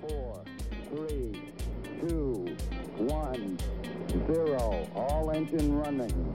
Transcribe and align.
four, 0.00 0.44
three, 0.90 1.32
two, 2.00 2.56
one, 2.98 3.58
zero. 4.26 4.86
All 4.94 5.30
engine 5.30 5.82
running. 5.84 6.34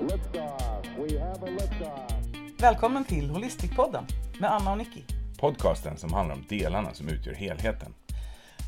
Liftoff. 0.00 0.86
We 0.98 1.18
have 1.18 1.42
a 1.42 1.50
liftoff. 1.50 2.12
Välkommen 2.58 3.04
till 3.04 3.30
Holistikpodden 3.30 4.06
med 4.40 4.52
Anna 4.52 4.72
och 4.72 4.78
Nicky. 4.78 5.02
Podcasten 5.38 5.96
som 5.96 6.12
handlar 6.12 6.34
om 6.34 6.44
delarna 6.48 6.94
som 6.94 7.08
utgör 7.08 7.34
helheten. 7.34 7.94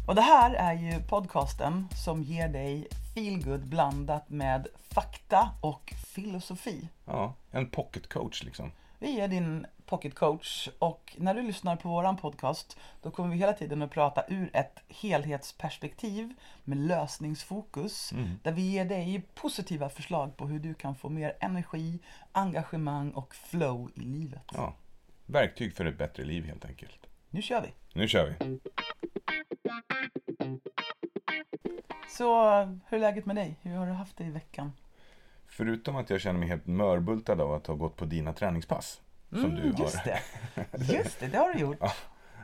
Och 0.09 0.14
det 0.14 0.20
här 0.20 0.55
är 0.55 0.74
ju 0.74 1.02
podcasten 1.02 1.88
som 2.05 2.23
ger 2.23 2.48
dig 2.48 2.88
feelgood 3.14 3.69
blandat 3.69 4.30
med 4.30 4.66
fakta 4.95 5.51
och 5.60 5.95
filosofi. 6.06 6.88
Ja, 7.05 7.34
en 7.51 7.70
pocket 7.70 8.09
coach 8.09 8.42
liksom. 8.45 8.73
Vi 8.98 9.20
är 9.20 9.28
din 9.28 9.66
pocket 9.93 10.14
coach 10.14 10.69
och 10.78 11.16
när 11.19 11.34
du 11.34 11.42
lyssnar 11.42 11.77
på 11.77 11.88
våran 11.88 12.16
podcast 12.16 12.77
då 13.02 13.10
kommer 13.10 13.28
vi 13.30 13.37
hela 13.37 13.52
tiden 13.52 13.82
att 13.82 13.91
prata 13.91 14.24
ur 14.28 14.51
ett 14.52 14.78
helhetsperspektiv 14.88 16.34
med 16.65 16.78
lösningsfokus 16.78 18.12
där 18.42 18.52
vi 18.52 18.62
ger 18.62 18.84
dig 18.84 19.23
positiva 19.34 19.88
förslag 19.88 20.37
på 20.37 20.46
hur 20.46 20.59
du 20.59 20.74
kan 20.74 20.95
få 20.95 21.09
mer 21.09 21.37
energi, 21.41 21.98
engagemang 22.32 23.10
och 23.10 23.34
flow 23.34 23.91
i 23.95 24.01
livet. 24.01 24.42
Ja, 24.55 24.74
verktyg 25.27 25.77
för 25.77 25.84
ett 25.84 25.98
bättre 25.98 26.24
liv 26.24 26.45
helt 26.45 26.65
enkelt. 26.65 27.06
Nu 27.30 27.43
kör 27.43 27.62
vi! 27.62 27.68
Nu 27.93 28.09
kör 28.09 28.27
vi. 28.27 28.60
Så 32.09 32.60
hur 32.87 32.96
är 32.96 32.98
läget 32.98 33.27
med 33.27 33.37
dig? 33.37 33.56
Hur 33.62 33.77
har 33.77 33.87
du 33.87 33.93
haft 33.93 34.16
det 34.16 34.24
i 34.24 34.30
veckan? 34.30 34.73
Förutom 35.46 35.96
att 35.96 36.10
jag 36.10 36.20
känner 36.20 36.38
mig 36.38 36.48
helt 36.48 36.66
mörbultad 36.66 37.40
av 37.40 37.52
att 37.52 37.66
ha 37.66 37.74
gått 37.74 37.96
på 37.96 38.04
dina 38.04 38.32
träningspass. 38.32 39.01
Som 39.41 39.54
du 39.54 39.62
har. 39.62 39.68
Mm, 39.68 39.74
Just 39.78 40.04
det! 40.04 40.20
Just 40.95 41.20
det, 41.20 41.28
det 41.28 41.38
har 41.38 41.52
du 41.52 41.59
gjort. 41.60 41.78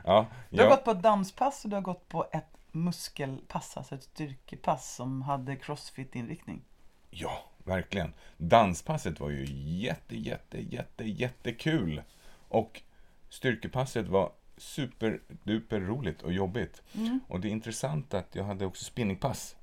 Ja, 0.03 0.27
Du 0.49 0.57
har 0.57 0.63
jag, 0.63 0.69
gått 0.69 0.83
på 0.85 0.91
ett 0.91 1.01
danspass 1.01 1.63
och 1.63 1.69
du 1.69 1.75
har 1.75 1.81
gått 1.81 2.09
på 2.09 2.27
ett 2.31 2.57
muskelpass, 2.71 3.77
alltså 3.77 3.95
ett 3.95 4.03
styrkepass 4.03 4.95
som 4.95 5.21
hade 5.21 5.55
crossfit-inriktning. 5.55 6.61
ja, 7.09 7.43
verkligen. 7.63 8.13
Danspasset 8.37 9.19
var 9.19 9.29
ju 9.29 9.45
jätte, 9.79 10.15
jätte, 10.17 10.61
jätte, 10.61 11.03
jättekul. 11.03 12.01
Och 12.47 12.81
styrkepasset 13.29 14.07
var 14.07 14.31
superduper 14.57 15.79
roligt 15.79 16.21
och 16.21 16.33
jobbigt. 16.33 16.81
Och 17.27 17.39
det 17.39 17.47
är 17.47 17.51
intressant 17.51 18.13
att 18.13 18.35
jag 18.35 18.43
hade 18.43 18.65
också 18.65 18.85
spinningpass. 18.85 19.55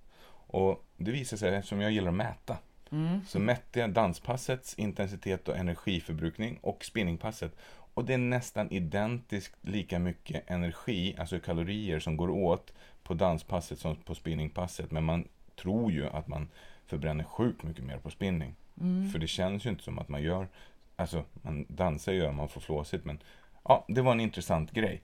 Och 0.48 0.84
det 0.96 1.10
visade 1.10 1.40
sig, 1.40 1.54
eftersom 1.54 1.80
jag 1.80 1.90
gillar 1.92 2.08
att 2.08 2.14
mäta, 2.14 2.56
så 3.26 3.38
mätte 3.38 3.80
jag 3.80 3.92
danspassets 3.92 4.74
intensitet 4.74 5.48
och 5.48 5.56
energiförbrukning 5.56 6.58
och 6.62 6.84
spinningpasset. 6.84 7.56
Och 7.94 8.04
det 8.04 8.14
är 8.14 8.18
nästan 8.18 8.72
identiskt 8.72 9.54
lika 9.60 9.98
mycket 9.98 10.50
energi, 10.50 11.16
alltså 11.18 11.40
kalorier, 11.40 12.00
som 12.00 12.16
går 12.16 12.30
åt 12.30 12.72
på 13.02 13.14
danspasset 13.14 13.78
som 13.78 13.96
på 13.96 14.14
spinningpasset. 14.14 14.90
Men 14.90 15.04
man 15.04 15.28
tror 15.56 15.92
ju 15.92 16.06
att 16.06 16.28
man 16.28 16.48
förbränner 16.86 17.24
sjukt 17.24 17.62
mycket 17.62 17.84
mer 17.84 17.98
på 17.98 18.10
spinning. 18.10 18.54
För 19.12 19.18
det 19.18 19.26
känns 19.26 19.66
ju 19.66 19.70
inte 19.70 19.84
som 19.84 19.98
att 19.98 20.08
man 20.08 20.22
gör, 20.22 20.48
alltså 20.96 21.24
man 21.32 21.66
dansar 21.68 22.12
ju, 22.12 22.32
man 22.32 22.48
får 22.48 22.60
flåsigt, 22.60 23.04
men 23.04 23.18
ja, 23.64 23.84
det 23.88 24.02
var 24.02 24.12
en 24.12 24.20
intressant 24.20 24.72
grej. 24.72 25.02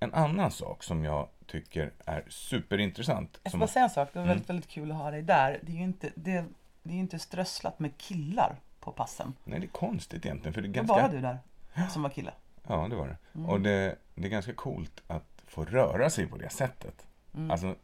En 0.00 0.14
annan 0.14 0.50
sak 0.50 0.82
som 0.82 1.04
jag 1.04 1.28
tycker 1.46 1.92
är 2.04 2.24
superintressant. 2.28 3.40
Jag 3.42 3.50
ska 3.50 3.58
bara 3.58 3.66
säga 3.66 3.84
en 3.84 3.90
sak, 3.90 4.08
det 4.12 4.18
var 4.18 4.26
väldigt, 4.26 4.50
väldigt 4.50 4.68
kul 4.68 4.90
att 4.90 4.96
ha 4.96 5.10
dig 5.10 5.22
där. 5.22 5.60
Det 5.62 5.72
är 5.72 5.76
ju 5.76 5.82
inte, 5.82 6.10
det, 6.14 6.44
det 6.84 6.94
är 6.94 6.98
inte 6.98 7.18
strösslat 7.18 7.78
med 7.78 7.98
killar 7.98 8.56
på 8.80 8.92
passen. 8.92 9.34
Nej, 9.44 9.60
det 9.60 9.66
är 9.66 9.68
konstigt 9.68 10.26
egentligen. 10.26 10.54
För 10.54 10.62
det 10.62 10.68
är 10.68 10.70
ganska... 10.70 10.94
bara 10.94 11.08
du 11.08 11.20
där 11.20 11.38
som 11.90 12.02
var 12.02 12.10
kille. 12.10 12.32
Ja, 12.68 12.86
det 12.90 12.96
var 12.96 13.08
det. 13.08 13.16
Mm. 13.34 13.50
Och 13.50 13.60
det, 13.60 13.98
det 14.14 14.26
är 14.26 14.30
ganska 14.30 14.52
coolt 14.54 15.02
att 15.06 15.42
få 15.46 15.64
röra 15.64 16.10
sig 16.10 16.26
på 16.26 16.36
det 16.36 16.50
sättet. 16.50 17.06
Mm. 17.34 17.50
Alltså, 17.50 17.74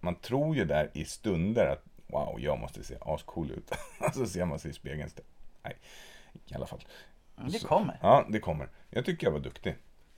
man 0.00 0.14
tror 0.14 0.56
ju 0.56 0.64
där 0.64 0.90
i 0.92 1.04
stunder 1.04 1.66
att 1.66 1.84
wow, 2.06 2.40
jag 2.40 2.58
måste 2.58 2.84
se 2.84 2.96
ascool 3.00 3.50
ut. 3.50 3.72
så 4.14 4.26
ser 4.26 4.44
man 4.44 4.58
sig 4.58 4.70
i 4.70 4.74
spegeln. 4.74 5.10
Nej, 5.62 5.76
i 6.46 6.54
alla 6.54 6.66
fall. 6.66 6.84
Det 7.36 7.58
Så- 7.58 7.68
kommer. 7.68 7.98
Ja, 8.02 8.26
det 8.28 8.40
kommer. 8.40 8.68
Jag 8.90 9.04
tycker 9.04 9.26
jag 9.26 9.32
var 9.32 9.40
duktig. 9.40 9.74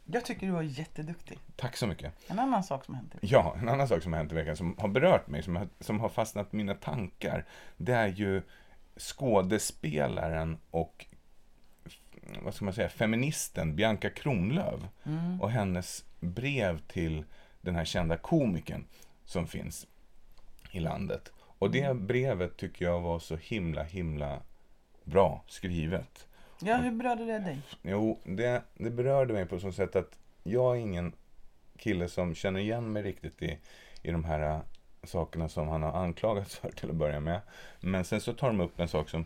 Jag 0.07 0.25
tycker 0.25 0.47
du 0.47 0.53
var 0.53 0.63
jätteduktig. 0.63 1.39
Tack 1.57 1.77
så 1.77 1.87
mycket. 1.87 2.31
En 2.31 2.39
annan 2.39 2.65
sak 2.65 2.85
som 2.85 2.95
hänt. 2.95 3.15
Ja, 3.21 3.57
en 3.59 3.69
annan 3.69 3.89
sak 3.89 4.03
som 4.03 4.13
har 4.13 4.19
hänt 4.19 4.33
i 4.33 4.35
veckan 4.35 4.57
som 4.57 4.77
har 4.79 4.89
berört 4.89 5.29
mig, 5.29 5.43
som 5.43 5.57
har, 5.57 5.69
som 5.81 6.01
har 6.01 6.09
fastnat 6.09 6.55
i 6.55 6.57
mina 6.57 6.75
tankar, 6.75 7.45
det 7.77 7.93
är 7.93 8.09
ju 8.09 8.43
skådespelaren 8.97 10.59
och 10.71 11.07
vad 12.43 12.55
ska 12.55 12.65
man 12.65 12.75
säga, 12.75 12.89
feministen 12.89 13.77
Bianca 13.77 14.11
Kronlöf 14.11 14.81
och 15.41 15.51
hennes 15.51 16.05
brev 16.21 16.79
till 16.79 17.25
den 17.61 17.75
här 17.75 17.85
kända 17.85 18.17
komikern 18.17 18.85
som 19.25 19.47
finns 19.47 19.87
i 20.71 20.81
landet. 20.81 21.33
Och 21.37 21.71
det 21.71 21.97
brevet 21.97 22.57
tycker 22.57 22.85
jag 22.85 23.01
var 23.01 23.19
så 23.19 23.37
himla, 23.37 23.83
himla 23.83 24.43
bra 25.05 25.45
skrivet. 25.47 26.27
Ja, 26.67 26.77
hur 26.77 26.91
berörde 26.91 27.25
det 27.25 27.39
dig? 27.39 27.59
Jo, 27.83 28.19
det, 28.25 28.63
det 28.75 28.91
berörde 28.91 29.33
mig 29.33 29.47
på 29.47 29.61
så 29.61 29.73
sätt 29.73 29.97
att 29.97 30.19
jag 30.43 30.77
är 30.77 30.81
ingen 30.81 31.13
kille 31.77 32.09
som 32.09 32.35
känner 32.35 32.61
igen 32.61 32.93
mig 32.93 33.03
riktigt 33.03 33.43
i, 33.43 33.59
i 34.03 34.11
de 34.11 34.25
här 34.25 34.41
äh, 34.41 34.61
sakerna 35.03 35.49
som 35.49 35.69
han 35.69 35.83
har 35.83 35.93
anklagats 35.93 36.57
för 36.57 36.71
till 36.71 36.91
att 36.91 36.97
börja 36.97 37.21
med. 37.21 37.41
Men 37.81 38.05
sen 38.05 38.21
så 38.21 38.33
tar 38.33 38.47
de 38.49 38.61
upp 38.61 38.81
en 38.81 38.89
sak 38.89 39.09
som 39.09 39.25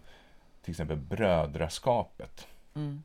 till 0.62 0.71
exempel 0.71 0.97
brödraskapet. 0.97 2.47
Mm. 2.75 3.03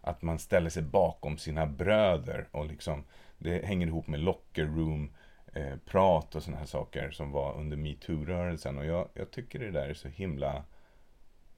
Att 0.00 0.22
man 0.22 0.38
ställer 0.38 0.70
sig 0.70 0.82
bakom 0.82 1.38
sina 1.38 1.66
bröder 1.66 2.48
och 2.50 2.66
liksom 2.66 3.04
det 3.38 3.64
hänger 3.64 3.86
ihop 3.86 4.06
med 4.06 4.20
locker 4.20 4.64
room 4.64 5.10
eh, 5.52 5.76
prat 5.84 6.34
och 6.34 6.42
sådana 6.42 6.58
här 6.58 6.66
saker 6.66 7.10
som 7.10 7.32
var 7.32 7.54
under 7.54 7.76
metoo-rörelsen. 7.76 8.78
Och 8.78 8.84
jag, 8.84 9.08
jag 9.14 9.30
tycker 9.30 9.58
det 9.58 9.70
där 9.70 9.88
är 9.88 9.94
så 9.94 10.08
himla, 10.08 10.64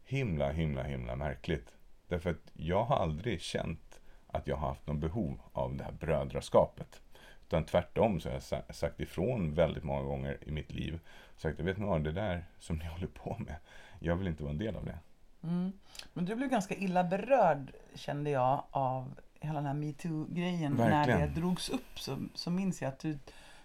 himla, 0.05 0.53
himla, 0.53 0.83
himla 0.83 1.17
märkligt. 1.17 1.75
Därför 2.11 2.31
att 2.31 2.51
jag 2.55 2.85
har 2.85 2.97
aldrig 2.97 3.41
känt 3.41 4.01
att 4.27 4.47
jag 4.47 4.57
har 4.57 4.69
haft 4.69 4.87
någon 4.87 5.01
behov 5.01 5.41
av 5.53 5.77
det 5.77 5.85
här 5.85 5.93
brödraskapet. 5.93 7.03
Utan 7.47 7.65
tvärtom 7.65 8.21
så 8.21 8.29
har 8.29 8.35
jag 8.35 8.43
sa- 8.43 8.73
sagt 8.73 9.01
ifrån 9.01 9.55
väldigt 9.55 9.85
många 9.85 10.03
gånger 10.03 10.39
i 10.47 10.51
mitt 10.51 10.73
liv. 10.73 11.01
Sagt, 11.37 11.59
jag 11.59 11.67
vet 11.67 11.79
ni 11.79 11.87
vad, 11.87 12.05
det 12.05 12.13
där 12.13 12.45
som 12.59 12.77
ni 12.79 12.85
håller 12.89 13.07
på 13.07 13.37
med, 13.39 13.55
jag 14.01 14.17
vill 14.17 14.27
inte 14.27 14.43
vara 14.43 14.53
en 14.53 14.59
del 14.59 14.77
av 14.77 14.85
det. 14.85 14.99
Mm. 15.43 15.73
Men 16.13 16.25
du 16.25 16.35
blev 16.35 16.49
ganska 16.51 16.75
illa 16.75 17.05
berörd 17.05 17.73
kände 17.95 18.31
jag 18.31 18.65
av 18.71 19.21
hela 19.41 19.55
den 19.55 19.67
här 19.67 19.75
metoo-grejen. 19.75 20.73
När 20.73 21.07
det 21.07 21.27
drogs 21.27 21.71
upp 21.71 21.99
så, 21.99 22.19
så 22.35 22.51
minns 22.51 22.83
jag 22.83 22.89
att 22.89 22.99
du, 22.99 23.19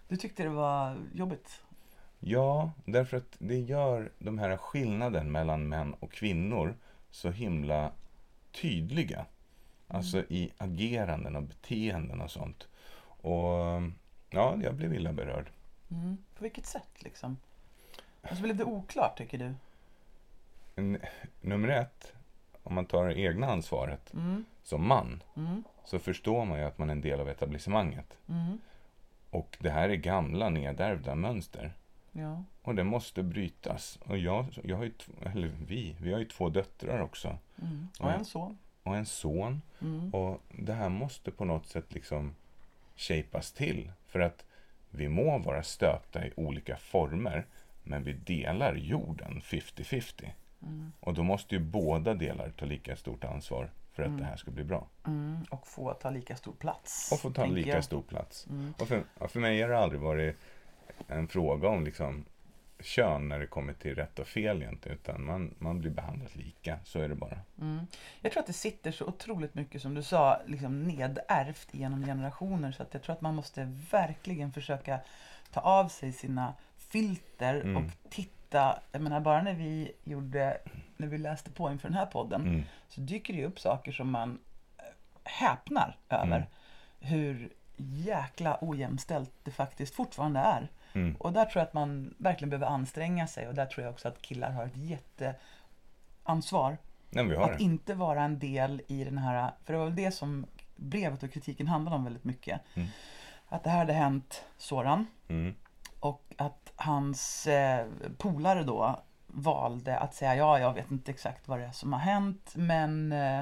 du 0.07 0.17
tyckte 0.17 0.43
det 0.43 0.49
var 0.49 0.97
jobbigt. 1.13 1.61
Ja, 2.19 2.71
därför 2.85 3.17
att 3.17 3.35
det 3.39 3.59
gör 3.59 4.11
de 4.19 4.39
här 4.39 4.57
skillnaden 4.57 5.31
mellan 5.31 5.69
män 5.69 5.93
och 5.93 6.11
kvinnor 6.11 6.75
så 7.11 7.29
himla 7.31 7.91
tydliga. 8.61 9.25
Alltså 9.87 10.19
i 10.29 10.51
ageranden 10.57 11.35
och 11.35 11.43
beteenden 11.43 12.21
och 12.21 12.31
sånt. 12.31 12.67
Och 13.07 13.81
ja, 14.29 14.57
jag 14.63 14.73
blev 14.75 14.93
illa 14.93 15.13
berörd. 15.13 15.49
Mm. 15.91 16.17
På 16.37 16.43
vilket 16.43 16.65
sätt 16.65 16.89
liksom? 17.03 17.37
Och 18.21 18.37
så 18.37 18.43
blev 18.43 18.55
det 18.55 18.63
oklart 18.63 19.17
tycker 19.17 19.37
du? 19.37 19.53
N- 20.75 20.99
Nummer 21.41 21.67
ett, 21.67 22.13
om 22.63 22.75
man 22.75 22.85
tar 22.85 23.05
det 23.05 23.19
egna 23.19 23.47
ansvaret 23.51 24.13
Mm. 24.13 24.45
som 24.63 24.87
man, 24.87 25.23
Mm. 25.35 25.63
så 25.85 25.99
förstår 25.99 26.45
man 26.45 26.59
ju 26.59 26.65
att 26.65 26.77
man 26.77 26.89
är 26.89 26.93
en 26.93 27.01
del 27.01 27.19
av 27.19 27.29
etablissemanget. 27.29 28.17
Mm. 28.29 28.57
Och 29.29 29.57
det 29.59 29.69
här 29.69 29.89
är 29.89 29.95
gamla 29.95 30.49
nedärvda 30.49 31.15
mönster. 31.15 31.73
Ja. 32.17 32.43
Och 32.61 32.75
det 32.75 32.83
måste 32.83 33.23
brytas. 33.23 33.99
Och 34.05 34.17
jag, 34.17 34.45
jag 34.63 34.77
har 34.77 34.83
ju, 34.83 34.91
eller 35.25 35.51
vi, 35.67 35.95
vi 35.99 36.11
har 36.11 36.19
ju 36.19 36.25
två 36.25 36.49
döttrar 36.49 36.99
också. 37.01 37.37
Mm. 37.61 37.87
Och 37.99 38.09
Ja. 38.09 38.13
en 38.13 38.25
son. 38.25 38.57
Och 38.83 38.95
en 38.95 39.05
son. 39.05 39.61
Mm. 39.81 40.13
Och 40.13 40.41
det 40.49 40.73
här 40.73 40.89
måste 40.89 41.31
på 41.31 41.45
något 41.45 41.65
sätt 41.67 41.93
liksom 41.93 42.35
shapas 42.95 43.51
till. 43.51 43.91
För 44.07 44.19
att 44.19 44.45
vi 44.89 45.09
må 45.09 45.37
vara 45.37 45.63
stöpta 45.63 46.25
i 46.25 46.31
olika 46.35 46.77
former, 46.77 47.45
men 47.83 48.03
vi 48.03 48.13
delar 48.13 48.75
jorden 48.75 49.41
50-50. 49.41 50.29
Mm. 50.61 50.91
Och 50.99 51.13
då 51.13 51.23
måste 51.23 51.55
ju 51.55 51.61
båda 51.61 52.13
delar 52.13 52.49
ta 52.49 52.65
lika 52.65 52.95
stort 52.95 53.23
ansvar 53.23 53.69
för 53.91 54.03
att 54.03 54.17
det 54.17 54.23
här 54.23 54.35
ska 54.35 54.51
bli 54.51 54.63
bra. 54.63 54.87
Mm. 55.07 55.37
Och 55.49 55.67
få 55.67 55.93
ta 55.93 56.09
lika 56.09 56.35
stor 56.35 56.53
plats. 56.53 57.11
Och 57.11 57.19
få 57.19 57.31
ta 57.31 57.45
lika 57.45 57.69
jag. 57.69 57.83
stor 57.83 58.01
plats. 58.01 58.47
Mm. 58.49 58.73
Och 58.79 58.87
för, 58.87 59.03
för 59.27 59.39
mig 59.39 59.61
har 59.61 59.69
det 59.69 59.77
aldrig 59.79 60.01
varit 60.01 60.37
en 61.07 61.27
fråga 61.27 61.69
om 61.69 61.83
liksom 61.85 62.25
kön 62.79 63.27
när 63.29 63.39
det 63.39 63.47
kommer 63.47 63.73
till 63.73 63.95
rätt 63.95 64.19
och 64.19 64.27
fel 64.27 64.61
egentligen, 64.61 64.97
utan 64.97 65.25
man, 65.25 65.55
man 65.59 65.79
blir 65.81 65.91
behandlad 65.91 66.29
lika. 66.35 66.79
Så 66.83 66.99
är 66.99 67.09
det 67.09 67.15
bara. 67.15 67.39
Mm. 67.61 67.87
Jag 68.21 68.31
tror 68.31 68.41
att 68.41 68.47
det 68.47 68.53
sitter 68.53 68.91
så 68.91 69.05
otroligt 69.05 69.55
mycket, 69.55 69.81
som 69.81 69.93
du 69.93 70.03
sa, 70.03 70.41
liksom 70.45 70.83
nedärvt 70.83 71.67
genom 71.71 72.05
generationer. 72.05 72.71
Så 72.71 72.83
att 72.83 72.93
jag 72.93 73.03
tror 73.03 73.15
att 73.15 73.21
man 73.21 73.35
måste 73.35 73.71
verkligen 73.91 74.51
försöka 74.51 74.99
ta 75.51 75.59
av 75.59 75.87
sig 75.87 76.11
sina 76.11 76.53
filter 76.77 77.55
Mm. 77.61 77.77
och 77.77 77.91
titta. 78.09 78.79
Jag 78.91 79.01
menar, 79.01 79.19
bara 79.19 79.41
när 79.41 79.53
vi 79.53 79.91
gjorde, 80.03 80.57
när 80.97 81.07
vi 81.07 81.17
läste 81.17 81.51
på 81.51 81.71
inför 81.71 81.87
den 81.87 81.97
här 81.97 82.05
podden, 82.05 82.41
Mm. 82.41 82.63
så 82.89 83.01
dyker 83.01 83.33
det 83.33 83.45
upp 83.45 83.59
saker 83.59 83.91
som 83.91 84.11
man 84.11 84.39
eh, 84.77 84.83
häpnar 85.23 85.97
över. 86.09 86.25
Mm. 86.37 86.47
Hur 86.99 87.49
jäkla 87.77 88.57
ojämställt 88.61 89.31
det 89.43 89.51
faktiskt 89.51 89.95
fortfarande 89.95 90.39
är. 90.39 90.67
Mm. 90.95 91.15
Och 91.15 91.33
där 91.33 91.45
tror 91.45 91.59
jag 91.61 91.67
att 91.67 91.73
man 91.73 92.15
verkligen 92.17 92.49
behöver 92.49 92.67
anstränga 92.67 93.27
sig 93.27 93.47
och 93.47 93.55
där 93.55 93.65
tror 93.65 93.85
jag 93.85 93.93
också 93.93 94.07
att 94.07 94.21
killar 94.21 94.51
har 94.51 94.65
ett 94.65 94.77
jätteansvar. 94.77 96.77
Nej, 97.09 97.35
Att 97.37 97.57
det. 97.57 97.63
inte 97.63 97.93
vara 97.93 98.23
en 98.23 98.39
del 98.39 98.81
i 98.87 99.03
den 99.03 99.17
här, 99.17 99.51
för 99.65 99.73
det 99.73 99.79
var 99.79 99.85
väl 99.85 99.95
det 99.95 100.11
som 100.11 100.45
brevet 100.75 101.23
och 101.23 101.31
kritiken 101.31 101.67
handlade 101.67 101.95
om 101.97 102.03
väldigt 102.03 102.23
mycket. 102.23 102.61
Mm. 102.73 102.87
Att 103.47 103.63
det 103.63 103.69
här 103.69 103.77
hade 103.77 103.93
hänt 103.93 104.43
Soran 104.57 105.07
Mm. 105.27 105.55
och 105.99 106.33
att 106.37 106.71
hans 106.75 107.47
eh, 107.47 107.87
polare 108.17 108.63
då 108.63 108.99
valde 109.27 109.97
att 109.99 110.13
säga 110.15 110.35
ja, 110.35 110.59
jag 110.59 110.73
vet 110.73 110.91
inte 110.91 111.11
exakt 111.11 111.47
vad 111.47 111.59
det 111.59 111.65
är 111.65 111.71
som 111.71 111.93
har 111.93 111.99
hänt 111.99 112.51
men 112.55 113.11
eh, 113.11 113.41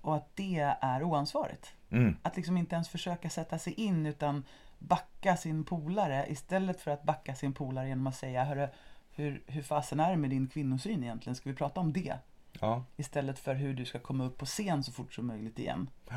och 0.00 0.16
att 0.16 0.36
det 0.36 0.74
är 0.80 1.02
oansvarigt. 1.02 1.72
Mm. 1.90 2.16
Att 2.22 2.36
liksom 2.36 2.56
inte 2.56 2.74
ens 2.74 2.88
försöka 2.88 3.30
sätta 3.30 3.58
sig 3.58 3.72
in 3.72 4.06
utan 4.06 4.44
backa 4.88 5.36
sin 5.36 5.64
polare 5.64 6.26
istället 6.28 6.80
för 6.80 6.90
att 6.90 7.02
backa 7.02 7.34
sin 7.34 7.52
polare 7.52 7.88
genom 7.88 8.06
att 8.06 8.16
säga 8.16 8.44
Hörru, 8.44 8.68
hur, 9.14 9.42
hur 9.46 9.62
fasen 9.62 10.00
är 10.00 10.10
det 10.10 10.16
med 10.16 10.30
din 10.30 10.46
kvinnosyn 10.48 11.02
egentligen? 11.04 11.36
Ska 11.36 11.50
vi 11.50 11.56
prata 11.56 11.80
om 11.80 11.92
det? 11.92 12.14
Ja. 12.60 12.84
Istället 12.96 13.38
för 13.38 13.54
hur 13.54 13.74
du 13.74 13.84
ska 13.84 13.98
komma 13.98 14.24
upp 14.24 14.38
på 14.38 14.46
scen 14.46 14.82
så 14.84 14.92
fort 14.92 15.14
som 15.14 15.26
möjligt 15.26 15.58
igen. 15.58 15.90
Ja. 16.08 16.14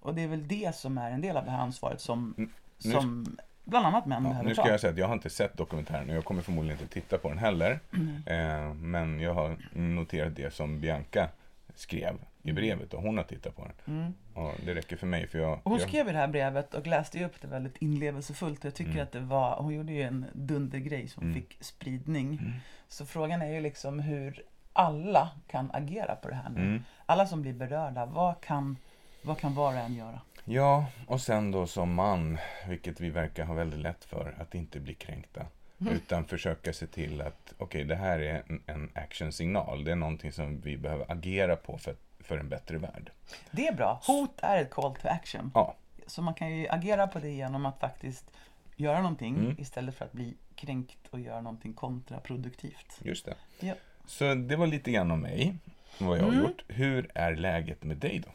Och 0.00 0.14
det 0.14 0.22
är 0.22 0.28
väl 0.28 0.48
det 0.48 0.74
som 0.76 0.98
är 0.98 1.10
en 1.10 1.20
del 1.20 1.36
av 1.36 1.44
det 1.44 1.50
här 1.50 1.58
ansvaret 1.58 2.00
som, 2.00 2.34
nu- 2.36 2.92
som 2.92 3.36
bland 3.64 3.86
annat 3.86 4.06
män 4.06 4.22
Ja, 4.22 4.28
behöver 4.28 4.48
nu 4.48 4.54
ska 4.54 4.62
ta. 4.64 4.68
jag 4.70 4.80
säga 4.80 4.92
att 4.92 4.98
jag 4.98 5.06
har 5.06 5.14
inte 5.14 5.30
sett 5.30 5.56
dokumentären 5.56 6.10
och 6.10 6.16
jag 6.16 6.24
kommer 6.24 6.42
förmodligen 6.42 6.80
inte 6.80 6.94
titta 6.94 7.18
på 7.18 7.28
den 7.28 7.38
heller. 7.38 7.80
Mm. 7.92 8.22
Eh, 8.26 8.74
men 8.74 9.20
jag 9.20 9.34
har 9.34 9.56
noterat 9.72 10.36
det 10.36 10.54
som 10.54 10.80
Bianca 10.80 11.28
skrev 11.74 12.14
i 12.46 12.50
Mm. 12.50 12.54
brevet 12.54 12.94
och 12.94 13.02
hon 13.02 13.16
har 13.16 13.24
tittat 13.24 13.56
på 13.56 13.68
den. 13.84 14.14
Och 14.34 14.52
det 14.64 14.74
räcker 14.74 14.96
för 14.96 15.06
mig 15.06 15.26
för 15.26 15.38
jag... 15.38 15.52
Och 15.52 15.60
hon 15.70 15.78
jag, 15.78 15.88
skrev 15.88 16.06
ju 16.06 16.12
det 16.12 16.18
här 16.18 16.28
brevet 16.28 16.74
och 16.74 16.86
läste 16.86 17.24
upp 17.24 17.40
det 17.40 17.48
väldigt 17.48 17.76
inlevelsefullt. 17.76 18.64
Jag 18.64 18.74
tycker 18.74 18.90
Mm. 18.90 19.02
att 19.02 19.12
det 19.12 19.20
var, 19.20 19.56
hon 19.62 19.74
gjorde 19.74 19.92
ju 19.92 20.02
en 20.02 20.26
dundergrej 20.32 21.08
som 21.08 21.22
Mm. 21.22 21.34
fick 21.34 21.56
spridning. 21.60 22.26
Mm. 22.42 22.52
Så 22.88 23.06
frågan 23.06 23.42
är 23.42 23.52
ju 23.52 23.60
liksom 23.60 24.00
hur 24.00 24.42
alla 24.72 25.30
kan 25.48 25.70
agera 25.72 26.16
på 26.16 26.28
det 26.28 26.34
här 26.34 26.50
nu. 26.50 26.60
Mm. 26.60 26.82
Alla 27.06 27.26
som 27.26 27.42
blir 27.42 27.52
berörda, 27.52 28.06
vad 28.06 28.40
kan, 28.40 28.76
vad 29.22 29.38
kan 29.38 29.54
var 29.54 29.72
och 29.72 29.78
en 29.78 29.94
göra? 29.94 30.20
Ja, 30.44 30.86
och 31.06 31.20
sen 31.20 31.50
då 31.50 31.66
som 31.66 31.94
man, 31.94 32.38
vilket 32.68 33.00
vi 33.00 33.10
verkar 33.10 33.44
ha 33.44 33.54
väldigt 33.54 33.80
lätt 33.80 34.04
för, 34.04 34.34
att 34.38 34.54
inte 34.54 34.80
bli 34.80 34.94
kränkta. 34.94 35.46
Mm. 35.80 35.92
Utan 35.92 36.24
försöka 36.24 36.72
se 36.72 36.86
till 36.86 37.20
att, 37.20 37.54
okej, 37.58 37.84
det 37.84 37.94
här 37.96 38.18
är 38.18 38.42
en, 38.48 38.62
en 38.66 38.90
actionsignal. 38.94 39.84
Det 39.84 39.90
är 39.92 39.96
någonting 39.96 40.32
som 40.32 40.60
vi 40.60 40.76
behöver 40.76 41.12
agera 41.12 41.56
på 41.56 41.78
för, 41.78 41.96
för 42.26 42.38
en 42.38 42.48
bättre 42.48 42.78
värld. 42.78 43.10
Det 43.50 43.66
är 43.66 43.72
bra. 43.72 44.00
Hot 44.06 44.40
är 44.42 44.62
ett 44.62 44.70
call 44.70 44.94
to 44.96 45.08
action. 45.08 45.50
Ja, 45.54 45.74
Så 46.06 46.22
man 46.22 46.34
kan 46.34 46.56
ju 46.56 46.68
agera 46.68 47.06
på 47.06 47.18
det 47.18 47.30
genom 47.30 47.66
att 47.66 47.80
faktiskt 47.80 48.30
göra 48.76 49.00
någonting 49.00 49.36
Mm. 49.36 49.56
istället 49.58 49.94
för 49.94 50.04
att 50.04 50.12
bli 50.12 50.34
kränkt 50.54 51.06
och 51.10 51.20
göra 51.20 51.40
någonting 51.40 51.72
kontraproduktivt. 51.74 52.98
just 53.02 53.24
det. 53.26 53.34
Ja. 53.60 53.74
Så 54.06 54.34
det 54.34 54.56
var 54.56 54.66
lite 54.66 54.90
grann 54.90 55.10
om 55.10 55.20
mig, 55.20 55.56
vad 55.98 56.18
jag 56.18 56.22
har 56.22 56.32
Mm. 56.32 56.42
gjort. 56.44 56.64
Hur 56.68 57.10
är 57.14 57.36
läget 57.36 57.82
med 57.84 57.96
dig 57.96 58.18
då? 58.18 58.30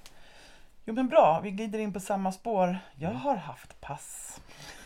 Jo 0.86 0.94
men 0.94 1.08
bra, 1.10 1.40
vi 1.44 1.52
glider 1.52 1.80
in 1.80 1.94
på 1.94 2.00
samma 2.00 2.32
spår. 2.32 2.78
Jag 2.96 3.12
har 3.12 3.36
haft 3.36 3.82
pass. 3.82 4.42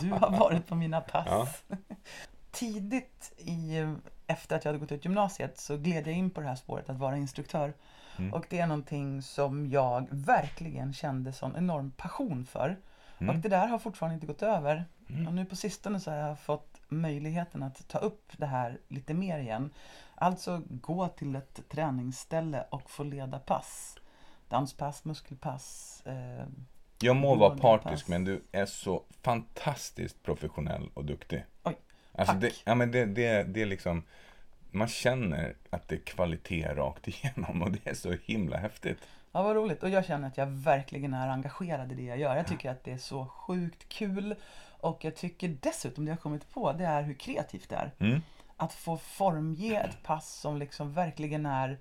Du 0.00 0.10
har 0.10 0.38
varit 0.38 0.66
på 0.66 0.74
mina 0.74 1.00
pass. 1.00 1.26
Ja. 1.68 1.76
Tidigt 2.50 3.32
i, 3.36 3.86
efter 4.26 4.56
att 4.56 4.64
jag 4.64 4.72
hade 4.72 4.78
gått 4.80 4.92
ut 4.92 5.04
gymnasiet 5.04 5.58
så 5.58 5.76
gled 5.76 6.06
jag 6.06 6.14
in 6.14 6.30
på 6.30 6.40
det 6.40 6.46
här 6.48 6.56
spåret 6.56 6.90
att 6.90 6.96
vara 6.98 7.16
instruktör. 7.16 7.72
Mm. 8.20 8.34
Och 8.34 8.46
det 8.50 8.58
är 8.58 8.66
någonting 8.66 9.22
som 9.22 9.70
jag 9.70 10.06
verkligen 10.10 10.92
kände 10.92 11.32
sån 11.32 11.56
enorm 11.56 11.90
passion 11.96 12.46
för. 12.46 12.76
Mm. 13.18 13.36
Och 13.36 13.42
det 13.42 13.48
där 13.48 13.66
har 13.66 13.78
fortfarande 13.78 14.14
inte 14.14 14.26
gått 14.26 14.42
över. 14.42 14.84
Mm. 15.08 15.26
Och 15.26 15.34
nu 15.34 15.44
på 15.44 15.56
sistone 15.56 16.00
så 16.00 16.10
har 16.10 16.18
jag 16.18 16.38
fått 16.40 16.80
möjligheten 16.88 17.62
att 17.62 17.88
ta 17.88 17.98
upp 17.98 18.32
det 18.36 18.46
här 18.46 18.78
lite 18.88 19.14
mer 19.14 19.38
igen. 19.38 19.70
Alltså 20.14 20.62
gå 20.70 21.08
till 21.08 21.36
ett 21.36 21.60
träningsställe 21.68 22.64
och 22.70 22.90
få 22.90 23.04
leda 23.04 23.38
pass. 23.38 23.96
Danspass, 24.48 25.04
muskelpass. 25.04 26.02
Eh, 26.06 26.46
Jag 27.00 27.16
må 27.16 27.34
vara 27.34 27.56
partisk, 27.58 28.08
men 28.08 28.24
du 28.24 28.42
är 28.52 28.66
så 28.66 29.02
fantastiskt 29.22 30.22
professionell 30.22 30.90
och 30.94 31.04
duktig. 31.04 31.44
Oj, 31.62 31.76
Alltså 32.12 32.32
tack. 32.32 32.40
det, 32.40 32.52
ja, 32.64 32.74
men 32.74 32.90
det, 32.90 33.04
det, 33.06 33.42
det 33.42 33.62
är 33.62 33.66
liksom, 33.66 34.02
man 34.70 34.88
känner 34.88 35.54
att 35.70 35.88
det 35.88 35.94
är 35.94 35.98
kvalitet 35.98 36.74
rakt 36.74 37.08
igenom 37.08 37.62
och 37.62 37.70
det 37.70 37.86
är 37.90 37.94
så 37.94 38.14
himla 38.24 38.56
häftigt. 38.56 38.98
Ja, 39.32 39.42
vad 39.42 39.56
roligt. 39.56 39.82
Och 39.82 39.90
jag 39.90 40.04
känner 40.06 40.28
att 40.28 40.36
jag 40.36 40.46
verkligen 40.46 41.14
är 41.14 41.28
engagerad 41.28 41.92
i 41.92 41.94
det 41.94 42.02
jag 42.02 42.18
gör. 42.18 42.36
Jag 42.36 42.46
tycker 42.46 42.70
att 42.70 42.84
det 42.84 42.92
är 42.92 42.98
så 42.98 43.26
sjukt 43.26 43.88
kul. 43.88 44.34
Och 44.80 45.04
jag 45.04 45.16
tycker 45.16 45.56
dessutom, 45.60 46.04
det 46.04 46.08
jag 46.08 46.16
har 46.16 46.20
kommit 46.20 46.50
på, 46.50 46.72
det 46.72 46.84
är 46.84 47.02
hur 47.02 47.14
kreativt 47.14 47.68
det 47.68 47.76
är. 47.76 47.90
Mm. 47.98 48.22
Att 48.56 48.72
få 48.72 48.96
formge 48.96 49.80
ett 49.80 50.02
pass 50.02 50.34
som 50.34 50.56
liksom 50.56 50.92
verkligen 50.92 51.46
är 51.46 51.78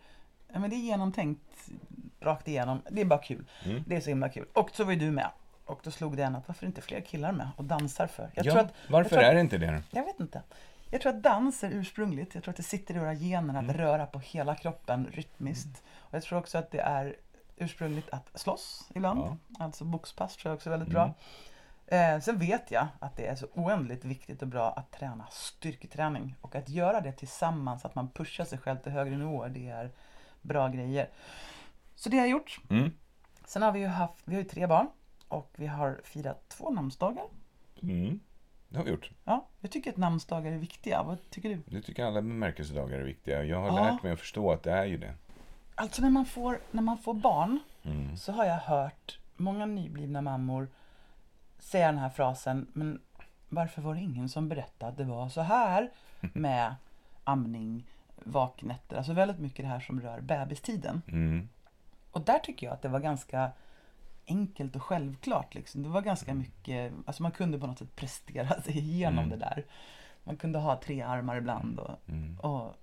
Ja, 0.53 0.59
men 0.59 0.69
det 0.69 0.75
är 0.75 0.77
genomtänkt 0.77 1.69
rakt 2.19 2.47
igenom. 2.47 2.81
Det 2.89 3.01
är 3.01 3.05
bara 3.05 3.19
kul. 3.19 3.45
Mm. 3.65 3.83
Det 3.87 3.95
är 3.95 4.01
så 4.01 4.09
himla 4.09 4.29
kul. 4.29 4.45
Och 4.53 4.69
så 4.73 4.83
var 4.83 4.91
ju 4.91 4.99
du 4.99 5.11
med. 5.11 5.29
Och 5.65 5.79
då 5.83 5.91
slog 5.91 6.17
det 6.17 6.23
en 6.23 6.35
att 6.35 6.47
varför 6.47 6.63
är 6.63 6.67
inte 6.67 6.81
fler 6.81 7.01
killar 7.01 7.31
med 7.31 7.49
och 7.57 7.63
dansar 7.63 8.07
för? 8.07 8.29
Jag 8.33 8.45
ja, 8.45 8.51
tror 8.51 8.61
att, 8.63 8.73
varför 8.89 9.09
tror 9.09 9.19
att- 9.19 9.25
är 9.25 9.33
det 9.33 9.41
inte 9.41 9.57
det? 9.57 9.83
jag 9.91 10.05
vet 10.05 10.19
inte. 10.19 10.41
Jag 10.89 11.01
tror 11.01 11.13
att 11.15 11.23
dans 11.23 11.63
är 11.63 11.69
ursprungligt. 11.71 12.35
Jag 12.35 12.43
tror 12.43 12.51
att 12.51 12.57
det 12.57 12.63
sitter 12.63 12.95
i 12.95 12.99
våra 12.99 13.15
gener 13.15 13.53
att 13.57 13.63
Mm. 13.63 13.77
röra 13.77 14.05
på 14.05 14.19
hela 14.19 14.55
kroppen 14.55 15.07
rytmiskt. 15.13 15.83
Och 15.97 16.13
jag 16.13 16.23
tror 16.23 16.39
också 16.39 16.57
att 16.57 16.71
det 16.71 16.79
är 16.79 17.15
ursprungligt 17.57 18.09
att 18.09 18.39
slåss 18.39 18.89
ibland. 18.95 19.19
Ja. 19.19 19.37
Alltså 19.65 19.83
boxpass 19.85 20.37
tror 20.37 20.49
jag 20.49 20.55
också 20.55 20.69
är 20.69 20.77
väldigt 20.77 20.89
Mm. 20.95 21.01
bra. 21.03 21.13
Eh, 21.97 22.19
sen 22.19 22.39
vet 22.39 22.71
jag 22.71 22.87
att 22.99 23.15
det 23.15 23.27
är 23.27 23.35
så 23.35 23.47
oändligt 23.53 24.05
viktigt 24.05 24.41
och 24.41 24.47
bra 24.47 24.71
att 24.71 24.91
träna 24.91 25.27
styrketräning. 25.31 26.35
Och 26.41 26.55
att 26.55 26.69
göra 26.69 27.01
det 27.01 27.11
tillsammans, 27.11 27.85
att 27.85 27.95
man 27.95 28.09
pushar 28.09 28.45
sig 28.45 28.57
själv 28.59 28.77
till 28.77 28.91
högre 28.91 29.17
nivåer, 29.17 29.49
det 29.49 29.67
är 29.69 29.91
bra 30.41 30.67
grejer. 30.67 31.09
Så 31.95 32.09
det 32.09 32.17
har 32.17 32.23
jag 32.23 32.31
gjort. 32.31 32.59
Mm. 32.69 32.91
Sen 33.45 33.61
har 33.61 33.71
vi 33.71 33.79
ju 33.79 33.87
haft, 33.87 34.21
vi 34.25 34.35
har 34.35 34.41
ju 34.41 34.49
tre 34.49 34.67
barn. 34.67 34.87
Och 35.27 35.51
vi 35.55 35.67
har 35.67 36.01
firat 36.03 36.49
två 36.49 36.69
namnsdagar. 36.69 37.25
Mm. 37.81 38.19
Det 38.69 38.77
har 38.77 38.85
vi 38.85 38.91
gjort. 38.91 39.11
Ja, 39.25 39.45
jag 39.59 39.71
tycker 39.71 39.89
att 39.91 39.97
namnsdagar 39.97 40.51
är 40.51 40.57
viktiga. 40.57 41.03
Vad 41.03 41.29
tycker 41.29 41.49
du? 41.49 41.61
Du 41.65 41.81
tycker 41.81 42.05
alla 42.05 42.21
bemärkelsedagar 42.21 42.99
är 42.99 43.03
viktiga. 43.03 43.43
Jag 43.43 43.59
har 43.61 43.67
Ja. 43.67 43.83
lärt 43.83 44.03
mig 44.03 44.11
att 44.11 44.19
förstå 44.19 44.51
att 44.51 44.63
det 44.63 44.71
är 44.71 44.85
ju 44.85 44.97
det. 44.97 45.13
Alltså 45.75 46.01
när 46.01 46.09
man 46.09 46.25
får, 46.25 46.59
när 46.71 46.81
man 46.81 46.97
får 46.97 47.13
barn 47.13 47.59
Mm. 47.83 48.17
så 48.17 48.31
har 48.31 48.45
jag 48.45 48.55
hört 48.57 49.19
många 49.37 49.65
nyblivna 49.65 50.21
mammor 50.21 50.67
säga 51.59 51.85
den 51.85 51.97
här 51.97 52.09
frasen, 52.09 52.67
men 52.73 53.01
varför 53.49 53.81
var 53.81 53.93
det 53.95 54.01
ingen 54.01 54.29
som 54.29 54.49
berättade 54.49 54.91
att 54.91 54.97
det 54.97 55.03
var 55.03 55.29
så 55.29 55.41
här 55.41 55.89
med 56.33 56.75
amning, 57.23 57.83
vaknätter, 58.23 58.97
alltså 58.97 59.13
väldigt 59.13 59.39
mycket 59.39 59.65
det 59.65 59.69
här 59.69 59.79
som 59.79 60.01
rör 60.01 60.21
bebistiden. 60.21 61.01
Mm. 61.07 61.49
Och 62.11 62.21
där 62.21 62.39
tycker 62.39 62.67
jag 62.67 62.73
att 62.73 62.81
det 62.81 62.89
var 62.89 62.99
ganska 62.99 63.51
enkelt 64.29 64.75
och 64.75 64.83
självklart. 64.83 65.55
Liksom. 65.55 65.83
Det 65.83 65.89
var 65.89 66.01
ganska 66.01 66.33
mycket, 66.33 66.93
alltså 67.05 67.23
man 67.23 67.31
kunde 67.31 67.59
på 67.59 67.67
något 67.67 67.79
sätt 67.79 67.95
prestera 67.95 68.61
sig 68.61 68.77
igenom 68.77 69.25
Mm. 69.25 69.29
det 69.39 69.45
där. 69.45 69.65
Man 70.23 70.37
kunde 70.37 70.59
ha 70.59 70.81
tre 70.81 71.01
armar 71.01 71.35
ibland. 71.37 71.79
Och, 71.79 71.95
Mm. 72.09 72.39
och... 72.39 72.75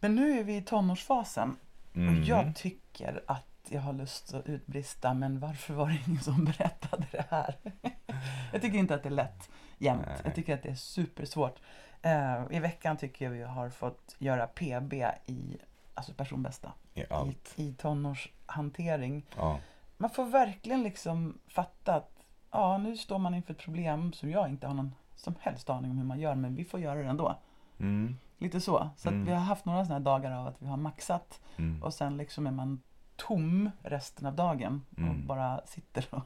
Men 0.00 0.14
nu 0.14 0.38
är 0.40 0.44
vi 0.44 0.56
i 0.56 0.62
tonårsfasen 0.62 1.56
och 1.90 1.96
Mm. 1.96 2.24
jag 2.24 2.56
tycker 2.56 3.22
att 3.26 3.46
jag 3.68 3.80
har 3.80 3.92
lust 3.92 4.34
att 4.34 4.46
utbrista, 4.48 5.14
men 5.14 5.40
varför 5.40 5.74
var 5.74 5.88
det 5.88 5.98
ingen 6.06 6.20
som 6.22 6.44
berättade 6.58 7.06
det 7.12 7.24
här? 7.30 7.54
jag 8.52 8.62
tycker 8.62 8.78
inte 8.78 8.94
att 8.94 9.02
det 9.02 9.08
är 9.08 9.10
lätt 9.10 9.50
jämt. 9.78 10.02
Nej. 10.06 10.16
Jag 10.24 10.34
tycker 10.34 10.54
att 10.54 10.62
det 10.62 10.68
är 10.68 10.74
supersvårt. 10.74 11.58
Eh, 12.02 12.42
I 12.50 12.58
veckan 12.60 12.96
tycker 12.96 13.24
jag 13.24 13.32
vi 13.32 13.42
har 13.42 13.70
fått 13.70 14.16
göra 14.18 14.46
PB 14.46 14.92
i 15.26 15.56
alltså 15.94 16.12
personbästa. 16.14 16.72
I 16.94 17.04
allt. 17.10 17.54
I, 17.56 17.68
I 17.68 17.72
tonårshantering. 17.74 19.26
Ja. 19.36 19.58
Man 20.00 20.10
får 20.10 20.24
verkligen 20.24 20.82
liksom 20.82 21.38
fatta 21.48 21.94
att 21.94 22.10
ja, 22.50 22.78
nu 22.78 22.96
står 22.96 23.18
man 23.18 23.34
inför 23.34 23.52
ett 23.52 23.58
problem 23.58 24.12
som 24.12 24.30
jag 24.30 24.48
inte 24.48 24.66
har 24.66 24.74
någon 24.74 24.94
som 25.16 25.34
helst 25.40 25.70
aning 25.70 25.90
om 25.90 25.98
hur 25.98 26.04
man 26.04 26.20
gör, 26.20 26.34
men 26.34 26.54
vi 26.54 26.64
får 26.64 26.80
göra 26.80 27.02
det 27.02 27.08
ändå. 27.08 27.36
Mm. 27.78 28.16
Lite 28.38 28.60
så. 28.60 28.90
Så 28.96 29.08
Mm. 29.08 29.22
att 29.22 29.28
vi 29.28 29.32
har 29.32 29.40
haft 29.40 29.64
några 29.64 29.84
sådana 29.84 29.98
här 29.98 30.04
dagar 30.04 30.30
av 30.32 30.46
att 30.46 30.62
vi 30.62 30.66
har 30.66 30.76
maxat 30.76 31.40
Mm. 31.56 31.82
och 31.82 31.94
sen 31.94 32.16
liksom 32.16 32.46
är 32.46 32.50
man 32.50 32.80
tom 33.16 33.70
resten 33.82 34.26
av 34.26 34.34
dagen 34.34 34.84
och 34.92 34.98
Mm. 34.98 35.26
bara 35.26 35.60
sitter 35.66 36.06
och... 36.10 36.22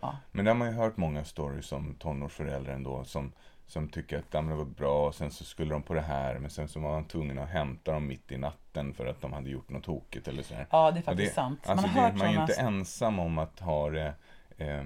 Ja. 0.00 0.16
Men 0.32 0.44
där 0.44 0.52
har 0.52 0.58
man 0.58 0.68
ju 0.68 0.74
hört 0.74 0.96
många 0.96 1.24
stories 1.24 1.72
om 1.72 1.94
tonårsföräldrar 1.94 2.74
ändå 2.74 3.04
som, 3.04 3.32
som 3.66 3.88
tycker 3.88 4.18
att 4.18 4.30
det 4.30 4.42
var 4.42 4.64
bra 4.64 5.06
och 5.06 5.14
sen 5.14 5.30
så 5.30 5.44
skulle 5.44 5.74
de 5.74 5.82
på 5.82 5.94
det 5.94 6.00
här 6.00 6.38
men 6.38 6.50
sen 6.50 6.68
så 6.68 6.80
var 6.80 6.90
man 6.90 7.04
tvungen 7.04 7.38
att 7.38 7.48
hämta 7.48 7.92
dem 7.92 8.06
mitt 8.06 8.32
i 8.32 8.38
natten 8.38 8.61
för 8.94 9.06
att 9.06 9.20
de 9.20 9.32
hade 9.32 9.50
gjort 9.50 9.70
något 9.70 9.84
tokigt 9.84 10.28
eller 10.28 10.42
så 10.42 10.54
här. 10.54 10.66
ja, 10.70 10.90
det 10.90 10.98
är 10.98 11.02
faktiskt 11.02 11.30
det, 11.30 11.34
sant. 11.34 11.60
Alltså 11.66 11.86
man 11.86 11.94
det, 11.94 12.00
har 12.00 12.08
hört 12.08 12.18
man 12.18 12.28
är 12.28 12.32
ju 12.32 12.40
inte 12.40 12.54
ensam 12.54 13.18
om 13.18 13.38
att 13.38 13.60
ha 13.60 13.90
det 13.90 14.14
eh, 14.58 14.80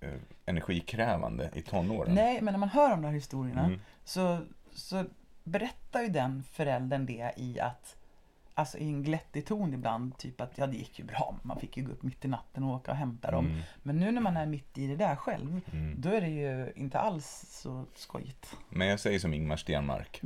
eh, 0.00 0.20
energikrävande 0.46 1.50
i 1.54 1.62
tonåren. 1.62 2.14
Nej, 2.14 2.42
men 2.42 2.52
när 2.52 2.58
man 2.58 2.68
hör 2.68 2.90
de 2.90 3.02
där 3.02 3.10
historierna 3.10 3.64
Mm. 3.64 3.80
så, 4.04 4.38
så 4.72 5.04
berättar 5.44 6.02
ju 6.02 6.08
den 6.08 6.42
föräldern 6.42 7.06
det 7.06 7.32
i 7.36 7.60
att 7.60 7.96
alltså 8.54 8.78
i 8.78 8.88
en 8.88 9.02
glättig 9.02 9.46
ton 9.46 9.74
ibland. 9.74 10.18
Typ 10.18 10.40
att 10.40 10.58
ja, 10.58 10.66
det 10.66 10.76
gick 10.76 10.98
ju 10.98 11.04
bra. 11.04 11.36
Man 11.42 11.60
fick 11.60 11.76
ju 11.76 11.84
gå 11.84 11.92
upp 11.92 12.02
mitt 12.02 12.24
i 12.24 12.28
natten 12.28 12.64
och 12.64 12.74
åka 12.74 12.90
och 12.90 12.96
hämta 12.96 13.30
dem. 13.30 13.46
Mm. 13.46 13.60
Men 13.82 13.96
nu 13.96 14.12
när 14.12 14.20
man 14.20 14.36
är 14.36 14.46
mitt 14.46 14.78
i 14.78 14.86
det 14.86 14.96
där 14.96 15.16
själv, 15.16 15.60
då 15.96 16.08
är 16.08 16.20
det 16.20 16.28
ju 16.28 16.72
inte 16.76 16.98
alls 16.98 17.44
så 17.48 17.84
skojigt. 17.94 18.56
Men 18.68 18.88
jag 18.88 19.00
säger 19.00 19.18
som 19.18 19.34
Ingmar 19.34 19.56
Stenmark. 19.56 20.20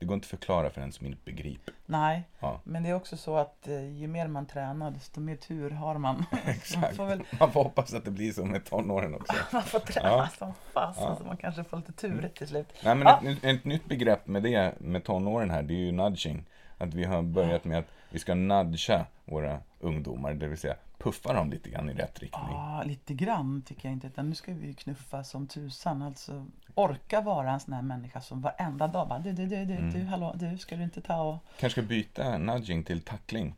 Det 0.00 0.06
går 0.06 0.14
inte 0.14 0.24
att 0.24 0.30
förklara 0.30 0.70
för 0.70 0.80
en 0.80 0.92
som 0.92 1.06
inte 1.06 1.18
begriper. 1.24 1.74
Nej, 1.86 2.22
Ja. 2.40 2.60
men 2.64 2.82
det 2.82 2.88
är 2.88 2.94
också 2.94 3.16
så 3.16 3.36
att 3.36 3.68
eh, 3.68 3.84
ju 3.96 4.06
mer 4.06 4.26
man 4.28 4.46
tränar 4.46 4.90
desto 4.90 5.20
mer 5.20 5.36
tur 5.36 5.70
har 5.70 5.98
man. 5.98 6.16
man, 6.30 6.40
Exakt. 6.46 6.96
får 6.96 7.06
väl, 7.06 7.22
Man 7.40 7.52
får 7.52 7.62
hoppas 7.64 7.94
att 7.94 8.04
det 8.04 8.10
blir 8.10 8.32
så 8.32 8.44
med 8.44 8.64
tonåren 8.64 9.14
också. 9.14 9.32
man 9.52 9.62
får 9.62 9.78
träna 9.78 10.08
Ja. 10.08 10.28
som 10.38 10.52
fasen 10.72 11.04
Ja. 11.04 11.16
så 11.16 11.24
man 11.24 11.36
kanske 11.36 11.64
får 11.64 11.76
lite 11.76 11.92
tur 11.92 12.30
till 12.34 12.48
slut. 12.48 12.68
Nej, 12.84 12.94
men 12.94 13.06
Ja. 13.06 13.16
ett, 13.18 13.22
nytt- 13.24 13.44
ett 13.44 13.64
nytt 13.64 13.84
begrepp 13.84 14.26
med 14.26 14.42
det, 14.42 14.74
med 14.80 15.04
tonåren 15.04 15.50
här, 15.50 15.62
det 15.62 15.74
är 15.74 15.78
ju 15.78 15.92
nudging. 15.92 16.44
Att 16.78 16.94
vi 16.94 17.04
har 17.04 17.22
börjat 17.22 17.64
med 17.64 17.78
att 17.78 17.88
vi 18.10 18.18
ska 18.18 18.34
nudga 18.34 19.06
våra 19.24 19.58
ungdomar, 19.80 20.34
det 20.34 20.46
vill 20.48 20.58
säga 20.58 20.76
puffa 20.98 21.32
dem 21.32 21.50
lite 21.50 21.70
grann 21.70 21.90
i 21.90 21.94
rätt 21.94 22.18
riktning. 22.18 22.44
Ja, 22.50 22.82
lite 22.86 23.14
grann 23.14 23.62
tycker 23.62 23.88
jag 23.88 23.92
inte. 23.92 24.06
Utan 24.06 24.28
nu 24.28 24.34
ska 24.34 24.52
vi 24.54 24.66
ju 24.66 24.74
knuffa 24.74 25.24
som 25.24 25.46
tusan. 25.46 26.02
Alltså 26.02 26.46
orka 26.74 27.20
vara 27.20 27.50
en 27.52 27.60
sån 27.60 27.74
här 27.74 27.82
människa 27.82 28.20
som 28.20 28.40
varenda 28.40 28.86
dag 28.86 29.08
bara 29.08 29.18
du, 29.18 29.32
du, 29.32 29.46
du, 29.46 29.64
du, 29.64 29.74
Mm. 29.74 29.90
du, 29.92 30.04
hallå, 30.04 30.34
du, 30.38 30.58
ska 30.58 30.76
du 30.76 30.82
inte 30.82 31.00
ta 31.00 31.20
och... 31.20 31.38
Kanske 31.60 31.82
byta 31.82 32.38
nudging 32.38 32.84
till 32.84 33.00
tackling. 33.00 33.54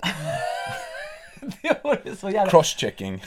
Det 1.62 1.84
vore 1.84 2.16
så 2.16 2.30
jävla... 2.30 2.50
Crosschecking. 2.50 3.22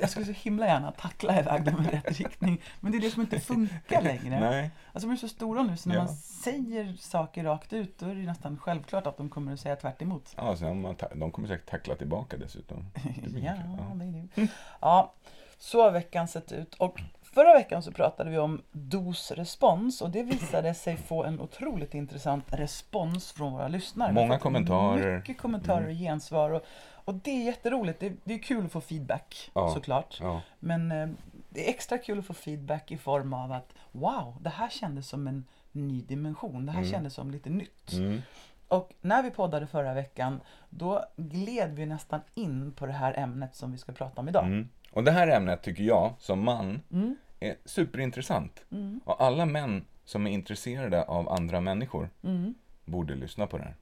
Jag 0.00 0.10
skulle 0.10 0.26
så 0.26 0.32
himla 0.32 0.66
gärna 0.66 0.92
tackla 0.92 1.40
iväg 1.40 1.64
dem 1.64 1.84
i 1.86 1.96
rätt 1.96 2.18
riktning. 2.18 2.60
Men 2.80 2.92
det 2.92 2.98
är 2.98 3.00
det 3.00 3.10
som 3.10 3.22
inte 3.22 3.40
funkar 3.40 4.02
längre. 4.02 4.40
Nej. 4.40 4.70
Alltså 4.92 5.08
de 5.08 5.12
är 5.12 5.16
så 5.16 5.28
stora 5.28 5.62
nu 5.62 5.76
så 5.76 5.88
när 5.88 5.96
Ja. 5.96 6.04
man 6.04 6.14
säger 6.16 6.96
saker 6.98 7.44
rakt 7.44 7.72
ut 7.72 7.98
då 7.98 8.06
är 8.06 8.14
det 8.14 8.22
nästan 8.22 8.58
självklart 8.58 9.06
att 9.06 9.16
de 9.16 9.28
kommer 9.28 9.52
att 9.52 9.60
säga 9.60 9.76
tvärt 9.76 10.02
emot. 10.02 10.34
Ja, 10.36 10.56
sen 10.56 10.80
man 10.80 10.96
de 11.14 11.30
kommer 11.32 11.48
säkert 11.48 11.70
tackla 11.70 11.94
tillbaka 11.94 12.36
dessutom. 12.36 12.86
Det 13.24 13.40
Ja. 13.40 13.52
Ja. 13.78 13.94
det 13.94 14.04
är 14.04 14.28
det. 14.36 14.48
Ja, 14.80 15.12
så 15.58 15.82
har 15.82 15.90
veckan 15.90 16.28
sett 16.28 16.52
ut. 16.52 16.74
Och 16.74 17.00
förra 17.22 17.54
veckan 17.54 17.82
så 17.82 17.92
pratade 17.92 18.30
vi 18.30 18.38
om 18.38 18.62
dos-respons 18.72 20.00
och 20.02 20.10
det 20.10 20.22
visade 20.22 20.74
sig 20.74 20.96
få 20.96 21.24
en 21.24 21.40
otroligt 21.40 21.94
intressant 21.94 22.44
respons 22.48 23.32
från 23.32 23.52
våra 23.52 23.68
lyssnare. 23.68 24.12
Många 24.12 24.38
kommentarer. 24.38 25.02
Mm. 25.06 25.16
Mycket 25.16 25.38
kommentarer 25.38 25.86
och 25.86 25.92
gensvar. 25.94 26.50
Och, 26.50 26.62
och 27.06 27.14
det 27.14 27.30
är 27.30 27.44
jätteroligt. 27.44 28.00
Det, 28.00 28.12
det 28.24 28.34
är 28.34 28.38
kul 28.38 28.66
att 28.66 28.72
få 28.72 28.80
feedback 28.80 29.50
Ja. 29.54 29.70
såklart. 29.74 30.18
Ja. 30.20 30.40
Men 30.58 30.92
eh, 30.92 31.08
det 31.48 31.66
är 31.66 31.70
extra 31.70 31.98
kul 31.98 32.18
att 32.18 32.26
få 32.26 32.34
feedback 32.34 32.90
i 32.90 32.96
form 32.98 33.32
av 33.32 33.52
att 33.52 33.72
wow, 33.92 34.36
det 34.40 34.50
här 34.50 34.68
kändes 34.68 35.08
som 35.08 35.26
en 35.28 35.44
ny 35.72 36.00
dimension. 36.02 36.66
Det 36.66 36.72
här 36.72 36.84
kändes 36.84 37.14
som 37.14 37.30
lite 37.30 37.50
nytt. 37.50 37.92
Mm. 37.92 38.22
Och 38.68 38.92
när 39.00 39.22
vi 39.22 39.30
poddade 39.30 39.66
förra 39.66 39.94
veckan, 39.94 40.40
då 40.70 41.04
gled 41.16 41.74
vi 41.74 41.86
nästan 41.86 42.20
in 42.34 42.72
på 42.72 42.86
det 42.86 42.92
här 42.92 43.14
ämnet 43.18 43.54
som 43.54 43.72
vi 43.72 43.78
ska 43.78 43.92
prata 43.92 44.20
om 44.20 44.28
idag. 44.28 44.44
Mm. 44.44 44.68
Och 44.92 45.04
det 45.04 45.10
här 45.10 45.28
ämnet 45.28 45.62
tycker 45.62 45.82
jag, 45.84 46.12
som 46.18 46.44
man, 46.44 46.80
Mm. 46.92 47.16
är 47.40 47.54
superintressant. 47.64 48.64
Och 49.04 49.22
alla 49.22 49.46
män 49.46 49.84
som 50.04 50.26
är 50.26 50.30
intresserade 50.30 51.02
av 51.04 51.28
andra 51.28 51.60
människor 51.60 52.10
Mm. 52.24 52.54
borde 52.84 53.14
lyssna 53.14 53.46
på 53.46 53.58
det 53.58 53.64
här. 53.64 53.74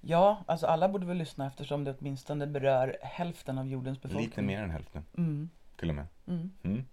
Ja, 0.00 0.44
alltså 0.46 0.66
alla 0.66 0.88
borde 0.88 1.06
väl 1.06 1.16
lyssna 1.16 1.46
eftersom 1.46 1.84
det 1.84 1.94
åtminstone 2.00 2.46
berör 2.46 2.96
hälften 3.02 3.58
av 3.58 3.66
jordens 3.68 4.02
befolkning. 4.02 4.26
Lite 4.26 4.42
mer 4.42 4.62
än 4.62 4.70
hälften, 4.70 5.04
Mm. 5.16 5.50
till 5.76 5.88
och 5.88 5.94
med. 5.94 6.06
Mm. 6.26 6.50
Mm. 6.62 6.84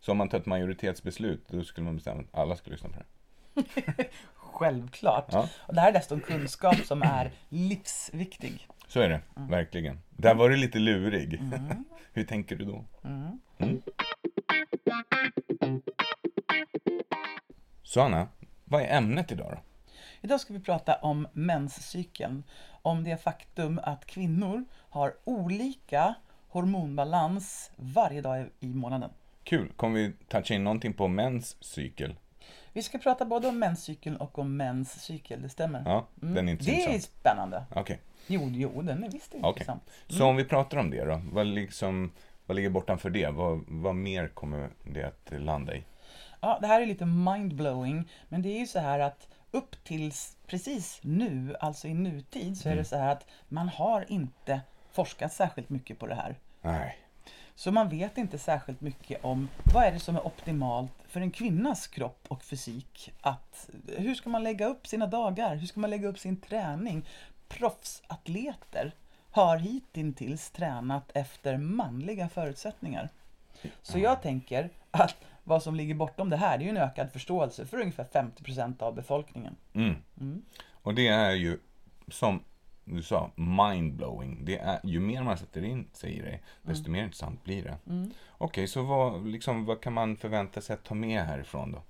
Så 0.00 0.12
om 0.12 0.18
man 0.18 0.28
tar 0.28 0.38
ett 0.38 0.46
majoritetsbeslut, 0.46 1.44
då 1.48 1.64
skulle 1.64 1.84
man 1.84 1.94
bestämma 1.96 2.20
att 2.22 2.38
alla 2.38 2.56
ska 2.56 2.70
lyssna 2.70 2.88
på 2.88 2.94
det. 2.98 3.04
Självklart. 4.34 5.26
Ja. 5.32 5.48
Och 5.58 5.74
det 5.74 5.80
här 5.80 5.88
är 5.88 5.92
dessutom 5.92 6.20
kunskap 6.20 6.76
som 6.76 7.02
är 7.02 7.30
livsviktig. 7.48 8.68
Så 8.86 9.00
är 9.00 9.08
det, 9.08 9.20
Mm. 9.36 9.48
verkligen. 9.50 10.00
Där 10.10 10.34
var 10.34 10.48
du 10.48 10.56
lite 10.56 10.78
lurig. 10.78 11.40
Hur 12.12 12.24
tänker 12.24 12.56
du 12.56 12.64
då? 12.64 12.84
Mm. 13.04 13.40
Mm. 13.58 13.82
Så 17.82 18.00
Anna, 18.00 18.28
vad 18.64 18.82
är 18.82 18.96
ämnet 18.96 19.32
idag 19.32 19.52
då? 19.52 19.58
Idag 20.20 20.40
ska 20.40 20.52
vi 20.52 20.60
prata 20.60 20.94
om 20.94 21.28
menscykeln. 21.32 22.42
Om 22.82 23.04
det 23.04 23.16
faktum 23.22 23.80
att 23.82 24.06
kvinnor 24.06 24.64
har 24.90 25.14
olika 25.24 26.14
hormonbalans 26.48 27.70
varje 27.76 28.20
dag 28.20 28.46
i- 28.60 28.66
månaden. 28.66 29.10
Kul, 29.44 29.72
kommer 29.76 29.94
vi 29.98 30.12
toucha 30.28 30.54
in 30.54 30.64
någonting 30.64 30.92
på 30.92 31.08
mäns 31.08 31.56
cykel? 31.60 32.14
Vi 32.72 32.82
ska 32.82 32.98
prata 32.98 33.24
både 33.24 33.48
om 33.48 33.58
menscykeln 33.58 34.16
och 34.16 34.38
om 34.38 34.56
mäns 34.56 35.00
cykel, 35.02 35.42
det 35.42 35.48
stämmer. 35.48 35.82
Ja, 35.86 36.06
den 36.14 36.48
är 36.48 36.52
inte 36.52 36.64
så 36.64 36.70
det 36.70 36.84
är 36.94 36.98
spännande. 36.98 37.64
Okej, 37.74 38.00
Jo, 38.26 38.48
jo, 38.52 38.82
den 38.82 39.04
är 39.04 39.10
visst 39.10 39.34
okej. 39.34 39.48
intressant. 39.48 39.82
Så 40.08 40.24
om 40.26 40.36
vi 40.36 40.44
pratar 40.44 40.78
om 40.78 40.90
det 40.90 41.04
då, 41.04 41.20
vad, 41.32 41.46
liksom, 41.46 42.12
vad 42.46 42.56
ligger 42.56 42.70
bortanför 42.70 43.10
det? 43.10 43.28
Vad, 43.30 43.64
vad 43.68 43.94
mer 43.94 44.28
kommer 44.28 44.68
det 44.84 45.04
att 45.04 45.32
landa 45.42 45.76
i? 45.76 45.84
Ja, 46.40 46.58
det 46.60 46.66
här 46.66 46.80
är 46.80 46.86
lite 46.86 47.04
mindblowing, 47.06 48.08
men 48.28 48.42
det 48.42 48.48
är 48.48 48.58
ju 48.58 48.66
så 48.66 48.78
här 48.78 48.98
att 49.00 49.28
upp 49.50 49.84
tills 49.84 50.36
precis 50.46 50.98
nu, 51.02 51.56
alltså 51.60 51.88
i 51.88 51.94
nutid, 51.94 52.58
så 52.58 52.68
är 52.68 52.72
Mm. 52.72 52.82
det 52.82 52.88
så 52.88 52.96
här 52.96 53.12
att 53.12 53.26
man 53.48 53.68
har 53.68 54.12
inte 54.12 54.60
forskat 54.92 55.32
särskilt 55.32 55.68
mycket 55.68 55.98
på 55.98 56.06
det 56.06 56.14
här. 56.14 56.36
Nej, 56.62 56.98
Så 57.54 57.72
man 57.72 57.88
vet 57.88 58.18
inte 58.18 58.38
särskilt 58.38 58.80
mycket 58.80 59.24
om 59.24 59.48
vad 59.74 59.84
är 59.84 59.92
det 59.92 60.00
som 60.00 60.16
är 60.16 60.26
optimalt 60.26 60.92
för 61.08 61.20
en 61.20 61.30
kvinnas 61.30 61.86
kropp 61.86 62.24
och 62.28 62.42
fysik. 62.44 63.12
Att, 63.20 63.70
hur 63.96 64.14
ska 64.14 64.30
man 64.30 64.42
lägga 64.44 64.66
upp 64.66 64.86
sina 64.86 65.06
dagar? 65.06 65.56
Hur 65.56 65.66
ska 65.66 65.80
man 65.80 65.90
lägga 65.90 66.08
upp 66.08 66.18
sin 66.18 66.36
träning? 66.40 67.04
Proffsatleter 67.48 68.92
har 69.30 69.56
hittills 69.58 70.50
tränat 70.50 71.10
efter 71.14 71.56
manliga 71.56 72.28
förutsättningar. 72.28 73.08
Så 73.82 73.98
jag 73.98 74.22
tänker 74.22 74.70
att 74.90 75.16
vad 75.48 75.62
som 75.62 75.74
ligger 75.74 75.94
bortom 75.94 76.30
det 76.30 76.36
här 76.36 76.58
det 76.58 76.64
är 76.64 76.64
ju 76.64 76.70
en 76.70 76.76
ökad 76.76 77.12
förståelse 77.12 77.66
för 77.66 77.80
ungefär 77.80 78.04
50% 78.04 78.82
av 78.82 78.94
befolkningen. 78.94 79.56
Mm. 79.72 79.94
Mm. 80.20 80.42
Och 80.70 80.94
det 80.94 81.08
är 81.08 81.32
ju, 81.32 81.58
som 82.08 82.40
du 82.84 83.02
sa, 83.02 83.30
mindblowing. 83.36 84.44
Det 84.44 84.58
är, 84.58 84.80
ju 84.84 85.00
mer 85.00 85.22
man 85.22 85.38
sätter 85.38 85.64
in 85.64 85.88
sig 85.92 86.18
i 86.18 86.20
det, 86.20 86.38
desto 86.62 86.90
mer 86.90 87.02
intressant 87.02 87.44
blir 87.44 87.62
det. 87.62 87.76
Mm. 87.86 88.10
Okej, 88.28 88.66
så 88.66 88.82
vad, 88.82 89.26
liksom, 89.26 89.64
vad 89.64 89.80
kan 89.80 89.92
man 89.92 90.16
förvänta 90.16 90.60
sig 90.60 90.74
att 90.74 90.84
ta 90.84 90.94
med 90.94 91.22
härifrån 91.22 91.72
då? 91.72 91.82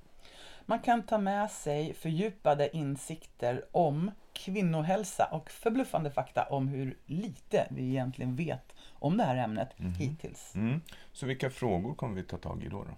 Man 0.67 0.79
kan 0.79 1.03
ta 1.03 1.19
med 1.19 1.51
sig 1.51 1.95
fördjupade 1.95 2.77
insikter 2.77 3.65
om 3.73 4.11
kvinnohälsa 4.33 5.25
och 5.25 5.51
förbluffande 5.51 6.11
fakta 6.11 6.43
om 6.43 6.69
hur 6.69 6.97
lite 7.07 7.67
vi 7.71 7.83
egentligen 7.83 8.37
vet 8.37 8.75
om 8.93 9.17
det 9.17 9.25
här 9.25 9.37
ämnet 9.37 9.69
hittills. 9.99 10.55
Mm. 10.55 10.81
Så 11.13 11.27
vilka 11.27 11.51
frågor 11.51 11.95
kommer 11.95 12.15
vi 12.15 12.23
ta 12.23 12.37
tag 12.37 12.65
i 12.65 12.69
då? 12.69 12.85
då? 12.85 12.91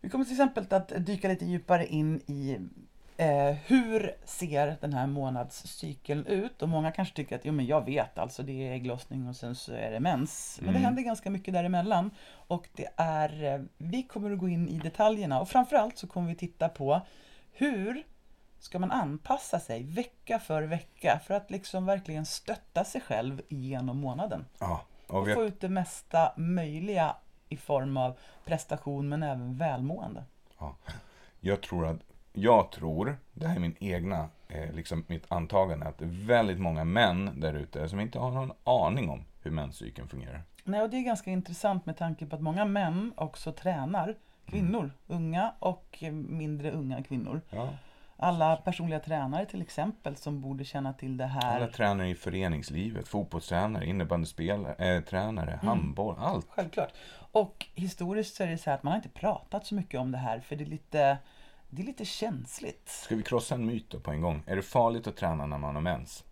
Vi 0.00 0.10
kommer 0.10 0.24
till 0.24 0.34
exempel 0.34 0.66
att 0.70 0.92
dyka 0.96 1.28
lite 1.28 1.44
djupare 1.44 1.86
in 1.86 2.20
i 2.26 2.58
eh, 3.16 3.56
hur 3.66 4.14
ser 4.24 4.76
den 4.80 4.92
här 4.92 5.06
månadscykeln 5.06 6.26
ut? 6.26 6.62
Och 6.62 6.68
många 6.68 6.92
kanske 6.92 7.16
tycker 7.16 7.36
att 7.36 7.44
jo, 7.44 7.52
men 7.52 7.66
jag 7.66 7.84
vet, 7.84 8.18
alltså 8.18 8.42
det 8.42 8.68
är 8.68 8.72
ägglossning 8.72 9.28
och 9.28 9.36
sen 9.36 9.54
så 9.54 9.72
är 9.72 9.90
det 9.90 10.00
mens. 10.00 10.58
Men 10.62 10.74
det 10.74 10.80
händer 10.80 11.02
ganska 11.02 11.30
mycket 11.30 11.54
däremellan. 11.54 12.10
Och 12.30 12.68
det 12.74 12.88
är, 12.96 13.44
eh, 13.44 13.60
vi 13.78 14.02
kommer 14.02 14.30
att 14.30 14.38
gå 14.38 14.48
in 14.48 14.68
i 14.68 14.78
detaljerna 14.78 15.40
och 15.40 15.48
framförallt 15.48 15.98
så 15.98 16.06
kommer 16.06 16.28
vi 16.28 16.34
titta 16.34 16.68
på 16.68 17.00
hur 17.52 18.02
ska 18.58 18.78
man 18.78 18.90
anpassa 18.90 19.60
sig 19.60 19.82
vecka 19.82 20.38
för 20.38 20.62
vecka 20.62 21.20
för 21.26 21.34
att 21.34 21.50
liksom 21.50 21.86
verkligen 21.86 22.26
stötta 22.26 22.84
sig 22.84 23.00
själv 23.00 23.42
genom 23.48 23.98
månaden. 23.98 24.44
Ja, 24.58 24.84
och 25.06 25.18
Och 25.18 25.34
få 25.34 25.44
ut 25.44 25.60
det 25.60 25.68
mesta 25.68 26.32
möjliga 26.36 27.16
i 27.50 27.56
form 27.56 27.96
av 27.96 28.18
prestation 28.44 29.08
men 29.08 29.22
även 29.22 29.56
välmående. 29.56 30.24
ja. 30.58 30.76
Jag 31.42 31.62
tror 31.62 31.86
att, 31.86 32.00
jag 32.32 32.72
tror, 32.72 33.16
det 33.32 33.46
här 33.46 33.56
är 33.56 33.60
min 33.60 33.76
egna, 33.80 34.28
eh, 34.48 34.72
liksom 34.72 35.04
mitt 35.06 35.24
antagande, 35.32 35.86
att 35.86 35.98
det 35.98 36.04
är 36.04 36.26
väldigt 36.26 36.60
många 36.60 36.84
män 36.84 37.40
där 37.40 37.54
ute 37.54 37.88
som 37.88 38.00
inte 38.00 38.18
har 38.18 38.30
någon 38.30 38.52
aning 38.64 39.10
om 39.10 39.24
hur 39.42 39.50
menscykeln 39.50 40.08
fungerar. 40.08 40.42
Nej, 40.64 40.82
och 40.82 40.90
det 40.90 40.96
är 40.96 41.02
ganska 41.02 41.30
intressant 41.30 41.86
med 41.86 41.96
tanke 41.96 42.26
på 42.26 42.36
att 42.36 42.42
många 42.42 42.64
män 42.64 43.12
också 43.16 43.52
tränar 43.52 44.16
kvinnor, 44.46 44.90
unga 45.06 45.54
och 45.58 46.04
mindre 46.28 46.70
unga 46.70 47.02
kvinnor. 47.02 47.40
Ja. 47.50 47.68
Alla 48.22 48.56
personliga 48.56 49.00
tränare 49.00 49.46
till 49.46 49.62
exempel 49.62 50.16
som 50.16 50.40
borde 50.40 50.64
känna 50.64 50.92
till 50.92 51.16
det 51.16 51.26
här. 51.26 51.56
Alla 51.56 51.66
tränare 51.66 52.08
i 52.08 52.14
föreningslivet, 52.14 53.08
fotbollstränare, 53.08 53.86
innebandyspelare, 53.86 54.74
eh, 54.74 55.02
tränare, 55.02 55.60
handboll, 55.62 56.16
allt. 56.18 56.46
Självklart. 56.48 56.92
Och 57.32 57.66
historiskt 57.74 58.36
så 58.36 58.42
är 58.42 58.46
det 58.46 58.58
så 58.58 58.70
här 58.70 58.76
att 58.76 58.82
man 58.82 58.90
har 58.90 58.96
inte 58.96 59.08
pratat 59.08 59.66
så 59.66 59.74
mycket 59.74 60.00
om 60.00 60.12
det 60.12 60.18
här 60.18 60.40
för 60.40 60.56
det 60.56 60.64
är 60.64 60.66
lite, 60.66 61.18
det 61.70 61.82
är 61.82 61.86
lite 61.86 62.04
känsligt. 62.04 62.88
Ska 62.88 63.16
vi 63.16 63.22
krossa 63.22 63.54
en 63.54 63.66
myt 63.66 63.90
då 63.90 64.00
på 64.00 64.10
en 64.10 64.20
gång? 64.20 64.42
Är 64.46 64.56
det 64.56 64.62
farligt 64.62 65.06
att 65.06 65.16
träna 65.16 65.46
när 65.46 65.58
man 65.58 65.74
har 65.74 65.82
mens? 65.82 66.24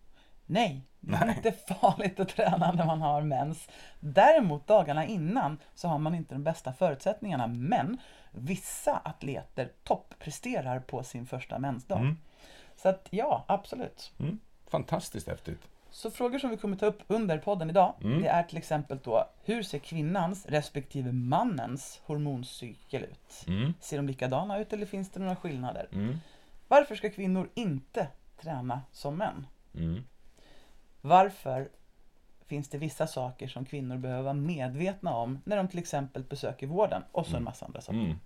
Nej, 0.50 0.82
det 1.00 1.16
är 1.16 1.26
Nej. 1.26 1.36
inte 1.36 1.52
farligt 1.52 2.20
att 2.20 2.28
träna 2.28 2.72
när 2.72 2.86
man 2.86 3.00
har 3.02 3.22
mens. 3.22 3.68
Däremot 4.00 4.66
dagarna 4.66 5.06
innan 5.06 5.58
så 5.74 5.88
har 5.88 5.98
man 5.98 6.14
inte 6.14 6.34
de 6.34 6.44
bästa 6.44 6.72
förutsättningarna. 6.72 7.46
Men 7.46 7.98
vissa 8.32 8.96
atleter 8.96 9.72
toppresterar 9.84 10.80
på 10.80 11.02
sin 11.02 11.26
första 11.26 11.58
mensdag. 11.58 12.00
Mm. 12.00 12.16
Så 12.76 12.88
att 12.88 13.08
ja, 13.10 13.44
absolut. 13.48 14.12
Mm. 14.20 14.38
fantastiskt 14.66 15.28
häftigt. 15.28 15.60
Så 15.90 16.10
frågor 16.10 16.38
som 16.38 16.50
vi 16.50 16.56
kommer 16.56 16.76
ta 16.76 16.86
upp 16.86 17.02
under 17.06 17.38
podden 17.38 17.70
idag, 17.70 17.94
Mm. 18.04 18.22
det 18.22 18.28
är 18.28 18.42
till 18.42 18.58
exempel 18.58 18.98
då, 19.04 19.28
hur 19.44 19.62
ser 19.62 19.78
kvinnans 19.78 20.46
respektive 20.46 21.12
mannens 21.12 22.00
hormoncykel 22.06 23.02
ut? 23.04 23.44
Mm. 23.46 23.74
Ser 23.80 23.96
de 23.96 24.06
likadana 24.06 24.58
ut 24.58 24.72
eller 24.72 24.86
finns 24.86 25.10
det 25.10 25.20
några 25.20 25.36
skillnader? 25.36 25.88
Mm. 25.92 26.18
Varför 26.68 26.94
ska 26.94 27.10
kvinnor 27.10 27.50
inte 27.54 28.08
träna 28.40 28.82
som 28.92 29.16
män? 29.16 29.46
Mm. 31.02 31.16
Varför 31.16 31.68
finns 32.46 32.68
det 32.68 32.78
vissa 32.78 33.06
saker 33.06 33.48
som 33.48 33.64
kvinnor 33.64 33.96
behöver 33.96 34.22
vara 34.22 34.34
medvetna 34.34 35.14
om 35.14 35.40
när 35.44 35.56
de 35.56 35.68
till 35.68 35.78
exempel 35.78 36.22
besöker 36.22 36.66
vården? 36.66 37.02
Och 37.12 37.26
så 37.26 37.36
en 37.36 37.44
massa 37.44 37.66
andra 37.66 37.80
saker. 37.80 37.98
Mm. 37.98 38.18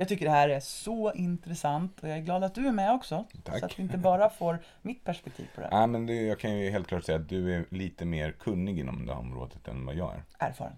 Jag 0.00 0.08
tycker 0.08 0.24
det 0.24 0.30
här 0.30 0.48
är 0.48 0.60
så 0.60 1.12
intressant 1.12 2.00
och 2.00 2.08
jag 2.08 2.16
är 2.18 2.22
glad 2.22 2.44
att 2.44 2.54
du 2.54 2.66
är 2.66 2.72
med 2.72 2.92
också. 2.92 3.24
Tack. 3.44 3.58
Så 3.58 3.66
att 3.66 3.78
vi 3.78 3.82
inte 3.82 3.98
bara 3.98 4.30
får 4.30 4.58
mitt 4.82 5.04
perspektiv 5.04 5.48
på 5.54 5.60
det 5.60 5.66
här. 5.66 5.80
Ja, 5.80 5.86
men 5.86 6.06
det, 6.06 6.14
jag 6.14 6.38
kan 6.38 6.58
ju 6.58 6.70
helt 6.70 6.86
klart 6.86 7.04
säga 7.04 7.18
att 7.18 7.28
du 7.28 7.54
är 7.54 7.64
lite 7.70 8.04
mer 8.04 8.32
kunnig 8.32 8.78
inom 8.78 9.06
det 9.06 9.12
här 9.12 9.20
området 9.20 9.68
än 9.68 9.86
vad 9.86 9.94
jag 9.94 10.14
är. 10.14 10.22
Erfaren. 10.38 10.76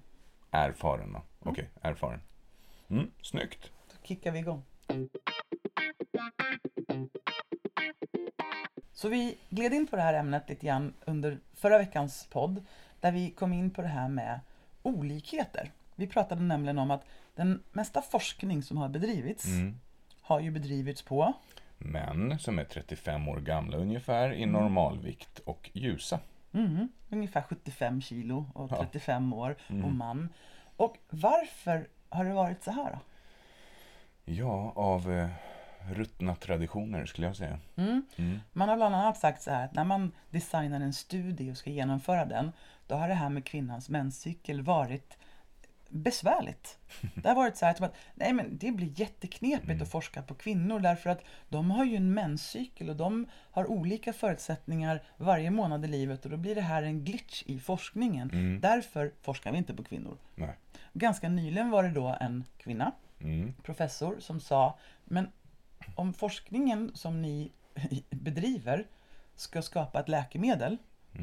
Erfaren 0.50 1.12
då. 1.12 1.22
Okej, 1.50 1.70
erfaren. 1.82 2.20
Mm, 2.88 3.10
snyggt. 3.22 3.70
Då 3.90 4.06
kickar 4.06 4.30
vi 4.32 4.38
igång. 4.38 4.62
Så 8.92 9.08
vi 9.08 9.38
gled 9.50 9.74
in 9.74 9.86
på 9.86 9.96
det 9.96 10.02
här 10.02 10.14
ämnet 10.14 10.48
lite 10.48 10.66
grann 10.66 10.94
under 11.04 11.38
förra 11.54 11.78
veckans 11.78 12.26
podd 12.30 12.64
där 13.00 13.12
vi 13.12 13.30
kom 13.30 13.52
in 13.52 13.70
på 13.70 13.82
det 13.82 13.88
här 13.88 14.08
med 14.08 14.40
olikheter. 14.82 15.70
Vi 15.94 16.06
pratade 16.06 16.42
nämligen 16.42 16.78
om 16.78 16.90
att 16.90 17.04
den 17.34 17.62
mesta 17.72 18.02
forskning 18.02 18.62
som 18.62 18.76
har 18.76 18.88
bedrivits 18.88 19.44
Mm. 19.46 19.78
har 20.20 20.40
ju 20.40 20.50
bedrivits 20.50 21.02
på 21.02 21.32
Män 21.78 22.38
som 22.38 22.58
är 22.58 22.64
35 22.64 23.28
år 23.28 23.36
gamla 23.40 23.76
ungefär 23.76 24.32
i 24.32 24.46
normalvikt 24.46 25.38
och 25.38 25.70
ljusa. 25.74 26.20
mm, 26.52 26.88
ungefär 27.10 27.42
75 27.42 28.00
kilo 28.02 28.46
och 28.54 28.70
Ja. 28.72 28.76
35 28.76 29.32
år 29.32 29.50
och 29.66 29.70
Mm. 29.70 29.96
man. 29.98 30.28
Och 30.76 30.96
varför 31.10 31.88
har 32.08 32.24
det 32.24 32.32
varit 32.32 32.62
så 32.64 32.70
här 32.70 32.90
då? 32.92 32.98
Ja, 34.24 34.72
av 34.76 35.12
eh, 35.12 35.28
ruttna 35.90 36.34
traditioner 36.34 37.06
skulle 37.06 37.26
jag 37.26 37.36
säga. 37.36 37.58
Mm. 37.76 38.06
Mm. 38.16 38.40
Man 38.52 38.68
har 38.68 38.76
bland 38.76 38.94
annat 38.94 39.18
sagt 39.18 39.42
så 39.42 39.50
här 39.50 39.64
att 39.64 39.74
när 39.74 39.84
man 39.84 40.12
designar 40.30 40.80
en 40.80 40.92
studie 40.92 41.52
och 41.52 41.56
ska 41.56 41.70
genomföra 41.70 42.24
den, 42.24 42.52
då 42.86 42.94
har 42.94 43.08
det 43.08 43.14
här 43.14 43.28
med 43.28 43.44
kvinnans 43.44 43.88
menscykel 43.88 44.62
varit 44.62 45.18
besvärligt. 45.88 46.78
Det 47.14 47.28
har 47.28 47.36
varit 47.36 47.56
så 47.56 47.66
här 47.66 47.74
som 47.74 47.86
att 47.86 47.96
nej 48.14 48.32
men 48.32 48.58
det 48.58 48.72
blir 48.72 49.00
jätteknepigt 49.00 49.82
att 49.82 49.90
forska 49.90 50.22
på 50.22 50.34
kvinnor 50.34 50.80
därför 50.80 51.10
att 51.10 51.24
de 51.48 51.70
har 51.70 51.84
ju 51.84 51.96
en 51.96 52.14
menscykel 52.14 52.90
och 52.90 52.96
de 52.96 53.26
har 53.50 53.70
olika 53.70 54.12
förutsättningar 54.12 55.02
varje 55.16 55.50
månad 55.50 55.84
i 55.84 55.88
livet 55.88 56.24
och 56.24 56.30
då 56.30 56.36
blir 56.36 56.54
det 56.54 56.60
här 56.60 56.82
en 56.82 57.04
glitch 57.04 57.42
i 57.46 57.58
forskningen. 57.58 58.30
Mm. 58.30 58.60
Därför 58.60 59.12
forskar 59.22 59.52
vi 59.52 59.58
inte 59.58 59.74
på 59.74 59.84
kvinnor. 59.84 60.16
Nej. 60.34 60.54
Ganska 60.92 61.28
nyligen 61.28 61.70
var 61.70 61.82
det 61.82 61.90
då 61.90 62.16
en 62.20 62.44
kvinna 62.56 62.92
Mm. 63.20 63.54
professor 63.62 64.16
som 64.20 64.40
sa 64.40 64.78
men 65.04 65.28
om 65.94 66.12
forskningen 66.14 66.90
som 66.94 67.22
ni 67.22 67.52
bedriver 68.10 68.86
ska 69.36 69.62
skapa 69.62 70.00
ett 70.00 70.08
läkemedel 70.08 70.76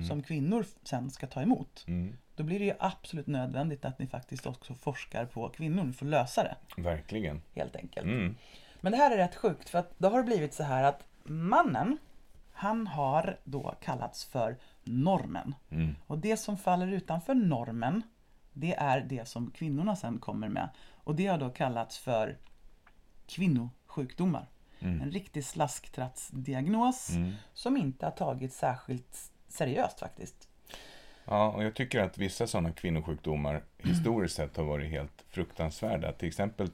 som 0.07 0.23
kvinnor 0.23 0.65
sen 0.83 1.11
ska 1.11 1.27
ta 1.27 1.41
emot 1.41 1.83
Mm. 1.87 2.17
då 2.35 2.43
blir 2.43 2.59
det 2.59 2.65
ju 2.65 2.73
absolut 2.79 3.27
nödvändigt 3.27 3.85
att 3.85 3.99
ni 3.99 4.07
faktiskt 4.07 4.45
också 4.45 4.73
forskar 4.73 5.25
på 5.25 5.49
kvinnor. 5.49 5.83
Ni 5.83 5.93
får 5.93 6.05
lösa 6.05 6.43
det 6.43 6.81
Verkligen. 6.81 7.41
helt 7.55 7.75
enkelt. 7.75 8.05
Mm. 8.05 8.35
Men 8.81 8.91
det 8.91 8.97
här 8.97 9.11
är 9.11 9.17
rätt 9.17 9.35
sjukt 9.35 9.69
för 9.69 9.79
att 9.79 9.93
då 9.99 10.09
har 10.09 10.17
det 10.17 10.23
blivit 10.23 10.53
så 10.53 10.63
här 10.63 10.83
att 10.83 11.03
mannen 11.23 11.97
han 12.53 12.87
har 12.87 13.37
då 13.43 13.75
kallats 13.81 14.25
för 14.25 14.57
normen. 14.83 15.55
Mm. 15.69 15.95
Och 16.07 16.17
det 16.17 16.37
som 16.37 16.57
faller 16.57 16.87
utanför 16.87 17.33
normen 17.33 18.01
det 18.53 18.75
är 18.75 19.01
det 19.01 19.27
som 19.27 19.51
kvinnorna 19.51 19.95
sen 19.95 20.19
kommer 20.19 20.47
med. 20.49 20.69
Och 20.91 21.15
det 21.15 21.27
har 21.27 21.37
då 21.37 21.49
kallats 21.49 21.97
för 21.99 22.37
kvinnosjukdomar. 23.27 24.47
En 24.81 25.11
riktig 25.11 25.43
slasktrattsdiagnos 25.45 27.09
Mm. 27.09 27.31
som 27.53 27.77
inte 27.77 28.05
har 28.05 28.11
tagits 28.11 28.57
särskilt 28.57 29.31
seriöst 29.47 29.99
faktiskt. 29.99 30.47
Ja, 31.25 31.49
och 31.51 31.63
jag 31.63 31.75
tycker 31.75 31.99
att 31.99 32.17
vissa 32.17 32.47
sådana 32.47 32.71
kvinnosjukdomar 32.71 33.63
historiskt 33.77 34.35
sett 34.35 34.57
har 34.57 34.63
varit 34.63 34.89
helt 34.89 35.25
fruktansvärda. 35.29 36.11
Till 36.11 36.27
exempel 36.27 36.69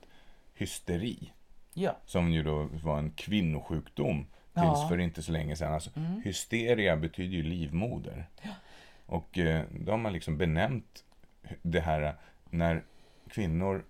hysteri, 0.54 1.32
Ja, 1.74 1.98
som 2.06 2.32
ju 2.32 2.44
då 2.44 2.70
var 2.84 3.00
en 3.00 3.12
kvinnosjukdom 3.12 4.24
tills 4.24 4.30
Ja. 4.66 4.78
Mm. 4.78 4.90
för 4.90 4.98
inte 5.00 5.22
så 5.24 5.32
länge 5.32 5.56
sedan. 5.56 5.74
Alltså, 5.74 5.90
Hysteria 6.24 6.98
betyder 6.98 7.36
ju 7.38 7.44
livmoder. 7.44 8.26
Och 9.06 9.38
eh, 9.38 9.64
då 9.80 9.92
har 9.92 9.98
man 9.98 10.14
liksom 10.14 10.38
benämnt 10.38 11.04
det 11.62 11.80
här 11.80 12.16
när 12.50 12.84
kvinnor 13.30 13.86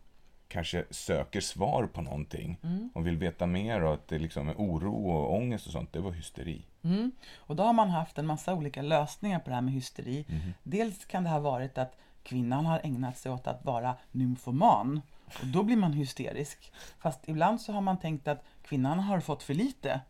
kanske 0.47 0.85
söker 0.89 1.41
svar 1.41 1.87
på 1.93 2.01
någonting 2.01 2.57
Mm. 2.63 2.89
och 2.93 3.07
vill 3.07 3.17
veta 3.17 3.45
mer 3.45 3.83
och 3.83 3.93
att 3.93 4.07
det 4.07 4.19
liksom 4.19 4.49
är 4.49 4.53
oro 4.53 5.09
och 5.09 5.35
ångest 5.35 5.65
och 5.67 5.71
sånt, 5.71 5.93
det 5.93 5.99
var 5.99 6.11
hysteri. 6.11 6.65
Mm. 6.83 7.11
Och 7.35 7.55
då 7.55 7.63
har 7.63 7.73
man 7.73 7.89
haft 7.89 8.17
en 8.17 8.25
massa 8.25 8.53
olika 8.53 8.81
lösningar 8.81 9.39
på 9.39 9.49
det 9.49 9.55
här 9.55 9.61
med 9.61 9.73
hysteri. 9.73 10.25
Dels 10.63 11.05
kan 11.05 11.23
det 11.23 11.29
ha 11.29 11.39
varit 11.39 11.77
att 11.77 11.97
kvinnan 12.23 12.65
har 12.65 12.81
ägnat 12.83 13.17
sig 13.17 13.31
åt 13.31 13.47
att 13.47 13.65
vara 13.65 13.95
nymfoman. 14.11 15.01
Och 15.41 15.47
då 15.47 15.63
blir 15.63 15.77
man 15.77 15.93
hysterisk. 15.93 16.71
Fast 16.99 17.29
ibland 17.29 17.61
så 17.61 17.73
har 17.73 17.81
man 17.81 17.97
tänkt 17.99 18.27
att 18.27 18.43
kvinnan 18.63 18.99
har 18.99 19.19
fått 19.19 19.43
för 19.43 19.53
lite. 19.53 20.01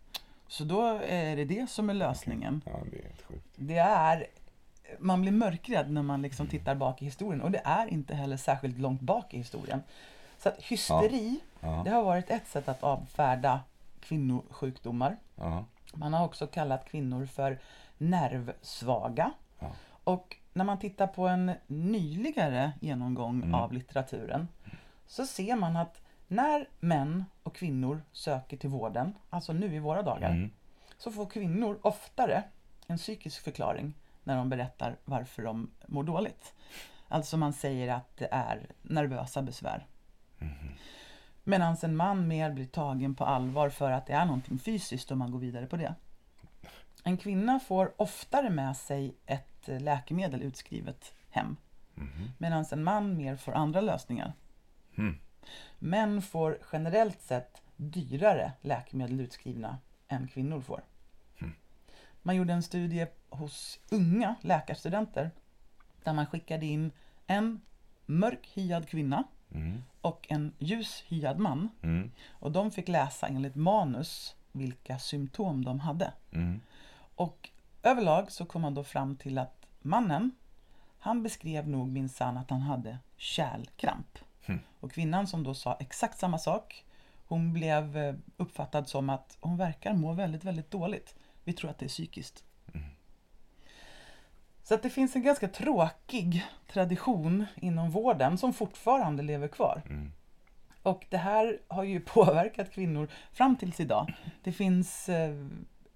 Så 0.47 0.63
då 0.63 0.99
är 1.07 1.35
det 1.35 1.45
det 1.45 1.69
som 1.69 1.89
är 1.89 1.93
lösningen. 1.93 2.61
Ja, 2.65 2.79
det 2.91 2.99
är 2.99 3.03
helt 3.03 3.21
sjukt. 3.21 3.47
Det 3.55 3.77
är... 3.77 4.25
Man 4.99 5.21
blir 5.21 5.31
mörkrädd 5.31 5.91
när 5.91 6.01
man 6.03 6.21
liksom 6.21 6.47
tittar 6.47 6.75
bak 6.75 7.01
i 7.01 7.05
historien. 7.05 7.41
Och 7.41 7.51
det 7.51 7.61
är 7.65 7.87
inte 7.87 8.15
heller 8.15 8.37
särskilt 8.37 8.77
långt 8.77 9.01
bak 9.01 9.33
i 9.33 9.37
historien. 9.37 9.81
Så 10.45 10.49
att 10.49 10.61
hysteri, 10.61 11.39
Ja. 11.59 11.81
det 11.85 11.89
har 11.91 12.03
varit 12.03 12.29
ett 12.29 12.47
sätt 12.47 12.67
att 12.69 12.83
avfärda 12.83 13.59
kvinnosjukdomar. 13.99 15.17
Ja. 15.35 15.65
Man 15.93 16.13
har 16.13 16.25
också 16.25 16.47
kallat 16.47 16.85
kvinnor 16.89 17.25
för 17.25 17.59
nervsvaga. 17.97 19.31
Ja. 19.59 19.71
Och 20.03 20.37
när 20.53 20.63
man 20.65 20.79
tittar 20.79 21.07
på 21.07 21.27
en 21.27 21.51
nyligare 21.67 22.71
genomgång 22.81 23.35
Mm. 23.43 23.55
av 23.55 23.73
litteraturen 23.73 24.47
så 25.07 25.25
ser 25.25 25.55
man 25.55 25.75
att 25.77 26.01
när 26.27 26.67
män 26.79 27.25
och 27.43 27.55
kvinnor 27.55 28.01
söker 28.11 28.57
till 28.57 28.69
vården, 28.69 29.13
alltså 29.29 29.53
nu 29.53 29.75
i 29.75 29.79
våra 29.79 30.01
dagar, 30.01 30.29
Mm. 30.29 30.51
så 30.97 31.11
får 31.11 31.25
kvinnor 31.25 31.79
oftare 31.81 32.43
en 32.87 32.97
psykisk 32.97 33.43
förklaring 33.43 33.93
när 34.23 34.37
de 34.37 34.49
berättar 34.49 34.95
varför 35.05 35.43
de 35.43 35.71
mår 35.87 36.03
dåligt. 36.03 36.53
Alltså 37.07 37.37
man 37.37 37.53
säger 37.53 37.93
att 37.93 38.17
det 38.17 38.27
är 38.31 38.69
nervösa 38.81 39.41
besvär. 39.41 39.85
Medan 41.43 41.77
en 41.81 41.95
man 41.95 42.27
mer 42.27 42.51
blir 42.51 42.65
tagen 42.65 43.15
på 43.15 43.25
allvar 43.25 43.69
för 43.69 43.91
att 43.91 44.05
det 44.05 44.13
är 44.13 44.25
någonting 44.25 44.59
fysiskt 44.59 45.11
och 45.11 45.17
man 45.17 45.31
går 45.31 45.39
vidare 45.39 45.65
på 45.65 45.77
det. 45.77 45.95
En 47.03 47.17
kvinna 47.17 47.59
får 47.59 48.01
oftare 48.01 48.49
med 48.49 48.77
sig 48.77 49.15
ett 49.25 49.69
eh, 49.69 49.79
läkemedel 49.79 50.41
utskrivet 50.41 51.13
hem. 51.29 51.55
Medan 52.37 52.65
en 52.71 52.83
man 52.83 53.17
mer 53.17 53.35
får 53.35 53.51
andra 53.51 53.81
lösningar. 53.81 54.33
Mm. 54.97 55.17
Män 55.79 56.21
får 56.21 56.57
generellt 56.71 57.21
sett 57.21 57.61
dyrare 57.75 58.51
läkemedel 58.61 59.21
utskrivna 59.21 59.77
än 60.07 60.27
kvinnor 60.27 60.61
får. 60.61 60.81
Man 62.21 62.35
gjorde 62.35 62.53
en 62.53 62.63
studie 62.63 63.07
hos 63.29 63.79
unga 63.89 64.35
läkarstudenter 64.41 65.31
där 66.03 66.13
man 66.13 66.25
skickade 66.25 66.65
in 66.65 66.91
en 67.27 67.61
mörk 68.05 68.47
hyad 68.53 68.89
kvinna 68.89 69.23
Mm. 69.55 69.83
och 70.01 70.25
en 70.29 70.53
ljus 70.59 71.03
hyad 71.07 71.39
man. 71.39 71.69
Mm. 71.81 72.11
Och 72.29 72.51
de 72.51 72.71
fick 72.71 72.87
läsa 72.87 73.27
enligt 73.27 73.55
manus 73.55 74.35
vilka 74.51 74.99
symptom 74.99 75.65
de 75.65 75.79
hade. 75.79 76.13
Mm. 76.31 76.61
Och 77.15 77.49
överlag 77.83 78.31
så 78.31 78.45
kom 78.45 78.61
man 78.61 78.73
då 78.73 78.83
fram 78.83 79.15
till 79.15 79.37
att 79.37 79.65
mannen, 79.81 80.31
han 80.99 81.23
beskrev 81.23 81.67
nog 81.67 81.87
minsann 81.87 82.37
att 82.37 82.49
han 82.49 82.61
hade 82.61 82.97
kärlkramp. 83.17 84.17
Och 84.79 84.91
kvinnan 84.91 85.27
som 85.27 85.43
då 85.43 85.53
sa 85.53 85.77
exakt 85.79 86.19
samma 86.19 86.37
sak, 86.37 86.85
hon 87.27 87.53
blev 87.53 87.97
eh, 87.97 88.15
uppfattad 88.37 88.87
som 88.87 89.09
att 89.09 89.37
hon 89.39 89.57
verkar 89.57 89.93
må 89.93 90.13
väldigt, 90.13 90.43
väldigt 90.43 90.71
dåligt. 90.71 91.15
Vi 91.43 91.53
tror 91.53 91.69
att 91.69 91.79
det 91.79 91.85
är 91.85 91.89
psykiskt. 91.89 92.43
Så 94.67 94.73
att 94.75 94.83
det 94.83 94.89
finns 94.89 95.15
en 95.15 95.23
ganska 95.23 95.47
tråkig 95.47 96.45
tradition 96.67 97.45
inom 97.55 97.91
vården 97.91 98.37
som 98.37 98.53
fortfarande 98.53 99.23
lever 99.23 99.47
kvar. 99.47 99.81
Mm. 99.89 100.11
Och 100.83 101.05
det 101.09 101.17
här 101.17 101.59
har 101.67 101.83
ju 101.83 101.99
påverkat 102.05 102.71
kvinnor 102.71 103.07
fram 103.33 103.55
tills 103.55 103.79
idag. 103.79 104.13
Det 104.43 104.51
finns 104.51 105.09
eh, 105.09 105.35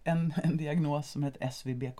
en, 0.03 0.33
en 0.43 0.57
diagnos 0.57 1.11
som 1.11 1.23
heter 1.23 1.49
SVBK. 1.49 1.99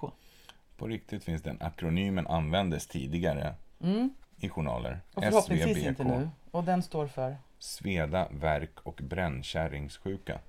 På 0.77 0.87
riktigt 0.87 1.23
finns 1.23 1.41
den 1.41 1.61
akronymen 1.61 2.27
användes 2.27 2.87
tidigare 2.87 3.55
Mm. 3.81 4.09
i 4.37 4.49
journaler. 4.49 4.99
Och 5.13 5.23
förhoppningsvis 5.23 5.77
SVBK. 5.77 5.87
inte 5.87 6.03
nu. 6.03 6.29
Och 6.51 6.63
den 6.63 6.83
står 6.83 7.07
för? 7.07 7.37
Sveda, 7.59 8.27
värk 8.31 8.79
och 8.83 8.99
brännkärringssjuka. 9.03 10.39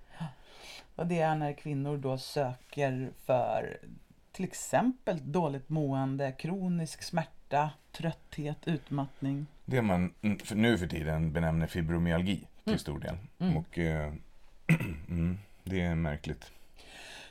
Och 0.96 1.06
det 1.06 1.20
är 1.20 1.34
när 1.34 1.52
kvinnor 1.52 1.96
då 1.96 2.18
söker 2.18 3.10
för 3.26 3.78
till 4.40 4.48
exempel 4.48 5.32
dåligt 5.32 5.68
mående, 5.68 6.32
kronisk 6.32 7.02
smärta, 7.02 7.70
trötthet, 7.92 8.56
utmattning. 8.66 9.46
Det 9.64 9.82
man 9.82 10.14
för 10.44 10.54
nu 10.54 10.78
för 10.78 10.86
tiden 10.86 11.32
benämner 11.32 11.66
fibromyalgi 11.66 12.36
till 12.36 12.46
Mm. 12.72 12.78
stor 12.78 12.98
del. 12.98 13.16
Mm. 13.38 13.56
Och 13.56 13.78
eh, 13.78 14.12
mm, 15.08 15.38
det 15.64 15.80
är 15.80 15.94
märkligt. 15.94 16.52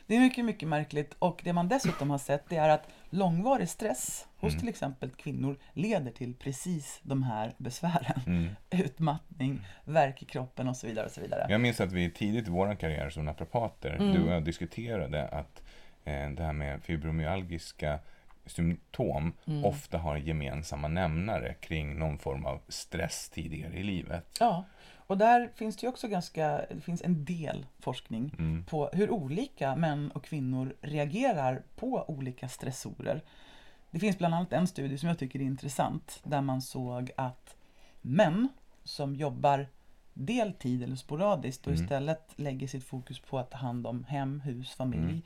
Det 0.08 0.15
är 0.15 0.19
mycket, 0.19 0.45
mycket 0.45 0.69
märkligt 0.69 1.15
och 1.19 1.41
det 1.43 1.54
man 1.54 1.67
dessutom 1.67 2.10
har 2.10 2.17
sett 2.17 2.43
det 2.50 2.56
är 2.58 2.69
att 2.69 2.88
långvarig 3.10 3.69
stress 3.69 4.28
hos 4.38 4.54
Mm. 4.54 4.60
till 4.60 4.69
exempel 4.69 5.10
kvinnor 5.10 5.58
leder 5.74 6.12
till 6.12 6.34
precis 6.36 7.00
de 7.04 7.24
här 7.24 7.54
besvären. 7.58 8.22
Mm. 8.28 8.50
Utmattning, 8.86 9.67
värk 9.86 10.22
i 10.24 10.26
kroppen 10.26 10.67
och 10.67 10.78
så 10.78 10.88
vidare. 10.88 11.06
Och 11.06 11.12
så 11.12 11.22
vidare. 11.22 11.45
Jag 11.50 11.62
minns 11.62 11.82
att 11.82 11.91
vi 11.91 12.12
tidigt 12.12 12.48
i 12.48 12.52
vår 12.52 12.76
karriär 12.76 13.10
som 13.10 13.26
naprapater, 13.26 13.89
Mm. 13.95 14.13
du 14.13 14.24
och 14.24 14.32
jag 14.32 14.43
diskuterade 14.43 15.28
att 15.28 15.62
det 16.10 16.43
här 16.43 16.54
med 16.54 16.84
fibromyalgiska 16.84 18.00
symptom 18.45 19.34
Mm. 19.48 19.65
ofta 19.65 19.98
har 19.98 20.17
gemensamma 20.17 20.88
nämnare 20.88 21.54
kring 21.54 22.00
någon 22.00 22.17
form 22.17 22.45
av 22.45 22.62
stress 22.67 23.30
tidigare 23.30 23.74
i 23.80 23.84
livet. 23.84 24.38
Ja, 24.39 24.63
och 24.98 25.17
där 25.17 25.50
finns 25.56 25.78
det 25.78 25.84
ju 25.86 25.89
också 25.89 26.08
ganska, 26.08 26.62
det 26.69 26.82
finns 26.82 27.02
en 27.02 27.26
del 27.26 27.65
forskning 27.80 28.32
Mm. 28.39 28.65
på 28.65 28.89
hur 28.93 29.12
olika 29.12 29.76
män 29.76 30.12
och 30.12 30.24
kvinnor 30.24 30.76
reagerar 30.82 31.62
på 31.76 32.06
olika 32.10 32.48
stressorer. 32.50 33.24
Det 33.91 34.00
finns 34.00 34.17
bland 34.17 34.36
annat 34.36 34.54
en 34.54 34.67
studie 34.67 34.98
som 34.98 35.10
jag 35.10 35.19
tycker 35.19 35.39
är 35.39 35.43
intressant 35.43 36.19
där 36.24 36.41
man 36.41 36.62
såg 36.62 37.12
att 37.17 37.56
män 38.02 38.50
som 38.84 39.15
jobbar 39.15 39.67
deltid 40.13 40.84
eller 40.84 40.95
sporadiskt 40.95 41.67
och 41.67 41.74
Mm. 41.74 41.84
istället 41.84 42.34
lägger 42.36 42.67
sitt 42.67 42.84
fokus 42.84 43.19
på 43.19 43.39
att 43.39 43.52
ta 43.52 43.58
hand 43.58 43.88
om 43.88 44.04
hem, 44.04 44.39
hus, 44.41 44.74
familj 44.74 45.04
Mm. 45.04 45.22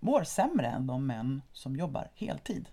Mår 0.00 0.24
sämre 0.24 0.66
än 0.66 0.86
de 0.86 1.06
män 1.06 1.42
som 1.52 1.76
jobbar 1.76 2.08
heltid. 2.14 2.68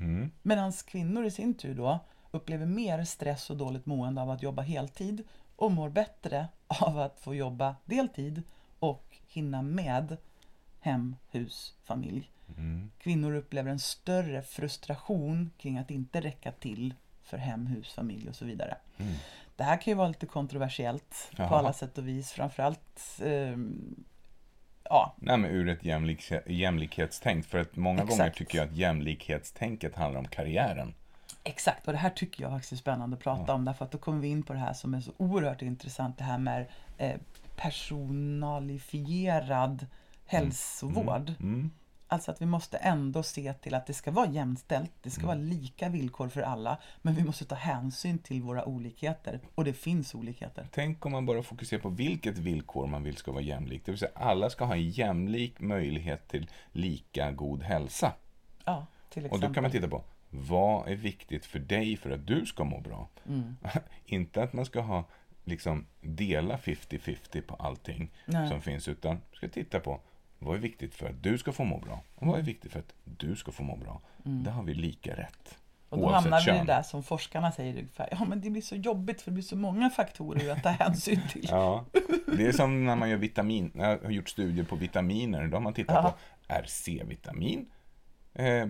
Mm. 0.00 0.30
Medan 0.42 0.72
kvinnor 0.72 1.24
i 1.24 1.30
sin 1.30 1.54
tur 1.54 1.74
då 1.74 1.98
upplever 2.30 2.66
mer 2.66 3.04
stress 3.04 3.50
och 3.50 3.56
dåligt 3.56 3.86
mående 3.86 4.22
av 4.22 4.30
att 4.30 4.42
jobba 4.42 4.62
heltid 4.62 5.22
och 5.56 5.72
mår 5.72 5.88
bättre 5.88 6.48
av 6.66 6.98
att 6.98 7.20
få 7.20 7.34
jobba 7.34 7.76
deltid 7.84 8.42
och 8.78 9.18
hinna 9.28 9.62
med 9.62 10.16
hem, 10.80 11.16
hus, 11.30 11.74
familj. 11.84 12.30
Mm. 12.56 12.90
Kvinnor 12.98 13.34
upplever 13.34 13.70
en 13.70 13.78
större 13.78 14.42
frustration 14.42 15.50
kring 15.58 15.78
att 15.78 15.90
inte 15.90 16.20
räcka 16.20 16.52
till 16.52 16.94
för 17.22 17.38
hem, 17.38 17.66
hus, 17.66 17.92
familj 17.92 18.28
och 18.28 18.36
så 18.36 18.44
vidare. 18.44 18.76
Mm. 18.96 19.14
Det 19.56 19.64
här 19.64 19.76
kan 19.76 19.90
ju 19.90 19.94
vara 19.94 20.08
lite 20.08 20.26
kontroversiellt 20.26 21.30
på 21.36 21.42
Jaha. 21.42 21.58
alla 21.58 21.72
sätt 21.72 21.98
och 21.98 22.08
vis. 22.08 22.32
Framförallt 22.32 23.20
ehm, 23.22 24.04
ja, 24.90 25.14
Nej, 25.16 25.36
men 25.38 25.50
ur 25.50 25.68
ett 25.68 25.84
jämlik 25.84 26.32
jämlikhetstänk. 26.46 27.46
För 27.46 27.58
att 27.58 27.76
många 27.76 28.00
gånger 28.04 28.12
Exakt. 28.12 28.36
tycker 28.38 28.58
jag 28.58 28.68
att 28.68 28.76
jämlikhetstänket 28.76 29.96
handlar 29.96 30.20
om 30.20 30.28
karriären. 30.28 30.94
Exakt, 31.44 31.86
och 31.86 31.92
det 31.92 31.98
här 31.98 32.10
tycker 32.10 32.42
jag 32.42 32.52
faktiskt 32.52 32.72
är 32.72 32.76
spännande 32.76 33.16
att 33.16 33.22
prata 33.22 33.44
Ja. 33.46 33.54
om 33.54 33.64
därför 33.64 33.84
att 33.84 33.90
då 33.90 33.98
kommer 33.98 34.20
vi 34.20 34.28
in 34.28 34.42
på 34.42 34.52
det 34.52 34.58
här 34.58 34.72
som 34.72 34.94
är 34.94 35.00
så 35.00 35.12
oerhört 35.16 35.62
intressant, 35.62 36.18
det 36.18 36.24
här 36.24 36.38
med 36.38 36.66
eh, 36.98 37.16
personalifierad 37.56 39.86
hälsovård. 40.26 41.32
Mm. 41.40 41.70
Alltså 42.08 42.30
att 42.30 42.42
vi 42.42 42.46
måste 42.46 42.76
ändå 42.76 43.22
se 43.22 43.52
till 43.52 43.74
att 43.74 43.86
det 43.86 43.94
ska 43.94 44.10
vara 44.10 44.26
jämställt, 44.26 44.92
det 45.02 45.10
ska 45.10 45.26
vara 45.26 45.36
lika 45.36 45.88
villkor 45.88 46.28
för 46.28 46.42
alla, 46.42 46.78
men 47.02 47.14
vi 47.14 47.24
måste 47.24 47.44
ta 47.44 47.54
hänsyn 47.54 48.18
till 48.18 48.42
våra 48.42 48.64
olikheter. 48.64 49.40
Och 49.54 49.64
det 49.64 49.72
finns 49.72 50.14
olikheter. 50.14 50.68
Tänk 50.72 51.06
om 51.06 51.12
man 51.12 51.26
bara 51.26 51.42
fokuserar 51.42 51.80
på 51.80 51.88
vilket 51.88 52.38
villkor 52.38 52.86
man 52.86 53.02
vill 53.02 53.16
ska 53.16 53.32
vara 53.32 53.42
jämlikt. 53.42 53.86
Det 53.86 53.92
vill 53.92 53.98
säga 53.98 54.10
alla 54.14 54.50
ska 54.50 54.64
ha 54.64 54.74
en 54.74 54.90
jämlik 54.90 55.60
möjlighet 55.60 56.28
till 56.28 56.50
lika 56.72 57.30
god 57.32 57.62
hälsa. 57.62 58.12
Ja, 58.64 58.86
till 59.10 59.22
Och 59.22 59.26
exempel. 59.26 59.48
då 59.48 59.54
kan 59.54 59.62
man 59.62 59.72
titta 59.72 59.88
på 59.88 60.02
vad 60.30 60.88
är 60.88 60.94
viktigt 60.96 61.46
för 61.46 61.58
dig 61.58 61.96
för 61.96 62.10
att 62.10 62.26
du 62.26 62.46
ska 62.46 62.64
må 62.64 62.80
bra? 62.80 63.08
Mm. 63.28 63.56
Inte 64.06 64.42
att 64.42 64.52
man 64.52 64.64
ska 64.66 64.80
ha 64.80 65.04
liksom 65.44 65.86
dela 66.00 66.56
50-50 66.56 67.40
på 67.40 67.54
allting 67.54 68.10
Nej. 68.26 68.48
som 68.48 68.60
finns, 68.60 68.88
utan 68.88 69.20
ska 69.32 69.48
titta 69.48 69.80
på 69.80 70.00
vad 70.38 70.56
är 70.56 70.60
viktigt 70.60 70.94
för 70.94 71.06
att 71.06 71.22
du 71.22 71.38
ska 71.38 71.52
få 71.52 71.64
må 71.64 71.78
bra? 71.78 72.00
Och 72.14 72.26
vad 72.26 72.38
är 72.38 72.42
viktigt 72.42 72.72
för 72.72 72.78
att 72.78 72.94
du 73.04 73.36
ska 73.36 73.52
få 73.52 73.62
må 73.62 73.76
bra? 73.76 74.00
Där 74.22 74.50
har 74.50 74.62
vi 74.62 74.74
lika 74.74 75.16
rätt. 75.16 75.58
Och 75.88 75.98
då 75.98 76.08
hamnar 76.08 76.40
vi 76.46 76.50
i 76.50 76.58
det 76.58 76.64
där 76.64 76.82
som 76.82 77.02
forskarna 77.02 77.52
säger 77.52 77.72
ungefär, 77.74 78.08
ja 78.10 78.24
men 78.24 78.40
det 78.40 78.50
blir 78.50 78.62
så 78.62 78.76
jobbigt 78.76 79.22
för 79.22 79.30
det 79.30 79.34
blir 79.34 79.44
så 79.44 79.56
många 79.56 79.90
faktorer 79.90 80.52
att 80.52 80.62
ta 80.62 80.68
hänsyn 80.68 81.20
till. 81.32 81.46
Ja, 81.50 81.84
det 82.36 82.46
är 82.46 82.52
som 82.52 82.84
när 82.86 82.96
man 82.96 83.10
gör 83.10 83.16
vitamin, 83.16 83.70
när 83.74 83.90
jag 83.90 83.98
har 83.98 84.10
gjort 84.10 84.28
studier 84.28 84.64
på 84.64 84.76
vitaminer. 84.76 85.46
Då 85.46 85.56
har 85.56 85.62
man 85.62 85.74
tittat 85.74 86.04
Ja. 86.04 86.10
på, 86.10 86.16
är 86.52 86.64
C-vitamin 86.66 87.70
eh, 88.34 88.66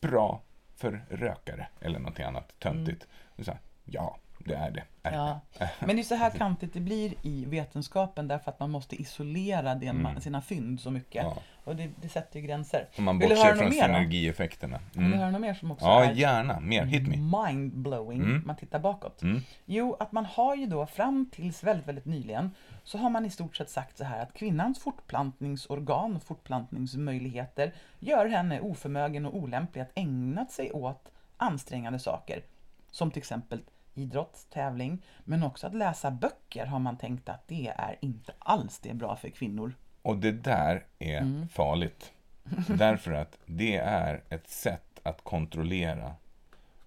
bra 0.00 0.42
för 0.76 1.04
rökare? 1.10 1.68
Eller 1.80 1.98
någonting 1.98 2.24
annat 2.24 2.54
töntigt. 2.58 3.06
Och 3.36 3.44
så 3.44 3.52
ja, 3.84 4.16
det 4.44 4.54
är 4.54 4.70
det. 4.70 4.82
Är 5.02 5.12
Mm. 5.12 5.20
Ja. 5.58 5.66
Men 5.86 5.96
det 5.96 6.02
är 6.02 6.04
så 6.04 6.14
här 6.14 6.30
kantigt 6.30 6.72
det 6.74 6.80
blir 6.80 7.14
i 7.22 7.44
vetenskapen 7.44 8.28
därför 8.28 8.50
att 8.50 8.60
man 8.60 8.70
måste 8.70 8.96
isolera 9.02 9.74
det 9.74 9.92
man, 9.92 10.20
sina 10.20 10.42
fynd 10.42 10.80
så 10.80 10.90
mycket. 10.90 11.22
Mm. 11.22 11.32
Ja. 11.36 11.42
Och 11.64 11.76
det, 11.76 11.90
det 12.02 12.08
sätter 12.08 12.40
ju 12.40 12.46
gränser. 12.46 12.88
Om 12.98 13.04
man 13.04 13.18
bortser 13.18 13.54
från 13.54 13.72
synergieffekterna. 13.72 14.78
Vill 14.92 15.00
du 15.02 15.06
Mm. 15.06 15.18
höra 15.18 15.30
något 15.30 15.40
mer 15.40 15.54
som 15.54 15.70
också 15.70 15.84
Ja, 15.86 16.04
är 16.04 16.12
gärna. 16.12 16.60
Mer. 16.60 16.84
Hit 16.84 17.08
me. 17.08 17.16
mind-blowing, 17.16 18.22
Mm. 18.22 18.42
man 18.46 18.56
tittar 18.56 18.78
bakåt? 18.78 19.22
Mm. 19.22 19.40
Jo, 19.64 19.96
att 20.00 20.12
man 20.12 20.24
har 20.24 20.54
ju 20.56 20.66
då 20.66 20.86
fram 20.86 21.30
tills 21.32 21.64
väldigt, 21.64 21.88
väldigt 21.88 22.04
nyligen 22.04 22.50
så 22.84 22.98
har 22.98 23.10
man 23.10 23.26
i 23.26 23.30
stort 23.30 23.56
sett 23.56 23.70
sagt 23.70 23.98
så 23.98 24.04
här 24.04 24.22
att 24.22 24.32
kvinnans 24.34 24.78
fortplantningsorgan 24.78 26.16
och 26.16 26.22
fortplantningsmöjligheter 26.22 27.72
gör 27.98 28.26
henne 28.26 28.60
oförmögen 28.60 29.26
och 29.26 29.36
olämplig 29.36 29.82
att 29.82 29.90
ägna 29.94 30.46
sig 30.46 30.72
åt 30.72 31.12
ansträngande 31.36 31.98
saker. 31.98 32.42
Som 32.90 33.10
till 33.10 33.18
exempel 33.18 33.60
idrott, 33.94 34.46
tävling, 34.50 35.02
men 35.24 35.42
också 35.42 35.66
att 35.66 35.74
läsa 35.74 36.10
böcker 36.10 36.66
har 36.66 36.78
man 36.78 36.96
tänkt 36.96 37.28
att 37.28 37.48
det 37.48 37.72
är 37.76 37.96
inte 38.00 38.32
alls 38.38 38.78
det 38.78 38.94
bra 38.94 39.16
för 39.16 39.28
kvinnor. 39.28 39.72
Och 40.02 40.16
det 40.16 40.32
där 40.32 40.84
är 40.98 41.18
Mm. 41.20 41.48
farligt. 41.48 42.12
Därför 42.68 43.12
att 43.12 43.38
det 43.46 43.76
är 43.76 44.22
ett 44.28 44.48
sätt 44.50 45.00
att 45.02 45.24
kontrollera 45.24 46.14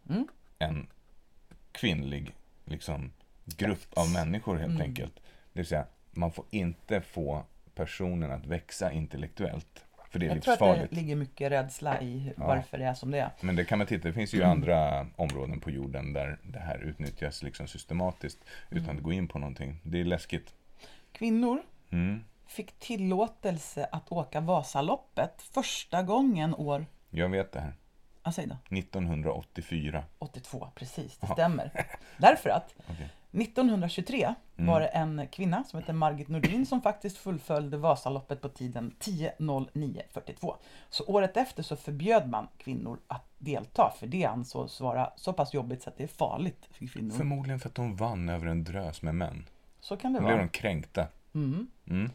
Mm. 0.10 0.28
en 0.60 0.88
kvinnlig 1.72 2.36
liksom, 2.66 3.12
grupp 3.46 3.94
av 3.94 4.12
människor 4.12 4.56
helt 4.58 4.70
Mm. 4.72 4.82
enkelt. 4.82 5.16
Det 5.54 5.60
vill 5.60 5.66
säga, 5.66 5.86
man 6.12 6.32
får 6.32 6.46
inte 6.50 7.02
få 7.02 7.44
personen 7.76 8.32
att 8.32 8.46
växa 8.46 8.92
intellektuellt. 8.92 9.86
För 10.14 10.20
det 10.20 10.26
är 10.26 10.30
Jag 10.36 10.44
tror 10.44 10.54
att 10.72 10.90
det 10.90 10.96
ligger 10.96 11.16
mycket 11.16 11.52
rädsla 11.52 12.02
i 12.02 12.34
varför 12.38 12.78
det 12.78 12.86
är 12.86 12.94
som 12.94 13.12
det 13.12 13.20
är. 13.20 13.30
Men 13.42 13.56
det 13.56 13.66
kan 13.66 13.78
man 13.78 13.88
titta, 13.88 14.08
det 14.08 14.14
finns 14.14 14.34
ju 14.34 14.44
andra 14.44 15.08
områden 15.16 15.60
på 15.60 15.72
jorden 15.72 16.14
där 16.14 16.38
det 16.44 16.60
här 16.60 16.78
utnyttjas 16.78 17.44
liksom 17.44 17.68
systematiskt 17.68 18.40
utan 18.70 18.84
Mm. 18.84 18.98
att 18.98 19.04
gå 19.04 19.14
in 19.14 19.28
på 19.28 19.40
någonting. 19.40 19.80
Det 19.84 20.00
är 20.00 20.04
läskigt. 20.06 20.54
Kvinnor 21.12 21.62
Mm. 21.92 22.24
fick 22.48 22.80
tillåtelse 22.80 23.88
att 23.92 24.12
åka 24.12 24.40
Vasaloppet 24.42 25.42
första 25.42 26.04
gången 26.04 26.56
år, 26.56 26.86
Jag 27.10 27.30
vet 27.30 27.52
det 27.52 27.60
här. 27.60 27.74
vad 28.24 28.36
säger 28.36 28.58
du? 28.70 28.78
1984. 28.78 30.04
82, 30.20 30.68
precis, 30.76 31.18
det 31.18 31.28
stämmer. 31.28 31.86
Därför 32.18 32.50
att 32.50 32.74
Okej. 32.88 33.10
1923 33.34 34.34
Mm. 34.58 34.68
var 34.74 34.80
det 34.80 34.88
en 34.88 35.28
kvinna 35.32 35.64
som 35.64 35.80
hette 35.80 35.94
Margit 35.94 36.28
Nordin 36.28 36.66
som 36.66 36.82
faktiskt 36.82 37.18
fullföljde 37.18 37.78
Vasaloppet 37.78 38.42
på 38.42 38.50
tiden 38.50 38.96
10.09.42. 39.00 40.56
Så 40.90 41.04
året 41.06 41.38
efter 41.38 41.64
så 41.64 41.76
förbjöd 41.76 42.30
man 42.30 42.48
kvinnor 42.58 43.00
att 43.08 43.26
delta 43.38 43.94
för 44.00 44.08
det 44.08 44.26
ansågs 44.26 44.82
vara 44.82 45.10
så 45.16 45.34
pass 45.34 45.54
jobbigt 45.54 45.84
så 45.84 45.90
att 45.90 45.98
det 45.98 46.04
är 46.04 46.08
farligt 46.08 46.68
för 46.72 46.88
kvinnor. 46.88 47.12
Förmodligen 47.12 47.60
för 47.60 47.70
att 47.70 47.76
de 47.76 47.96
vann 47.96 48.30
över 48.30 48.48
en 48.48 48.64
drös 48.64 49.02
med 49.02 49.16
män. 49.16 49.46
så 49.80 49.98
kan 49.98 50.14
det 50.14 50.20
Då 50.20 50.26
blev 50.26 50.34
vara. 50.38 50.44
de 50.46 50.50
kränkta. 50.50 51.08
Mm. 51.34 51.68
Mm. 51.90 52.12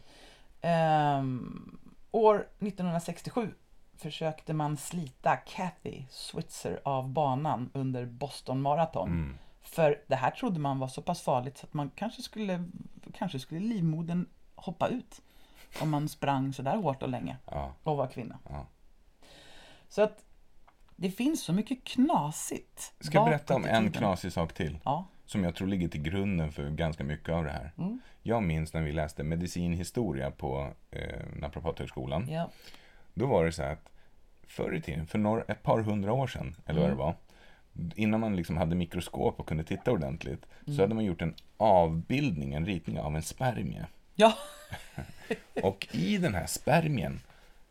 Ehm, 0.61 1.79
år 2.11 2.47
1967 2.59 3.51
försökte 3.97 4.53
man 4.53 4.77
slita 4.77 5.35
Kathy 5.35 6.03
Switzer 6.09 6.79
av 6.85 7.09
banan 7.09 7.69
under 7.73 8.05
Boston 8.05 8.61
Marathon. 8.61 9.09
Mm. 9.09 9.37
För 9.71 10.01
det 10.07 10.15
här 10.15 10.31
trodde 10.31 10.59
man 10.59 10.79
var 10.79 10.87
så 10.87 11.01
pass 11.01 11.21
farligt 11.21 11.57
så 11.57 11.65
att 11.65 11.73
man 11.73 11.91
kanske 11.95 12.21
skulle, 12.21 12.63
kanske 13.13 13.39
skulle 13.39 13.59
livmodern 13.59 14.25
hoppa 14.55 14.87
ut. 14.87 15.21
Om 15.81 15.89
man 15.89 16.09
sprang 16.09 16.53
så 16.53 16.61
där 16.61 16.75
hårt 16.77 17.03
och 17.03 17.09
länge 17.09 17.37
Ja, 17.45 17.73
och 17.83 17.97
var 17.97 18.07
kvinna. 18.07 18.39
ja. 18.49 18.65
Så 19.89 20.01
att 20.01 20.25
det 20.95 21.11
finns 21.11 21.43
så 21.43 21.53
mycket 21.53 21.83
knasigt. 21.83 22.93
Ska 22.99 23.17
jag 23.17 23.25
berätta 23.25 23.55
om 23.55 23.65
en 23.65 23.91
knasig 23.91 24.31
sak 24.31 24.53
till? 24.53 24.79
Ja. 24.85 25.05
Som 25.25 25.43
jag 25.43 25.55
tror 25.55 25.67
ligger 25.67 25.87
till 25.87 26.01
grunden 26.01 26.51
för 26.51 26.69
ganska 26.69 27.03
mycket 27.03 27.29
av 27.29 27.43
det 27.43 27.51
här. 27.51 27.71
Mm. 27.77 27.99
Jag 28.23 28.43
minns 28.43 28.73
när 28.73 28.81
vi 28.81 28.91
läste 28.91 29.23
medicinhistoria 29.23 30.31
på 30.31 30.73
eh, 30.91 31.25
Naprapathögskolan. 31.35 32.27
ja. 32.29 32.49
Då 33.13 33.25
var 33.27 33.45
det 33.45 33.51
så 33.51 33.63
här 33.63 33.71
att 33.73 33.89
förr 34.47 34.75
i 34.75 34.81
tiden, 34.81 35.07
för 35.07 35.17
några, 35.19 35.41
ett 35.43 35.63
par 35.63 35.79
hundra 35.81 36.13
år 36.13 36.27
sedan, 36.27 36.55
eller 36.65 36.79
vad 36.81 36.89
det 36.89 36.93
Mm. 36.93 37.05
var, 37.05 37.15
innan 37.95 38.19
man 38.19 38.35
liksom 38.35 38.57
hade 38.57 38.75
mikroskop 38.75 39.39
och 39.39 39.47
kunde 39.47 39.63
titta 39.63 39.91
ordentligt, 39.91 40.45
Mm. 40.65 40.75
så 40.77 40.83
hade 40.83 40.95
man 40.95 41.05
gjort 41.05 41.21
en 41.21 41.35
avbildning, 41.57 42.53
en 42.53 42.65
ritning 42.65 42.99
av 42.99 43.15
en 43.15 43.21
spermie. 43.23 43.85
Ja, 44.15 44.33
Och 45.63 45.87
i 45.91 46.17
den 46.17 46.35
här 46.35 46.45
spermien 46.45 47.19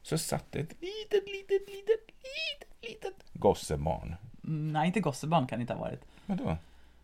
så 0.03 0.19
satt 0.19 0.57
ett 0.57 0.69
litet, 0.81 1.25
litet, 1.27 1.69
litet, 1.69 2.07
litet, 2.09 2.75
litet 2.83 3.15
gossebarn. 3.33 4.15
Mm, 4.45 4.73
nej 4.73 4.87
inte 4.87 5.01
gossebarn 5.01 5.47
kan 5.47 5.59
det 5.59 5.61
inte 5.61 5.73
ha 5.75 5.81
varit. 5.81 6.01
Vadå? 6.27 6.57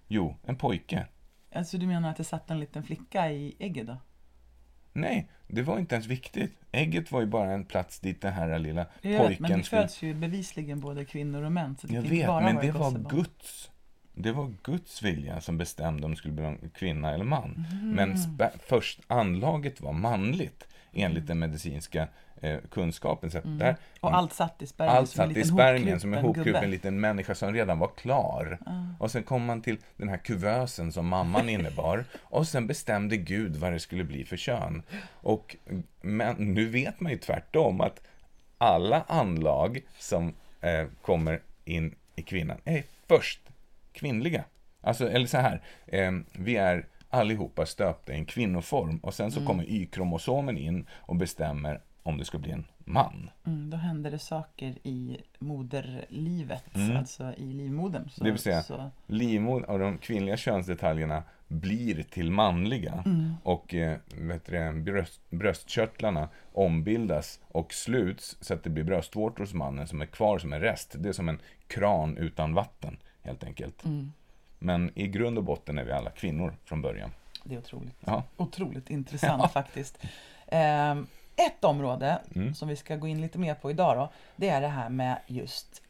Jo, 0.08 0.36
en 0.44 0.56
pojke. 0.56 1.06
Alltså 1.54 1.78
du 1.78 1.86
menar 1.86 2.10
att 2.10 2.16
det 2.16 2.24
satt 2.24 2.50
en 2.50 2.60
liten 2.60 2.82
flicka 2.84 3.30
i 3.30 3.54
ägget 3.58 3.86
då? 3.86 3.96
Nej, 4.94 5.28
det 5.46 5.62
var 5.62 5.78
inte 5.78 5.94
ens 5.94 6.06
viktigt. 6.06 6.58
Ägget 6.72 7.12
var 7.12 7.20
ju 7.20 7.26
bara 7.26 7.52
en 7.52 7.64
plats 7.64 8.00
dit 8.00 8.20
den 8.22 8.32
här 8.32 8.58
lilla 8.58 8.86
Jag 9.02 9.10
vet, 9.10 9.20
men 9.20 9.26
pojken 9.38 9.58
det 9.58 9.64
föds 9.64 10.02
ju 10.02 10.14
bevisligen 10.14 10.80
både 10.80 11.04
kvinnor 11.04 11.42
och 11.42 11.52
män. 11.52 11.76
Så 11.80 11.86
det 11.86 11.94
Jag 11.94 12.02
vet, 12.02 12.26
bara 12.26 12.40
men 12.40 12.56
det 12.56 12.70
var. 12.70 13.10
Guds. 13.10 13.70
Det 14.14 14.32
var 14.32 14.54
Guds 14.62 15.02
vilja 15.02 15.40
som 15.40 15.58
bestämde 15.58 16.04
om 16.04 16.10
det 16.10 16.16
skulle 16.16 16.34
bli 16.34 16.44
en 16.44 16.70
kvinna 16.74 17.14
eller 17.14 17.24
man. 17.24 17.50
Mhm. 17.50 17.90
Men 17.90 18.16
först 18.66 19.00
anlaget 19.06 19.80
var 19.80 19.92
manligt 19.92 20.68
enligt 20.92 21.26
den 21.26 21.38
medicinska 21.38 22.08
eh, 22.42 22.58
kunskapen. 22.70 23.30
Så 23.30 23.38
att 23.38 23.44
där, 23.44 23.50
Mm. 23.68 23.76
Och 24.00 24.14
allt 24.16 24.32
satt 24.32 24.62
i 24.62 24.66
spermien 24.66 24.96
allt 24.96 25.10
som 25.10 25.22
en 25.22 25.28
satt 25.28 25.36
i 25.36 25.44
spermien 25.44 26.00
som 26.00 26.14
en 26.14 26.24
hopkrupen 26.24 26.70
liten 26.70 27.00
människa 27.00 27.34
som 27.34 27.52
redan 27.52 27.78
var 27.78 27.88
klar. 27.96 28.58
Och 28.98 29.10
sen 29.10 29.22
kom 29.22 29.44
man 29.44 29.62
till 29.62 29.78
den 29.96 30.08
här 30.08 30.16
kuvösen 30.16 30.92
som 30.92 31.06
mamman 31.06 31.48
innebar. 31.48 32.04
Och 32.22 32.46
sen 32.48 32.66
bestämde 32.66 33.16
Gud 33.16 33.56
vad 33.56 33.72
det 33.72 33.80
skulle 33.80 34.04
bli 34.04 34.24
för 34.24 34.36
kön. 34.36 34.82
Och, 35.12 35.56
men 36.00 36.36
nu 36.54 36.68
vet 36.68 37.00
man 37.00 37.12
ju 37.12 37.18
tvärtom 37.18 37.80
att 37.80 38.00
alla 38.58 39.02
anlag 39.08 39.80
som 39.98 40.34
eh, 40.60 40.86
kommer 41.02 41.40
in 41.64 41.94
i 42.16 42.22
kvinnan 42.22 42.58
är 42.64 42.82
först 43.08 43.40
kvinnliga. 43.92 44.44
Alltså, 44.80 45.10
eller 45.10 45.26
så 45.26 45.38
här, 45.38 45.62
eh, 45.86 46.12
vi 46.32 46.56
är 46.56 46.86
allihopa 47.10 47.66
stöpta 47.66 48.12
i 48.12 48.16
en 48.16 48.24
kvinnoform 48.26 48.98
och 48.98 49.14
sen 49.14 49.30
så 49.32 49.38
Mm. 49.40 49.46
kommer 49.46 49.64
Y-kromosomen 49.68 50.58
in 50.58 50.86
och 50.92 51.16
bestämmer 51.16 51.80
om 52.06 52.18
det 52.18 52.24
ska 52.24 52.38
bli 52.38 52.50
en 52.50 52.64
man. 52.78 53.30
Mm, 53.46 53.70
då 53.70 53.76
händer 53.76 54.10
det 54.10 54.18
saker 54.18 54.78
i 54.82 55.20
moderlivet, 55.38 56.64
alltså 56.96 57.32
i 57.36 57.52
livmodern. 57.52 58.08
Så, 58.10 58.20
Mm. 58.20 58.24
Det 58.26 58.30
vill 58.30 58.40
säga- 58.40 58.62
så, 58.62 58.90
livmodern 59.06 59.64
och 59.70 59.78
de 59.78 59.98
kvinnliga 59.98 60.36
könsdetaljerna 60.36 61.22
blir 61.48 62.02
till 62.02 62.30
manliga 62.30 63.02
Mm. 63.06 63.34
och 63.42 63.74
eh, 63.74 63.98
vet 64.14 64.44
du, 64.46 64.72
bröst, 64.72 65.20
bröstkörtlarna 65.30 66.28
ombildas 66.52 67.40
och 67.48 67.74
sluts 67.74 68.36
så 68.40 68.54
att 68.54 68.64
det 68.64 68.70
blir 68.70 68.84
bröstvårtor 68.84 69.42
hos 69.42 69.54
mannen 69.54 69.86
som 69.88 70.00
är 70.02 70.06
kvar 70.06 70.38
som 70.38 70.52
en 70.52 70.60
rest. 70.60 70.94
Det 70.98 71.08
är 71.08 71.12
som 71.12 71.28
en 71.28 71.38
kran 71.66 72.16
utan 72.16 72.54
vatten 72.54 72.96
helt 73.22 73.44
enkelt. 73.44 73.84
Mm. 73.84 74.12
Men 74.58 74.90
i 74.94 75.08
grund 75.08 75.38
och 75.38 75.44
botten 75.44 75.78
är 75.78 75.84
vi 75.84 75.92
alla 75.92 76.10
kvinnor 76.10 76.54
från 76.64 76.82
början. 76.82 77.10
det 77.44 77.54
är 77.54 77.58
otroligt, 77.58 77.96
Ja. 78.00 78.22
otroligt 78.36 78.90
intressant 78.98 79.52
faktiskt. 79.52 79.98
Ehm, 80.46 81.06
ett 81.36 81.64
område 81.64 82.22
Mm. 82.34 82.54
som 82.54 82.68
vi 82.68 82.76
ska 82.76 82.96
gå 82.96 83.08
in 83.08 83.20
lite 83.20 83.38
mer 83.38 83.54
på 83.54 83.70
idag 83.70 83.96
då, 83.96 84.12
det 84.36 84.48
är 84.48 84.60
det 84.60 84.68
här 84.68 84.88
med 84.88 85.18
just 85.26 85.82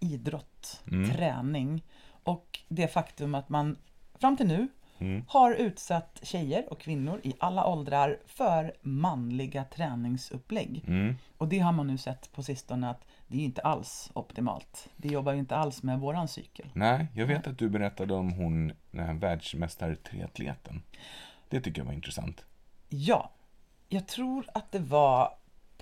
idrott, 0.00 0.82
Mm. 0.92 1.10
träning 1.10 1.84
och 2.24 2.58
det 2.68 2.88
faktum 2.88 3.34
att 3.34 3.48
man 3.48 3.76
fram 4.20 4.36
till 4.36 4.46
nu 4.46 4.68
Mm. 5.00 5.24
har 5.28 5.54
utsatt 5.54 6.18
tjejer 6.22 6.72
och 6.72 6.80
kvinnor 6.80 7.20
i 7.24 7.34
alla 7.40 7.66
åldrar 7.66 8.18
för 8.26 8.72
manliga 8.82 9.64
träningsupplägg. 9.64 10.84
Mm. 10.86 11.14
Och 11.38 11.48
det 11.48 11.58
har 11.58 11.72
man 11.72 11.86
nu 11.86 11.98
sett 11.98 12.32
på 12.32 12.42
sistone 12.42 12.90
att 12.90 13.04
det 13.26 13.36
är 13.40 13.44
inte 13.44 13.62
alls 13.62 14.10
optimalt. 14.14 14.88
Det 14.96 15.08
jobbar 15.08 15.32
ju 15.32 15.38
inte 15.38 15.56
alls 15.56 15.82
med 15.82 16.00
våran 16.00 16.28
cykel. 16.28 16.66
Nej, 16.72 17.06
jag 17.14 17.26
vet 17.26 17.46
att 17.46 17.58
du 17.58 17.68
berättade 17.68 18.14
om 18.14 18.32
hon, 18.32 18.72
den 18.90 19.06
här 19.06 19.14
världsmästartriatleten. 19.14 20.82
Det 21.48 21.60
tycker 21.60 21.80
jag 21.80 21.86
var 21.86 21.92
intressant. 21.92 22.44
Ja, 22.88 23.30
jag 23.88 24.06
tror 24.06 24.46
att 24.54 24.72
det 24.72 24.78
var 24.78 25.32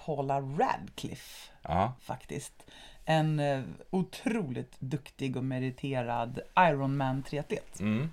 Paula 0.05 0.41
Radcliffe 0.41 1.51
Ja, 1.63 1.93
faktiskt. 2.01 2.67
En 3.05 3.41
eh, 3.41 3.63
otroligt 3.91 4.81
duktig 4.81 5.37
och 5.37 5.45
meriterad 5.45 6.41
Ironman-triatlet. 6.57 7.81
mm. 7.81 8.13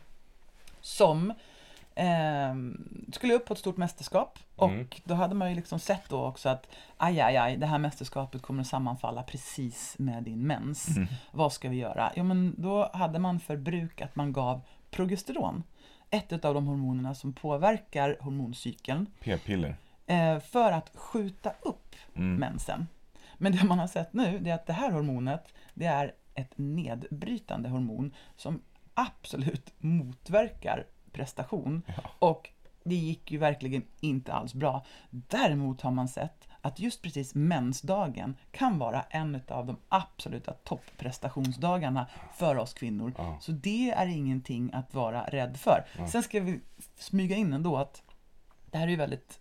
Som 0.82 1.34
eh, 1.96 2.56
skulle 3.14 3.34
upp 3.34 3.46
på 3.46 3.54
ett 3.54 3.60
stort 3.60 3.78
mästerskap. 3.78 4.40
Och 4.56 4.70
Mm. 4.70 4.88
då 5.04 5.14
hade 5.16 5.36
man 5.36 5.50
ju 5.50 5.56
liksom 5.56 5.80
sett 5.80 6.10
då 6.10 6.26
också 6.26 6.50
att 6.50 6.68
aj, 6.98 7.22
aj, 7.22 7.38
aj, 7.38 7.58
det 7.58 7.66
här 7.66 7.78
mästerskapet 7.80 8.42
kommer 8.42 8.62
att 8.62 8.68
sammanfalla 8.68 9.24
precis 9.24 9.96
med 10.00 10.24
din 10.24 10.48
mens. 10.48 10.88
Mm. 10.98 11.08
Vad 11.32 11.54
ska 11.54 11.70
vi 11.70 11.76
göra? 11.78 12.12
Jo, 12.16 12.24
men 12.24 12.56
då 12.58 12.90
hade 12.94 13.20
man 13.20 13.40
för 13.40 13.58
bruk 13.58 14.02
att 14.02 14.16
man 14.16 14.34
gav 14.34 14.62
progesteron. 14.92 15.64
Ett 16.10 16.46
av 16.46 16.54
de 16.54 16.68
hormonerna 16.68 17.16
som 17.16 17.34
påverkar 17.34 18.18
hormoncykeln. 18.22 19.06
p-piller. 19.20 19.76
Eh, 20.06 20.39
för 20.39 20.72
att 20.72 20.92
skjuta 20.96 21.54
upp 21.62 21.96
Mm. 22.16 22.36
mensen. 22.36 22.88
Men 23.38 23.52
det 23.52 23.63
man 23.63 23.80
har 23.80 23.88
sett 23.88 24.13
nu 24.13 24.39
det 24.39 24.50
är 24.50 24.56
att 24.56 24.66
det 24.66 24.74
här 24.74 24.92
hormonet 24.92 25.54
det 25.74 25.86
är 25.86 26.13
ett 26.34 26.52
nedbrytande 26.58 27.70
hormon 27.70 28.13
som 28.36 28.62
absolut 28.94 29.74
motverkar 29.78 30.86
prestation. 31.12 31.82
Och 32.20 32.50
det 32.84 32.96
gick 32.96 33.32
ju 33.32 33.38
verkligen 33.38 33.84
inte 34.00 34.34
alls 34.34 34.54
bra. 34.54 34.86
Däremot 35.10 35.82
har 35.82 35.92
man 35.92 36.08
sett 36.08 36.48
att 36.62 36.80
just 36.80 37.02
precis 37.02 37.36
mensdagen 37.36 38.36
kan 38.52 38.80
vara 38.80 39.02
en 39.02 39.42
av 39.48 39.66
de 39.66 39.78
absoluta 39.89 40.54
topprestationsdagarna 40.54 42.08
för 42.34 42.56
oss 42.58 42.74
kvinnor. 42.74 43.13
Ja. 43.18 43.38
Så 43.42 43.52
det 43.52 43.92
är 43.92 44.08
ingenting 44.08 44.74
att 44.74 44.94
vara 44.94 45.24
rädd 45.24 45.58
för. 45.58 45.86
Sen 46.08 46.24
ska 46.24 46.39
vi 46.39 46.60
smyga 46.96 47.36
in 47.36 47.54
ändå 47.54 47.78
att 47.78 48.04
det 48.72 48.78
här 48.78 48.86
är 48.88 48.92
ju 48.92 48.98
väldigt 48.98 49.39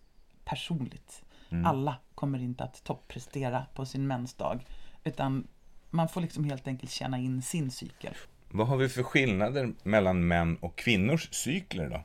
personligt. 0.53 1.25
Mm. 1.51 1.67
Alla 1.67 1.97
kommer 2.15 2.39
inte 2.39 2.65
att 2.65 2.85
topprestera 2.85 3.67
på 3.75 3.87
sin 3.87 4.07
mensdag. 4.07 4.67
Utan 5.05 5.47
man 5.91 6.09
får 6.09 6.21
liksom 6.21 6.45
helt 6.45 6.67
enkelt 6.67 6.93
känna 6.93 7.19
in 7.19 7.43
sin 7.43 7.71
cykel. 7.71 8.15
Vad 8.51 8.67
har 8.69 8.77
vi 8.77 8.89
för 8.89 9.03
skillnader 9.03 9.73
mellan 9.83 10.29
män 10.29 10.57
och 10.57 10.77
kvinnors 10.77 11.29
cykler 11.35 11.89
då? 11.89 12.05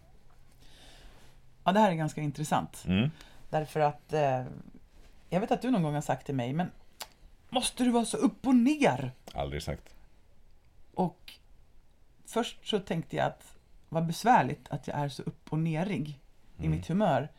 Ja, 1.64 1.72
det 1.72 1.80
här 1.80 1.92
är 1.92 1.96
ganska 1.96 2.22
intressant. 2.22 2.84
Mm. 2.88 3.10
Därför 3.50 3.80
att 3.80 4.14
eh, 4.14 4.46
jag 5.30 5.40
vet 5.40 5.52
att 5.52 5.62
du 5.62 5.72
någon 5.72 5.84
gång 5.84 5.94
har 5.94 6.02
sagt 6.02 6.26
till 6.26 6.36
mig, 6.36 6.54
men 6.54 6.72
måste 7.50 7.84
du 7.84 7.92
vara 7.92 8.06
så 8.06 8.18
upp 8.18 8.48
och 8.48 8.56
ner? 8.56 9.12
Aldrig 9.34 9.64
sagt. 9.64 9.96
Och 10.94 11.34
först 12.26 12.68
så 12.68 12.80
tänkte 12.80 13.16
jag 13.16 13.26
att 13.26 13.58
vad 13.90 14.06
besvärligt 14.06 14.68
att 14.70 14.88
jag 14.88 14.98
är 14.98 15.10
så 15.10 15.24
upp 15.24 15.52
och 15.54 15.60
nerig 15.60 16.20
i 16.60 16.68
mitt 16.68 16.88
humör. 16.88 17.30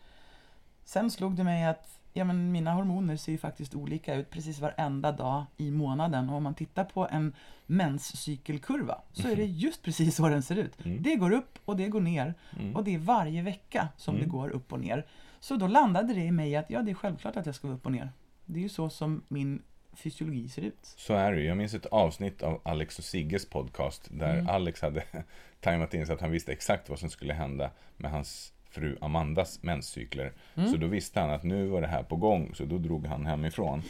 Sen 0.89 1.11
slog 1.11 1.37
det 1.37 1.45
mig 1.45 1.65
att 1.65 2.01
ja, 2.13 2.25
men 2.25 2.53
mina 2.53 2.73
hormoner 2.73 3.17
ser 3.17 3.33
ju 3.33 3.39
faktiskt 3.39 3.75
olika 3.75 4.15
ut 4.15 4.31
precis 4.31 4.59
varenda 4.59 5.13
dag 5.13 5.45
i 5.57 5.71
månaden. 5.71 6.31
Och 6.31 6.37
om 6.37 6.43
man 6.43 6.55
tittar 6.55 6.85
på 6.85 7.09
en 7.09 7.35
menscykelkurva 7.67 9.01
så 9.13 9.29
är 9.29 9.37
det 9.37 9.45
just 9.45 9.83
precis 9.83 10.17
så 10.17 10.29
den 10.29 10.43
ser 10.43 10.57
ut. 10.57 10.73
Det 11.01 11.17
går 11.17 11.33
upp 11.33 11.59
och 11.65 11.77
det 11.77 11.89
går 11.89 12.01
ner. 12.01 12.35
Och 12.75 12.85
det 12.85 12.95
är 12.95 12.99
varje 12.99 13.43
vecka 13.43 13.89
som 13.97 14.19
det 14.19 14.27
går 14.27 14.51
upp 14.51 14.73
och 14.73 14.81
ner. 14.81 15.07
Så 15.41 15.57
då 15.57 15.67
landade 15.67 16.15
det 16.15 16.21
i 16.21 16.31
mig 16.31 16.57
att 16.57 16.71
ja, 16.71 16.83
det 16.83 16.91
är 16.91 16.95
självklart 16.95 17.37
att 17.37 17.47
jag 17.47 17.55
ska 17.55 17.67
vara 17.67 17.77
upp 17.77 17.87
och 17.87 17.93
ner. 17.93 18.13
Det 18.45 18.59
är 18.59 18.63
ju 18.63 18.69
så 18.69 18.91
som 18.91 19.23
min 19.29 19.63
fysiologi 19.93 20.49
ser 20.49 20.63
ut. 20.63 20.79
Så 20.83 21.15
är 21.15 21.33
det. 21.33 21.43
Jag 21.43 21.57
minns 21.57 21.75
ett 21.75 21.87
avsnitt 21.87 22.43
av 22.43 22.61
Alex 22.65 22.99
och 22.99 23.05
Sigges 23.05 23.51
podcast 23.51 24.09
där 24.11 24.35
Mm. 24.35 24.49
Alex 24.49 24.83
hade 24.83 25.05
tajmat 25.61 25.95
in 25.95 26.07
så 26.07 26.13
att 26.13 26.21
han 26.21 26.31
visste 26.31 26.53
exakt 26.53 26.89
vad 26.89 26.99
som 26.99 27.11
skulle 27.11 27.35
hända 27.35 27.71
med 27.97 28.11
hans 28.11 28.53
fru 28.71 28.97
Amandas 29.01 29.63
menscykler. 29.63 30.33
Mm. 30.55 30.71
Så 30.71 30.77
då 30.77 30.87
visste 30.87 31.21
han 31.21 31.31
att 31.31 31.43
nu 31.43 31.67
var 31.67 31.81
det 31.81 31.87
här 31.87 32.03
på 32.03 32.17
gång, 32.17 32.55
så 32.55 32.65
då 32.65 32.79
drog 32.79 33.07
han 33.07 33.27
hemifrån. 33.27 33.83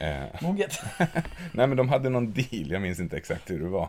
Eh, 0.00 0.42
Moget. 0.42 0.80
nej 1.52 1.66
men 1.66 1.76
de 1.76 1.88
hade 1.88 2.08
någon 2.08 2.32
deal, 2.32 2.70
jag 2.70 2.82
minns 2.82 3.00
inte 3.00 3.16
exakt 3.16 3.50
hur 3.50 3.58
det 3.58 3.68
var. 3.68 3.88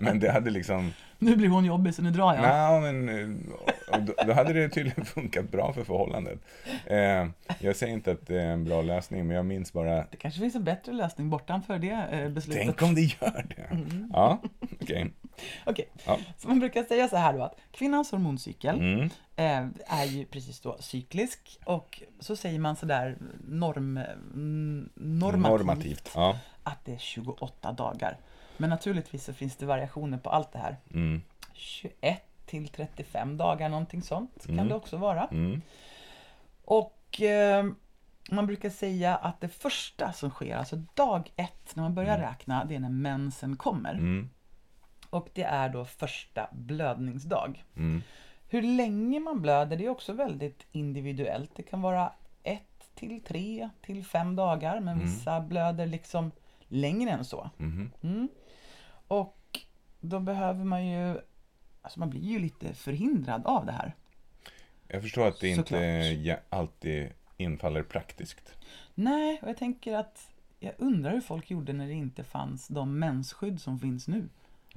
Men 0.00 0.20
det 0.20 0.30
hade 0.32 0.50
liksom, 0.50 0.92
nu 1.18 1.36
blir 1.36 1.48
hon 1.48 1.64
jobbig 1.64 1.94
så 1.94 2.02
nu 2.02 2.10
drar 2.10 2.34
jag. 2.34 2.42
nej 2.42 2.80
men 2.80 3.08
eh, 3.08 4.00
då, 4.00 4.14
då 4.26 4.32
hade 4.32 4.52
det 4.52 4.68
tydligen 4.68 5.04
funkat 5.04 5.50
bra 5.50 5.72
för 5.72 5.84
förhållandet. 5.84 6.38
Eh, 6.86 7.26
jag 7.60 7.76
säger 7.76 7.92
inte 7.92 8.12
att 8.12 8.26
det 8.26 8.40
är 8.40 8.46
en 8.52 8.64
bra 8.64 8.82
lösning, 8.82 9.26
men 9.26 9.36
jag 9.36 9.46
minns 9.46 9.72
bara 9.72 9.94
Det 9.94 10.16
kanske 10.18 10.40
finns 10.40 10.54
en 10.54 10.64
bättre 10.64 10.92
lösning 10.92 11.30
bortanför 11.30 11.78
det 11.78 12.06
eh, 12.10 12.28
beslutet. 12.28 12.62
Tänk 12.64 12.82
om 12.82 12.94
det 12.94 13.00
gör 13.00 13.46
det. 13.56 13.78
Ja, 14.12 14.42
okej. 14.80 15.10
Okej, 15.66 15.88
Ja. 16.06 16.18
så 16.38 16.48
man 16.48 16.58
brukar 16.58 16.82
säga 16.84 17.08
så 17.08 17.16
här 17.16 17.32
då 17.32 17.42
att 17.42 17.56
kvinnans 17.70 18.10
hormoncykel 18.10 18.76
Mm. 18.78 19.10
eh, 19.36 19.98
är 20.00 20.04
ju 20.04 20.24
precis 20.24 20.60
då 20.60 20.76
cyklisk 20.80 21.58
och 21.64 22.02
så 22.20 22.36
säger 22.36 22.58
man 22.58 22.76
sådär 22.76 23.16
norm, 23.48 23.96
mm, 23.96 24.88
normativt, 24.94 25.50
Normativt. 25.58 26.10
Ja. 26.14 26.38
att 26.62 26.84
det 26.84 26.94
är 26.94 26.98
28 26.98 27.72
dagar. 27.72 28.16
Men 28.56 28.70
naturligtvis 28.70 29.24
så 29.24 29.32
finns 29.32 29.56
det 29.56 29.66
variationer 29.66 30.18
på 30.18 30.30
allt 30.30 30.52
det 30.52 30.58
här. 30.58 30.76
Mm. 30.94 31.22
21 31.52 32.22
till 32.46 32.68
35 32.68 33.36
dagar, 33.36 33.68
någonting 33.68 34.02
sånt 34.02 34.42
kan 34.46 34.54
Mm. 34.54 34.68
det 34.68 34.74
också 34.74 34.96
vara. 34.96 35.24
Mm. 35.26 35.62
Och 36.64 37.20
eh, 37.20 37.64
man 38.30 38.46
brukar 38.46 38.70
säga 38.70 39.16
att 39.16 39.40
det 39.40 39.48
första 39.48 40.12
som 40.12 40.30
sker, 40.30 40.56
alltså 40.56 40.76
dag 40.94 41.32
ett 41.36 41.76
när 41.76 41.82
man 41.82 41.94
börjar 41.94 42.18
räkna, 42.18 42.64
det 42.64 42.74
är 42.74 42.80
när 42.80 42.88
mensen 42.88 43.56
kommer. 43.56 43.94
Mm. 45.12 45.22
Och 45.22 45.28
det 45.32 45.42
är 45.42 45.68
då 45.68 45.84
första 45.84 46.48
blödningsdag. 46.52 47.64
Mm. 47.76 48.02
Hur 48.48 48.62
länge 48.62 49.20
man 49.20 49.42
blöder 49.42 49.76
det 49.76 49.84
är 49.84 49.88
också 49.88 50.12
väldigt 50.12 50.66
individuellt. 50.72 51.50
Det 51.56 51.62
kan 51.62 51.82
vara 51.82 52.12
ett 52.42 52.90
till 52.94 53.20
tre 53.20 53.70
till 53.82 54.04
fem 54.04 54.36
dagar 54.36 54.80
men 54.80 54.98
vissa 54.98 55.40
blöder 55.40 55.86
liksom 55.86 56.30
längre 56.68 57.10
än 57.10 57.24
så. 57.24 57.50
Mhm. 57.56 57.90
Mm. 58.02 58.28
Och 59.08 59.60
då 60.00 60.20
behöver 60.20 60.64
man 60.64 60.86
ju, 60.86 61.20
alltså 61.82 62.00
man 62.00 62.10
blir 62.10 62.20
ju 62.20 62.38
lite 62.38 62.74
förhindrad 62.74 63.46
av 63.46 63.66
det 63.66 63.72
här. 63.72 63.94
Jag 64.88 65.02
förstår 65.02 65.26
att 65.28 65.40
det 65.40 65.48
inte 65.48 65.62
Såklart. 65.62 66.40
alltid 66.48 67.12
infaller 67.36 67.82
praktiskt. 67.82 68.54
Nej, 68.94 69.38
och 69.42 69.48
jag 69.48 69.56
tänker 69.56 69.96
att 69.96 70.30
jag 70.60 70.72
undrar 70.78 71.10
hur 71.12 71.20
folk 71.20 71.50
gjorde 71.50 71.72
när 71.72 71.86
det 71.86 71.92
inte 71.92 72.24
fanns 72.24 72.68
de 72.68 72.98
mensskydd 72.98 73.60
som 73.60 73.78
finns 73.78 74.08
nu. 74.08 74.28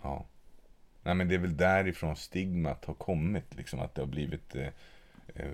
Ja. 0.03 0.25
Nej, 1.03 1.15
men 1.15 1.27
det 1.27 1.35
är 1.35 1.39
väl 1.39 1.57
därifrån 1.57 2.15
stigmat 2.15 2.85
har 2.85 2.93
kommit, 2.93 3.55
liksom 3.55 3.79
att 3.79 3.95
det 3.95 4.01
har 4.01 4.07
blivit 4.07 4.55
eh, 4.55 4.67
eh, 5.35 5.51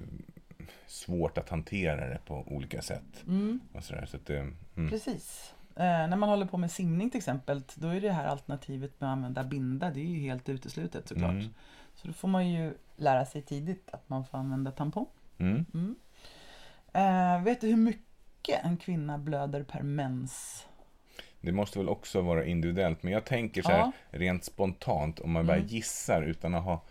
svårt 0.88 1.38
att 1.38 1.50
hantera 1.50 2.10
det 2.10 2.20
på 2.26 2.44
olika 2.48 2.82
sätt. 2.82 3.24
Och 3.74 3.84
sådär, 3.84 4.06
så 4.06 4.18
att, 4.18 4.30
eh, 4.30 4.40
mm. 4.76 4.90
Precis. 4.90 5.54
Eh, 5.76 5.84
när 5.84 6.16
man 6.16 6.30
håller 6.30 6.46
på 6.46 6.58
med 6.58 6.72
simning 6.72 7.10
till 7.10 7.18
exempel, 7.18 7.64
då 7.76 7.88
är 7.88 8.02
det 8.02 8.12
här 8.12 8.28
alternativet 8.28 9.02
med 9.02 9.10
att 9.10 9.14
använda 9.14 9.44
binda, 9.44 9.92
det 9.92 10.00
är 10.00 10.06
ju 10.06 10.20
helt 10.20 10.50
uteslutet 10.50 11.08
såklart. 11.08 11.32
Mm. 11.32 11.54
Så 11.96 12.08
då 12.08 12.14
får 12.14 12.28
man 12.28 12.50
ju 12.50 12.74
lära 12.96 13.26
sig 13.26 13.42
tidigt 13.42 13.90
att 13.92 14.10
man 14.10 14.26
får 14.26 14.38
använda 14.38 14.72
tampong. 14.72 15.08
Mm. 15.38 15.96
Eh, 16.94 17.44
vet 17.44 17.62
du 17.62 17.68
hur 17.68 17.78
mycket 17.78 18.66
en 18.66 18.78
kvinna 18.78 19.18
blöder 19.18 19.64
per 19.64 19.84
mens? 19.84 20.66
Det 21.46 21.52
måste 21.52 21.80
väl 21.80 21.90
också 21.90 22.22
vara 22.22 22.46
individuellt, 22.46 23.04
men 23.04 23.14
jag 23.14 23.26
tänker 23.26 23.62
så 23.62 23.70
här 23.72 23.78
Ja. 23.78 23.92
rent 24.10 24.44
spontant, 24.44 25.20
om 25.20 25.32
man 25.32 25.48
bara 25.48 25.58
Mm. 25.58 25.68
gissar 25.68 26.22
utan 26.22 26.56
att 26.56 26.64
ha 26.64 26.82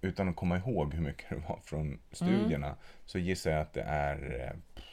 utan 0.00 0.28
att 0.28 0.36
komma 0.36 0.56
ihåg 0.56 0.94
hur 0.94 1.02
mycket 1.02 1.28
det 1.28 1.36
var 1.48 1.58
från 1.64 1.98
studierna, 2.12 2.66
Mm. 2.66 2.78
så 3.06 3.18
gissar 3.18 3.50
jag 3.50 3.60
att 3.60 3.72
det 3.72 3.82
är 3.82 4.40
eh, 4.46 4.86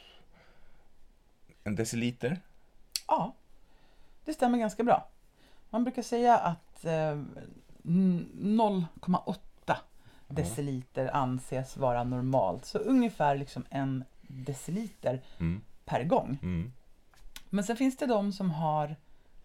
en 1.64 1.74
deciliter. 1.74 2.40
Ja, 3.08 3.34
det 4.24 4.32
stämmer 4.34 4.58
ganska 4.58 4.82
bra. 4.84 5.08
Man 5.70 5.84
brukar 5.84 6.02
säga 6.02 6.38
att 6.38 6.84
eh, 6.84 7.18
n- 7.84 8.28
0,8 8.34 9.76
deciliter 10.28 11.10
anses 11.16 11.76
vara 11.76 12.04
normalt. 12.04 12.64
Så 12.64 12.78
ungefär 12.78 13.36
liksom 13.36 13.64
en 13.70 14.04
deciliter 14.22 15.20
Mm. 15.40 15.60
per 15.84 16.04
gång. 16.04 16.38
Mm. 17.50 17.56
Men 17.56 17.64
sen 17.64 17.76
finns 17.76 17.96
det 17.96 18.06
de 18.06 18.32
som 18.32 18.50
har 18.50 18.96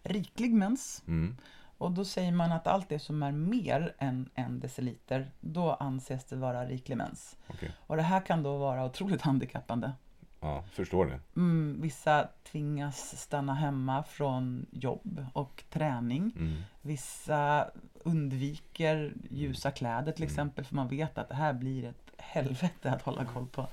riklig 0.02 0.54
mens. 0.54 1.02
Mm. 1.06 1.36
Och 1.78 1.90
då 1.90 2.04
säger 2.04 2.32
man 2.32 2.52
att 2.52 2.66
allt 2.66 2.88
det 2.88 2.98
som 2.98 3.22
är 3.22 3.32
mer 3.32 3.94
än 3.98 4.30
en 4.34 4.60
deciliter, 4.60 5.30
då 5.40 5.72
anses 5.72 6.24
det 6.24 6.36
vara 6.36 6.64
riklig 6.64 6.96
mens. 6.96 7.36
Okej. 7.46 7.72
Och 7.86 7.96
det 7.96 8.02
här 8.02 8.20
kan 8.20 8.42
då 8.42 8.56
vara 8.56 8.84
otroligt 8.84 9.22
handikappande. 9.22 9.92
Ja, 10.40 10.64
förstår 10.72 11.06
det. 11.06 11.20
Mm, 11.36 11.78
vissa 11.80 12.28
tvingas 12.50 13.16
stanna 13.20 13.54
hemma 13.54 14.02
från 14.02 14.66
jobb 14.70 15.26
och 15.32 15.64
träning. 15.70 16.32
Mm. 16.36 16.62
Vissa 16.82 17.70
undviker 18.02 19.14
ljusa 19.30 19.70
kläder 19.70 20.12
till 20.12 20.24
exempel 20.24 20.64
för 20.64 20.74
man 20.74 20.88
vet 20.88 21.18
att 21.18 21.28
det 21.28 21.34
här 21.34 21.52
blir 21.52 21.84
ett 21.84 22.10
helvete 22.18 22.90
att 22.90 23.02
hålla 23.02 23.24
koll 23.24 23.46
på. 23.46 23.66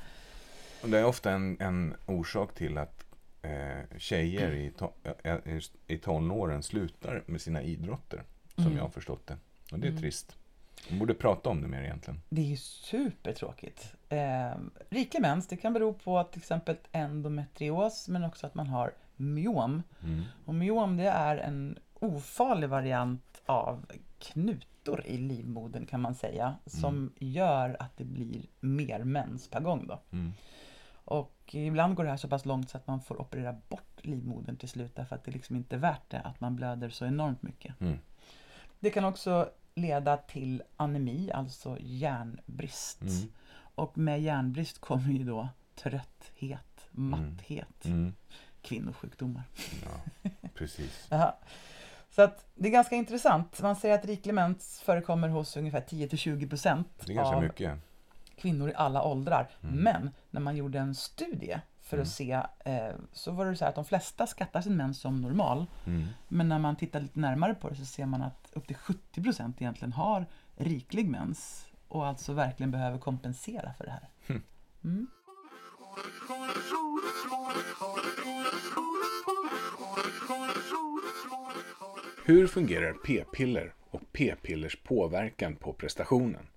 Och 0.83 0.89
det 0.89 0.99
är 0.99 1.05
ofta 1.05 1.31
en, 1.31 1.61
en 1.61 1.95
orsak 2.05 2.53
till 2.55 2.77
att 2.77 3.05
eh, 3.43 3.97
tjejer 3.97 4.51
i, 4.51 4.71
to, 4.71 4.91
eh, 5.23 5.35
i- 5.35 5.93
i 5.93 5.97
tonåren 5.97 6.63
slutar 6.63 7.23
med 7.25 7.41
sina 7.41 7.61
idrotter, 7.61 8.23
som 8.55 8.63
Mm. 8.65 8.77
jag 8.77 8.83
har 8.83 8.89
förstått 8.89 9.27
det. 9.27 9.37
Och 9.71 9.79
det 9.79 9.87
är 9.87 9.97
trist. 9.97 10.35
Man 10.89 10.99
borde 10.99 11.13
prata 11.13 11.49
om 11.49 11.61
det 11.61 11.67
mer 11.67 11.81
egentligen. 11.83 12.21
Det 12.29 12.41
är 12.41 12.45
ju 12.45 12.57
supertråkigt. 12.57 13.93
Eh, 14.09 14.51
riklig 14.89 15.21
mens, 15.21 15.47
det 15.47 15.57
kan 15.57 15.73
bero 15.73 15.93
på 15.93 16.23
till 16.23 16.39
exempel 16.41 16.75
endometrios 16.91 18.07
men 18.09 18.23
också 18.23 18.47
att 18.47 18.55
man 18.55 18.67
har 18.67 18.91
myom. 19.15 19.83
Mm. 20.03 20.21
Och 20.45 20.55
myom 20.55 20.97
det 20.97 21.07
är 21.07 21.37
en 21.37 21.79
ofarlig 21.93 22.69
variant 22.69 23.41
av 23.45 23.85
knutor 24.19 25.05
i 25.05 25.17
livmodern 25.17 25.85
kan 25.85 26.01
man 26.01 26.15
säga. 26.15 26.55
Som 26.65 27.13
gör 27.19 27.75
att 27.79 27.97
det 27.97 28.03
blir 28.05 28.41
mer 28.59 29.03
mens 29.03 29.47
per 29.47 29.59
gång 29.59 29.87
då. 29.87 29.99
Mm. 30.11 30.31
Och 31.05 31.55
ibland 31.55 31.95
går 31.95 32.03
det 32.03 32.09
här 32.09 32.17
så 32.17 32.27
pass 32.27 32.45
långt 32.45 32.69
så 32.69 32.77
att 32.77 32.87
man 32.87 33.01
får 33.01 33.21
operera 33.21 33.55
bort 33.69 33.99
livmodern 34.01 34.55
till 34.57 34.69
slut 34.69 34.95
därför 34.95 35.15
att 35.15 35.23
det 35.23 35.31
liksom 35.31 35.55
inte 35.55 35.75
är 35.75 35.79
värt 35.79 36.09
det 36.09 36.19
att 36.19 36.39
man 36.39 36.55
blöder 36.55 36.89
så 36.89 37.05
enormt 37.05 37.41
mycket. 37.41 37.81
Mm. 37.81 37.97
Det 38.79 38.89
kan 38.89 39.05
också 39.05 39.49
leda 39.75 40.17
till 40.17 40.63
anemi, 40.77 41.31
alltså 41.31 41.77
järnbrist. 41.79 43.01
Mm. 43.01 43.31
Och 43.75 43.97
med 43.97 44.21
järnbrist 44.21 44.79
kommer 44.81 45.09
ju 45.13 45.23
då 45.23 45.49
trötthet, 45.75 46.87
matthet, 46.91 47.85
Mm. 47.85 48.13
kvinnosjukdomar. 48.61 49.43
Ja, 49.83 50.29
precis. 50.53 51.07
Så 52.09 52.21
att 52.21 52.45
det 52.55 52.67
är 52.67 52.71
ganska 52.71 52.95
intressant. 52.95 53.61
Man 53.61 53.75
säger 53.75 53.95
att 53.95 54.05
riklig 54.05 54.33
mens 54.33 54.81
förekommer 54.85 55.29
hos 55.29 55.57
ungefär 55.57 55.81
10-20% 55.81 56.83
Det 57.05 57.11
är 57.11 57.15
ganska 57.15 57.35
av 57.35 57.43
mycket. 57.43 57.79
Kvinnor 58.43 58.69
i 58.69 58.73
alla 58.75 59.03
åldrar. 59.03 59.49
Mm. 59.63 59.75
Men 59.75 60.11
när 60.29 60.41
man 60.41 60.55
gjorde 60.55 60.79
en 60.79 60.95
studie 60.95 61.59
för 61.81 61.97
att 61.97 62.07
se 62.07 62.41
eh, 62.65 62.91
så 63.11 63.31
var 63.31 63.45
det 63.45 63.55
så 63.55 63.65
här 63.65 63.69
att 63.69 63.75
de 63.75 63.85
flesta 63.85 64.27
skattar 64.27 64.61
sin 64.61 64.77
mens 64.77 64.99
som 64.99 65.21
normal. 65.21 65.65
Mm. 65.85 66.07
Men 66.27 66.49
när 66.49 66.59
man 66.59 66.75
tittar 66.75 66.99
lite 66.99 67.19
närmare 67.19 67.53
på 67.55 67.69
det 67.69 67.75
så 67.75 67.85
ser 67.85 68.05
man 68.05 68.21
att 68.21 68.49
upp 68.53 68.67
till 68.67 68.75
70% 68.75 69.53
egentligen 69.57 69.93
har 69.93 70.25
riklig 70.55 71.09
mens 71.09 71.67
och 71.87 72.07
alltså 72.07 72.33
verkligen 72.33 72.71
behöver 72.71 72.97
kompensera 72.97 73.73
för 73.73 73.85
det 73.85 73.91
här. 73.91 74.09
Mm. 74.83 75.07
Hur 82.25 82.47
fungerar 82.47 82.93
p-piller 82.93 83.73
och 83.91 84.01
p-pillers 84.11 84.77
påverkan 84.83 85.55
på 85.55 85.73
prestationen? 85.73 86.47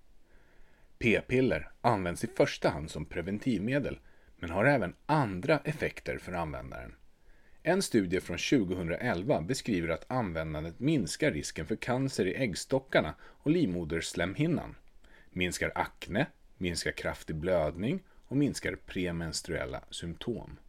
P-piller 0.99 1.71
används 1.81 2.23
i 2.23 2.27
första 2.27 2.69
hand 2.69 2.91
som 2.91 3.05
preventivmedel 3.05 3.99
men 4.37 4.49
har 4.49 4.65
även 4.65 4.95
andra 5.05 5.59
effekter 5.63 6.17
för 6.17 6.33
användaren. 6.33 6.95
En 7.63 7.81
studie 7.81 8.19
från 8.19 8.37
2011 8.37 9.41
beskriver 9.41 9.89
att 9.89 10.11
användandet 10.11 10.79
minskar 10.79 11.31
risken 11.31 11.65
för 11.65 11.75
cancer 11.75 12.25
i 12.25 12.35
äggstockarna 12.35 13.15
och 13.21 13.51
livmoderslemhinnan, 13.51 14.75
minskar 15.31 15.71
akne, 15.75 16.25
minskar 16.57 16.91
kraftig 16.91 17.35
blödning 17.35 18.03
och 18.27 18.37
minskar 18.37 18.75
premenstruella 18.75 19.81
symptom. 19.89 20.59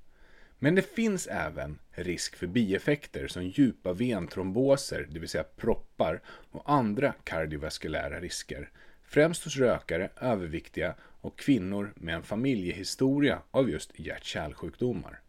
Men 0.58 0.74
det 0.74 0.94
finns 0.94 1.26
även 1.26 1.78
risk 1.90 2.36
för 2.36 2.46
bieffekter 2.46 3.28
som 3.28 3.44
djupa 3.44 3.92
ventromboser, 3.92 5.06
det 5.10 5.18
vill 5.18 5.28
säga 5.28 5.44
proppar, 5.56 6.20
och 6.26 6.70
andra 6.72 7.14
kardiovaskulära 7.24 8.20
risker. 8.20 8.70
Främst 9.10 9.44
hos 9.44 9.56
rökare, 9.56 10.10
överviktiga 10.20 10.94
och 11.20 11.38
kvinnor 11.38 11.92
med 11.96 12.14
en 12.14 12.22
familjehistoria 12.22 13.42
av 13.50 13.70
just 13.70 13.98
hjärt-kärlsjukdomar. 13.98 15.20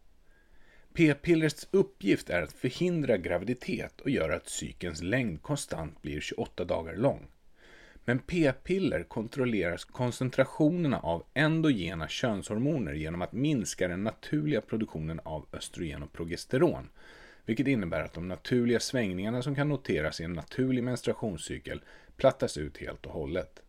P-pillrets 0.94 1.68
uppgift 1.70 2.30
är 2.30 2.42
att 2.42 2.52
förhindra 2.52 3.16
graviditet 3.16 4.00
och 4.00 4.10
göra 4.10 4.36
att 4.36 4.48
cykelns 4.48 5.02
längd 5.02 5.42
konstant 5.42 6.02
blir 6.02 6.20
28 6.20 6.64
dagar 6.64 6.96
lång. 6.96 7.26
Men 8.04 8.18
p-piller 8.18 9.02
kontrollerar 9.02 9.76
koncentrationerna 9.76 10.98
av 11.00 11.24
endogena 11.34 12.08
könshormoner 12.08 12.92
genom 12.92 13.22
att 13.22 13.32
minska 13.32 13.88
den 13.88 14.04
naturliga 14.04 14.60
produktionen 14.60 15.20
av 15.24 15.46
östrogen 15.52 16.02
och 16.02 16.12
progesteron, 16.12 16.88
vilket 17.44 17.66
innebär 17.66 18.02
att 18.02 18.14
de 18.14 18.28
naturliga 18.28 18.80
svängningarna 18.80 19.42
som 19.42 19.54
kan 19.54 19.68
noteras 19.68 20.20
i 20.20 20.24
en 20.24 20.32
naturlig 20.32 20.84
menstruationscykel 20.84 21.82
plattas 22.16 22.56
ut 22.56 22.78
helt 22.78 23.06
och 23.06 23.12
hållet. 23.12 23.62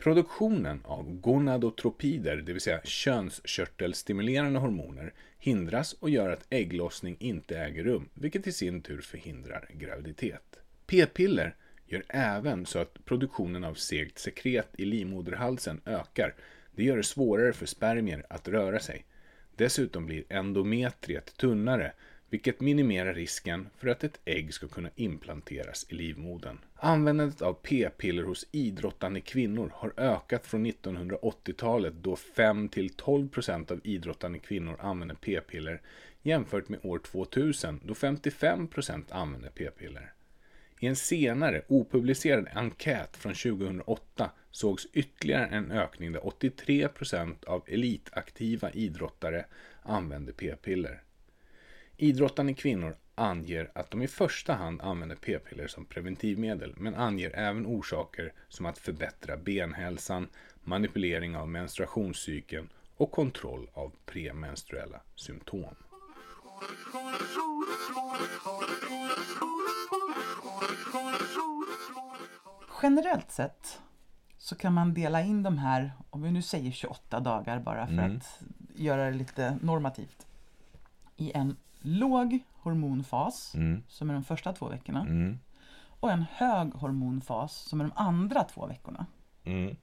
Produktionen 0.00 0.80
av 0.84 1.20
gonadotropider, 1.20 2.36
det 2.36 2.52
vill 2.52 2.60
säga 2.60 2.80
könskörtelstimulerande 2.84 4.58
hormoner, 4.58 5.12
hindras 5.38 5.92
och 5.92 6.10
gör 6.10 6.30
att 6.30 6.46
ägglossning 6.50 7.16
inte 7.18 7.58
äger 7.58 7.84
rum, 7.84 8.08
vilket 8.14 8.46
i 8.46 8.52
sin 8.52 8.82
tur 8.82 9.00
förhindrar 9.00 9.68
graviditet. 9.72 10.60
P-piller 10.86 11.56
gör 11.86 12.02
även 12.08 12.66
så 12.66 12.78
att 12.78 13.04
produktionen 13.04 13.64
av 13.64 13.74
segt 13.74 14.18
sekret 14.18 14.68
i 14.72 14.84
livmoderhalsen 14.84 15.80
ökar. 15.84 16.34
Det 16.72 16.84
gör 16.84 16.96
det 16.96 17.02
svårare 17.02 17.52
för 17.52 17.66
spermier 17.66 18.26
att 18.28 18.48
röra 18.48 18.80
sig. 18.80 19.04
Dessutom 19.56 20.06
blir 20.06 20.24
endometriet 20.28 21.36
tunnare, 21.36 21.92
vilket 22.30 22.60
minimerar 22.60 23.14
risken 23.14 23.68
för 23.78 23.88
att 23.88 24.04
ett 24.04 24.20
ägg 24.24 24.54
ska 24.54 24.68
kunna 24.68 24.90
implanteras 24.96 25.86
i 25.88 25.94
livmodern. 25.94 26.58
Användandet 26.74 27.42
av 27.42 27.52
p-piller 27.52 28.22
hos 28.22 28.46
idrottande 28.52 29.20
kvinnor 29.20 29.72
har 29.74 29.92
ökat 29.96 30.46
från 30.46 30.66
1980-talet 30.66 31.94
då 32.02 32.14
5-12% 32.14 33.72
av 33.72 33.80
idrottande 33.84 34.38
kvinnor 34.38 34.76
använder 34.80 35.14
p-piller 35.14 35.80
jämfört 36.22 36.68
med 36.68 36.80
år 36.82 36.98
2000 36.98 37.80
då 37.84 37.94
55% 37.94 39.04
använde 39.10 39.50
p-piller. 39.54 40.12
I 40.80 40.86
en 40.86 40.96
senare 40.96 41.62
opublicerad 41.68 42.48
enkät 42.54 43.16
från 43.16 43.34
2008 43.34 44.30
sågs 44.50 44.86
ytterligare 44.92 45.46
en 45.46 45.70
ökning 45.70 46.12
där 46.12 46.20
83% 46.20 47.44
av 47.44 47.64
elitaktiva 47.66 48.70
idrottare 48.70 49.44
använde 49.82 50.32
p-piller. 50.32 51.02
Idrottande 52.02 52.54
kvinnor 52.54 52.96
anger 53.14 53.70
att 53.74 53.90
de 53.90 54.02
i 54.02 54.08
första 54.08 54.54
hand 54.54 54.80
använder 54.80 55.16
p-piller 55.16 55.66
som 55.66 55.84
preventivmedel, 55.84 56.74
men 56.76 56.94
anger 56.94 57.36
även 57.36 57.66
orsaker 57.66 58.32
som 58.48 58.66
att 58.66 58.78
förbättra 58.78 59.36
benhälsan, 59.36 60.28
manipulering 60.64 61.36
av 61.36 61.48
menstruationscykeln 61.48 62.68
och 62.96 63.10
kontroll 63.10 63.70
av 63.72 63.92
premenstruella 64.06 65.00
symptom. 65.14 65.74
Generellt 72.82 73.30
sett 73.30 73.80
så 74.38 74.54
kan 74.56 74.72
man 74.72 74.94
dela 74.94 75.22
in 75.22 75.42
de 75.42 75.58
här, 75.58 75.92
om 76.10 76.22
vi 76.22 76.30
nu 76.30 76.42
säger 76.42 76.70
28 76.70 77.20
dagar 77.20 77.58
bara 77.58 77.86
för 77.86 77.92
Mm. 77.92 78.16
att 78.16 78.42
göra 78.74 79.04
det 79.04 79.16
lite 79.16 79.58
normativt, 79.62 80.26
i 81.16 81.32
en 81.32 81.56
låg 81.80 82.38
hormonfas, 82.52 83.54
Mm. 83.54 83.82
som 83.88 84.10
är 84.10 84.14
de 84.14 84.24
första 84.24 84.52
två 84.52 84.68
veckorna, 84.68 85.00
Mm. 85.00 85.38
och 86.00 86.10
en 86.10 86.24
hög 86.32 86.72
hormonfas, 86.74 87.54
som 87.56 87.80
är 87.80 87.84
de 87.84 87.92
andra 87.96 88.44
två 88.44 88.66
veckorna. 88.66 89.06
Mm. 89.44 89.76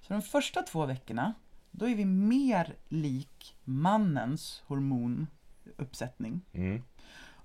Så 0.00 0.12
de 0.12 0.22
första 0.22 0.62
två 0.62 0.86
veckorna, 0.86 1.34
då 1.70 1.88
är 1.88 1.94
vi 1.94 2.04
mer 2.04 2.74
lik 2.88 3.56
mannens 3.64 4.62
hormonuppsättning. 4.66 6.40
Mm. 6.52 6.82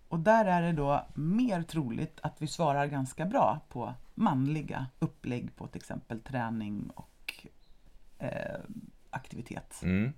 Och 0.07 0.19
där 0.19 0.45
är 0.45 0.61
det 0.61 0.71
då 0.71 1.05
mer 1.15 1.63
troligt 1.63 2.19
att 2.23 2.41
vi 2.41 2.47
svarar 2.47 2.85
ganska 2.87 3.25
bra 3.25 3.59
på 3.69 3.93
manliga 4.15 4.87
upplägg 4.99 5.55
på 5.55 5.67
till 5.67 5.79
exempel 5.81 6.19
träning 6.21 6.89
och 6.95 7.47
eh, 8.19 8.59
aktivitet. 9.09 9.81
Mm. 9.83 10.13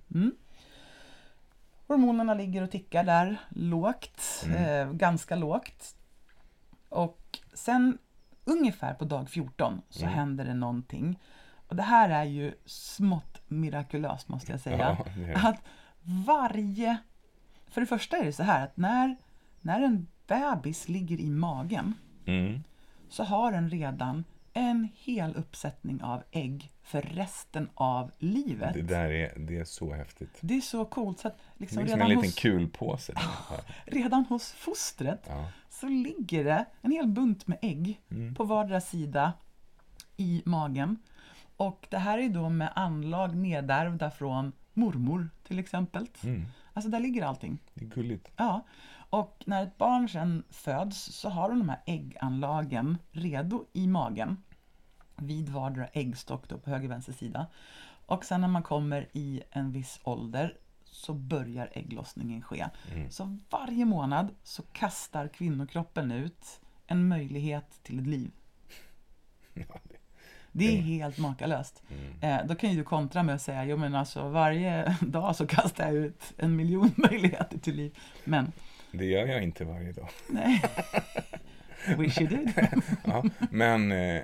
Hormonerna 1.86 2.34
ligger 2.34 2.62
och 2.62 2.70
tickar 2.70 3.04
där 3.04 3.36
lågt, 3.48 4.44
eh, 4.56 4.92
ganska 4.92 5.36
lågt. 5.36 5.96
Och 6.88 7.38
sen 7.54 7.98
ungefär 8.44 8.94
på 8.94 9.04
dag 9.04 9.30
14 9.30 9.82
så 9.88 10.06
händer 10.06 10.44
det 10.44 10.54
någonting. 10.54 11.18
Och 11.68 11.76
det 11.76 11.82
här 11.82 12.10
är 12.10 12.24
ju 12.24 12.54
smått 12.66 13.40
mirakulöst 13.48 14.28
måste 14.28 14.52
jag 14.52 14.60
säga. 14.60 14.96
Ja. 15.16 15.48
Att 15.48 15.62
varje... 16.26 16.96
För 17.68 17.80
det 17.80 17.86
första 17.86 18.16
är 18.16 18.24
det 18.24 18.32
så 18.32 18.42
här 18.42 18.64
att 18.64 18.76
när, 18.76 19.16
när 19.60 19.80
en 19.80 20.06
bebis 20.26 20.88
ligger 20.88 21.20
i 21.20 21.30
magen 21.30 21.94
Mm. 22.26 22.62
så 23.08 23.24
har 23.24 23.52
den 23.52 23.70
redan 23.70 24.24
en 24.52 24.88
hel 24.94 25.36
uppsättning 25.36 26.02
av 26.02 26.22
ägg 26.30 26.72
för 26.84 27.02
resten 27.02 27.68
av 27.74 28.10
livet. 28.18 28.74
Det 28.74 28.82
där 28.82 29.10
är, 29.10 29.38
det 29.38 29.58
är 29.58 29.64
så 29.64 29.94
häftigt. 29.94 30.38
Det 30.40 30.56
är 30.56 30.60
så 30.60 30.84
coolt 30.84 31.18
så 31.18 31.28
att 31.28 31.36
Det 31.38 31.42
liksom 31.60 31.78
är 31.78 31.86
som 31.86 31.94
redan, 31.96 32.10
en 32.10 32.16
liten 32.16 32.24
hos, 32.30 32.34
kulpåse. 32.34 33.14
redan 33.84 34.24
hos 34.24 34.52
fostret 34.52 35.24
Ja. 35.28 35.48
så 35.70 35.88
ligger 35.88 36.44
det 36.44 36.64
en 36.82 36.90
hel 36.90 37.06
bunt 37.06 37.46
med 37.46 37.58
ägg 37.62 38.00
Mm. 38.10 38.34
på 38.34 38.44
vardera 38.44 38.80
sida 38.80 39.32
i 40.16 40.42
magen. 40.44 40.98
Och 41.56 41.86
det 41.90 41.98
här 41.98 42.18
är 42.18 42.28
då 42.28 42.48
med 42.48 42.72
anlag 42.74 43.36
nedärvda 43.36 44.10
från 44.10 44.52
mormor 44.72 45.28
till 45.46 45.58
exempel. 45.58 46.06
Mm. 46.22 46.44
Alltså 46.72 46.90
där 46.90 47.00
ligger 47.00 47.24
allting. 47.24 47.58
Det 47.74 47.84
är 47.84 47.88
gulligt. 47.88 48.30
Ja, 48.36 48.66
och 49.10 49.42
när 49.46 49.62
ett 49.62 49.78
barn 49.78 50.08
sen 50.08 50.42
föds 50.50 51.02
så 51.04 51.28
har 51.28 51.48
de 51.48 51.58
de 51.58 51.68
här 51.68 51.80
ägganlagen 51.86 52.98
redo 53.12 53.64
i 53.72 53.86
magen 53.86 54.42
vid 55.16 55.48
vardera 55.48 55.86
äggstock 55.92 56.48
då 56.48 56.58
på 56.58 56.70
höger 56.70 56.84
och 56.84 56.90
vänster 56.90 57.12
sida. 57.12 57.46
Och 58.06 58.24
sen 58.24 58.40
när 58.40 58.48
man 58.48 58.62
kommer 58.62 59.08
i 59.12 59.42
en 59.50 59.72
viss 59.72 60.00
ålder 60.04 60.56
så 60.84 61.14
börjar 61.14 61.70
ägglossningen 61.72 62.42
ske. 62.42 62.66
Så 63.10 63.38
varje 63.50 63.84
månad 63.84 64.34
så 64.42 64.62
kastar 64.62 65.28
kvinnokroppen 65.28 66.12
ut 66.12 66.60
en 66.86 67.08
möjlighet 67.08 67.80
till 67.82 67.98
ett 67.98 68.06
liv. 68.06 68.30
Det- 70.52 70.78
är 70.78 70.82
helt 70.82 71.18
makalöst. 71.18 71.82
Eh, 72.20 72.38
då 72.46 72.54
kan 72.54 72.70
ju 72.70 72.76
du 72.76 72.84
kontra 72.84 73.22
med 73.22 73.34
att 73.34 73.42
säga, 73.42 73.64
jo 73.64 73.76
men 73.76 73.94
alltså 73.94 74.28
varje 74.28 74.96
dag 75.00 75.36
så 75.36 75.46
kastar 75.46 75.84
jag 75.84 75.94
ut 75.94 76.32
en 76.36 76.56
miljon 76.56 76.90
möjligheter 76.96 77.58
till 77.58 77.74
liv. 77.76 77.98
Men 78.24 78.52
Det 78.92 79.04
gör 79.04 79.26
jag 79.26 79.42
inte 79.42 79.64
varje 79.64 79.92
dag. 79.92 80.08
Nej. 80.30 80.62
Wish 81.98 82.20
you 82.20 82.28
did. 82.30 82.52
Ja, 83.04 83.24
men 83.50 83.92
eh, 83.92 84.22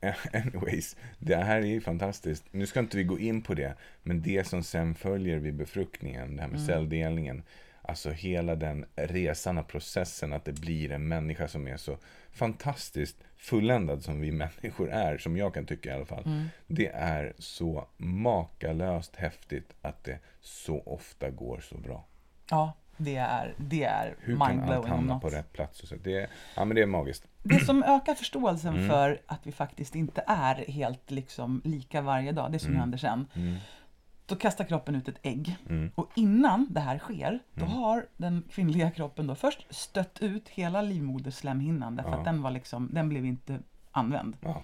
anyways, 0.32 0.96
det 1.18 1.36
här 1.36 1.56
är 1.60 1.66
ju 1.66 1.80
fantastiskt. 1.80 2.44
Nu 2.50 2.66
ska 2.66 2.80
inte 2.80 2.96
vi 2.96 3.04
gå 3.04 3.18
in 3.18 3.42
på 3.42 3.54
det, 3.54 3.74
men 4.02 4.22
det 4.22 4.46
som 4.46 4.62
sen 4.62 4.94
följer 4.94 5.38
vid 5.38 5.54
befruktningen, 5.54 6.36
det 6.36 6.42
här 6.42 6.48
med 6.48 6.60
celldelningen, 6.60 7.42
alltså 7.82 8.10
hela 8.10 8.54
den 8.54 8.84
resan 8.96 9.58
och 9.58 9.68
processen 9.68 10.32
att 10.32 10.44
det 10.44 10.52
blir 10.52 10.92
en 10.92 11.08
människa 11.08 11.48
som 11.48 11.68
är 11.68 11.76
så 11.76 11.98
fantastiskt 12.30 13.16
fulländad 13.36 14.02
som 14.02 14.20
vi 14.20 14.32
människor 14.62 14.90
är, 14.90 15.18
som 15.18 15.36
jag 15.36 15.54
kan 15.54 15.66
tycka 15.66 15.90
i 15.90 15.92
alla 15.92 16.06
fall. 16.06 16.48
Det 16.66 16.86
är 16.88 17.32
så 17.38 17.88
makalöst 17.96 19.16
häftigt 19.16 19.72
att 19.82 20.04
det 20.04 20.18
så 20.40 20.80
ofta 20.86 21.30
går 21.30 21.60
så 21.60 21.78
bra. 21.78 22.04
Ja, 22.50 22.72
det 22.96 23.16
är, 23.16 23.54
det 23.56 23.84
är 23.84 24.14
Hur 24.20 24.32
kan 24.36 24.42
allt 24.42 24.50
mindblowing 24.56 24.88
hamna 24.90 25.20
på 25.20 25.28
rätt 25.30 25.52
plats? 25.52 25.82
Och 25.82 25.88
så. 25.88 25.94
Det, 25.96 26.14
är- 26.20 26.28
ja, 26.56 26.64
men 26.64 26.74
det 26.74 26.82
är 26.82 26.86
magiskt. 26.86 27.24
Det 27.48 27.64
som 27.64 27.82
ökar 27.82 28.14
förståelsen 28.14 28.74
Mm. 28.74 28.88
för 28.88 29.20
att 29.26 29.46
vi 29.46 29.52
faktiskt 29.52 29.94
inte 29.94 30.24
är 30.26 30.54
helt 30.54 31.10
liksom 31.10 31.60
lika 31.64 32.00
varje 32.02 32.32
dag, 32.32 32.52
det 32.52 32.58
som 32.58 32.68
Mm. 32.70 32.80
händer 32.80 32.98
sen. 32.98 33.26
Då 34.26 34.36
kastar 34.36 34.64
kroppen 34.64 34.94
ut 34.94 35.08
ett 35.08 35.18
ägg. 35.22 35.56
Mm. 35.68 35.90
Och 35.94 36.08
innan 36.14 36.66
det 36.70 36.80
här 36.80 36.98
sker, 36.98 37.38
då 37.54 37.64
har 37.64 38.06
den 38.16 38.42
kvinnliga 38.50 38.90
kroppen 38.90 39.26
då 39.26 39.34
först 39.34 39.66
stött 39.74 40.18
ut 40.20 40.48
hela 40.48 40.82
livmoderslemhinnan 40.82 41.96
därför 41.96 42.10
Ja. 42.10 42.18
att 42.18 42.24
den 42.24 42.42
var 42.42 42.50
liksom, 42.50 42.88
den 42.92 43.08
blev 43.08 43.24
inte 43.26 43.58
använd. 43.92 44.36
Ja. 44.40 44.62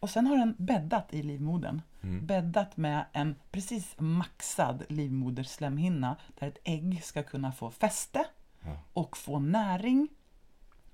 Och 0.00 0.10
sen 0.10 0.26
har 0.26 0.36
den 0.36 0.54
bäddat 0.58 1.14
i 1.14 1.22
livmodern. 1.22 1.82
Mm. 2.02 2.26
Bäddat 2.26 2.76
med 2.76 3.04
en 3.12 3.34
precis 3.50 3.94
maxad 3.98 4.82
livmoderslemhinna 4.88 6.16
där 6.38 6.46
ett 6.48 6.58
ägg 6.64 7.04
ska 7.04 7.22
kunna 7.22 7.52
få 7.52 7.70
fäste 7.70 8.24
Ja. 8.64 8.76
och 8.92 9.16
få 9.16 9.38
näring 9.38 10.08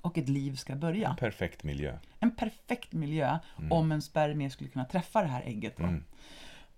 och 0.09 0.18
ett 0.18 0.28
liv 0.28 0.56
ska 0.56 0.76
börja. 0.76 1.16
Perfekt 1.20 1.64
miljö. 1.64 1.98
En 2.20 2.30
perfekt 2.30 2.92
miljö 2.92 3.38
om 3.70 3.92
en 3.92 4.02
spermie 4.02 4.50
skulle 4.50 4.70
kunna 4.70 4.84
träffa 4.84 5.22
det 5.22 5.28
här 5.28 5.42
ägget. 5.42 5.78
Mm. 5.78 6.04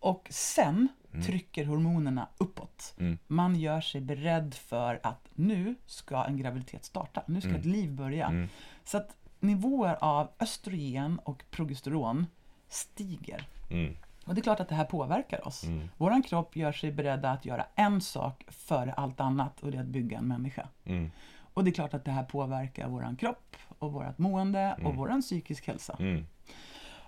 Och 0.00 0.26
sen 0.30 0.88
trycker 1.26 1.64
hormonerna 1.64 2.28
uppåt. 2.38 2.94
Mm. 2.98 3.18
Man 3.26 3.56
gör 3.56 3.80
sig 3.80 4.00
beredd 4.00 4.54
för 4.54 5.00
att 5.02 5.28
nu 5.34 5.74
ska 5.86 6.24
en 6.24 6.36
graviditet 6.36 6.84
starta. 6.84 7.22
Nu 7.26 7.40
ska 7.40 7.50
ett 7.50 7.64
liv 7.64 7.92
börja. 7.92 8.26
Mm. 8.26 8.48
Så 8.84 8.96
att 8.96 9.16
nivåer 9.40 9.96
av 10.00 10.28
östrogen 10.40 11.18
och 11.18 11.44
progesteron 11.50 12.26
stiger. 12.68 13.48
Mm. 13.70 13.96
Och 14.26 14.34
det 14.34 14.40
är 14.40 14.42
klart 14.42 14.60
att 14.60 14.68
det 14.68 14.74
här 14.74 14.84
påverkar 14.84 15.46
oss. 15.46 15.64
Mm. 15.64 15.88
Vår 15.96 16.22
kropp 16.22 16.56
gör 16.56 16.72
sig 16.72 16.92
beredda 16.92 17.30
att 17.30 17.44
göra 17.44 17.66
en 17.74 18.00
sak 18.00 18.44
före 18.48 18.92
allt 18.92 19.20
annat 19.20 19.60
och 19.60 19.70
det 19.70 19.76
är 19.76 19.82
att 19.82 19.86
bygga 19.86 20.18
en 20.18 20.28
människa. 20.28 20.68
Mm. 20.84 21.10
Och 21.54 21.64
det 21.64 21.70
är 21.70 21.72
klart 21.72 21.94
att 21.94 22.04
det 22.04 22.10
här 22.10 22.24
påverkar 22.24 22.88
vår 22.88 23.16
kropp 23.18 23.56
och 23.78 23.92
vårt 23.92 24.18
mående 24.18 24.76
och 24.84 24.94
vår 24.96 25.20
psykisk 25.20 25.66
hälsa. 25.66 25.96
Mm. 26.00 26.26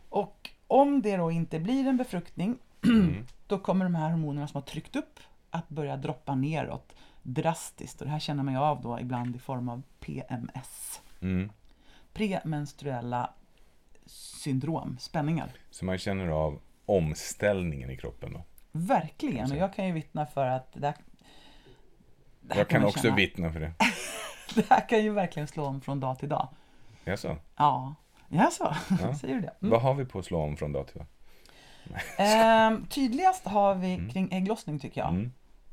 Och 0.08 0.50
om 0.66 1.02
det 1.02 1.16
då 1.16 1.30
inte 1.30 1.60
blir 1.60 1.86
en 1.88 1.96
befruktning, 1.96 2.58
Mm. 2.84 3.26
då 3.46 3.58
kommer 3.58 3.84
de 3.84 3.94
här 3.94 4.10
hormonerna 4.10 4.48
som 4.48 4.58
har 4.60 4.66
tryckt 4.66 4.96
upp 4.96 5.20
att 5.50 5.68
börja 5.68 5.96
droppa 5.96 6.34
neråt 6.34 6.94
drastiskt. 7.22 8.00
Och 8.00 8.06
det 8.06 8.12
här 8.12 8.18
känner 8.18 8.42
man 8.42 8.54
ju 8.54 8.60
av 8.60 8.82
då 8.82 9.00
ibland 9.00 9.36
i 9.36 9.38
form 9.38 9.68
av 9.68 9.82
PMS. 10.00 11.00
Mm. 11.20 11.50
Premenstruella 12.12 13.30
syndrom, 14.06 14.96
spänningar. 15.00 15.50
Så 15.70 15.84
man 15.84 15.98
känner 15.98 16.28
av 16.28 16.60
omställningen 16.86 17.90
i 17.90 17.96
kroppen 17.96 18.32
då. 18.32 18.42
Verkligen, 18.72 19.50
och 19.52 19.56
jag 19.56 19.74
kan 19.74 19.86
ju 19.86 19.92
vittna 19.92 20.26
för 20.26 20.46
att 20.46 20.72
det 20.72 20.86
här, 20.86 20.96
det 22.40 22.54
här 22.54 22.60
Jag 22.60 22.68
kan 22.68 22.84
också 22.84 23.00
känna- 23.02 23.16
vittna 23.16 23.52
för 23.52 23.60
det. 23.60 23.72
Det 24.60 24.70
här 24.70 24.88
kan 24.88 25.02
ju 25.04 25.10
verkligen 25.12 25.48
slå 25.48 25.64
om 25.64 25.80
från 25.80 26.00
dag 26.00 26.18
till 26.18 26.28
dag. 26.28 26.48
Jaså? 27.04 27.36
Ja, 27.56 27.94
Jaså, 28.28 28.74
Ja. 29.02 29.14
säger 29.20 29.34
du 29.34 29.40
det? 29.40 29.52
Mm. 29.62 29.70
Vad 29.70 29.82
har 29.82 29.94
vi 29.94 30.04
på 30.04 30.18
att 30.18 30.24
slå 30.24 30.42
om 30.42 30.56
från 30.56 30.72
dag 30.72 30.86
till 30.86 30.98
dag? 30.98 31.06
Ehm, 32.16 32.86
tydligast 32.86 33.44
har 33.46 33.74
vi 33.74 34.10
kring 34.12 34.32
ägglossning 34.32 34.78
tycker 34.78 35.00
jag. 35.00 35.10
Mm. 35.10 35.32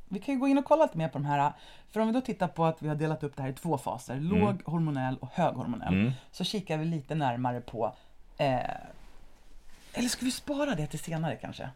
Vi 0.10 0.20
kan 0.20 0.34
ju 0.36 0.40
gå 0.40 0.48
in 0.48 0.58
och 0.58 0.66
kolla 0.66 0.84
lite 0.86 0.98
mer 0.98 1.08
på 1.08 1.18
de 1.18 1.26
här. 1.26 1.52
För 1.90 2.00
om 2.00 2.08
vi 2.08 2.14
då 2.14 2.22
tittar 2.22 2.48
på 2.48 2.66
att 2.66 2.82
vi 2.82 2.88
har 2.88 2.96
delat 2.96 3.24
upp 3.24 3.36
det 3.36 3.42
här 3.42 3.50
i 3.50 3.54
två 3.54 3.78
faser, 3.78 4.16
låg 4.16 4.62
hormonell 4.66 5.18
och 5.18 5.30
hög 5.34 5.56
hormonell, 5.56 5.94
Mm. 5.94 6.12
så 6.32 6.44
kikar 6.44 6.78
vi 6.78 6.86
lite 6.86 7.16
närmare 7.16 7.62
på... 7.62 7.96
Eh, 8.38 8.60
eller 9.94 10.10
ska 10.10 10.26
vi 10.26 10.32
spara 10.32 10.76
det 10.76 10.88
till 10.88 11.00
senare 11.00 11.36
kanske? 11.36 11.70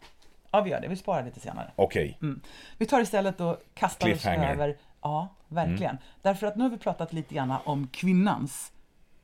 Ja, 0.50 0.60
vi 0.60 0.70
gör 0.70 0.80
det. 0.80 0.88
Vi 0.88 0.96
sparar 0.96 1.22
det 1.22 1.30
till 1.30 1.42
senare. 1.42 1.70
Okej. 1.76 2.18
Mm. 2.22 2.40
Vi 2.78 2.86
tar 2.86 3.00
istället 3.00 3.40
och 3.40 3.56
kastar 3.74 4.12
oss. 4.12 4.26
Mm. 4.26 4.42
över... 4.50 4.76
Ja, 5.04 5.28
verkligen. 5.48 5.98
Därför 6.22 6.46
att 6.46 6.56
nu 6.56 6.62
har 6.62 6.70
vi 6.70 6.78
pratat 6.78 7.12
lite 7.12 7.34
grann 7.34 7.54
om 7.64 7.86
kvinnans 7.88 8.72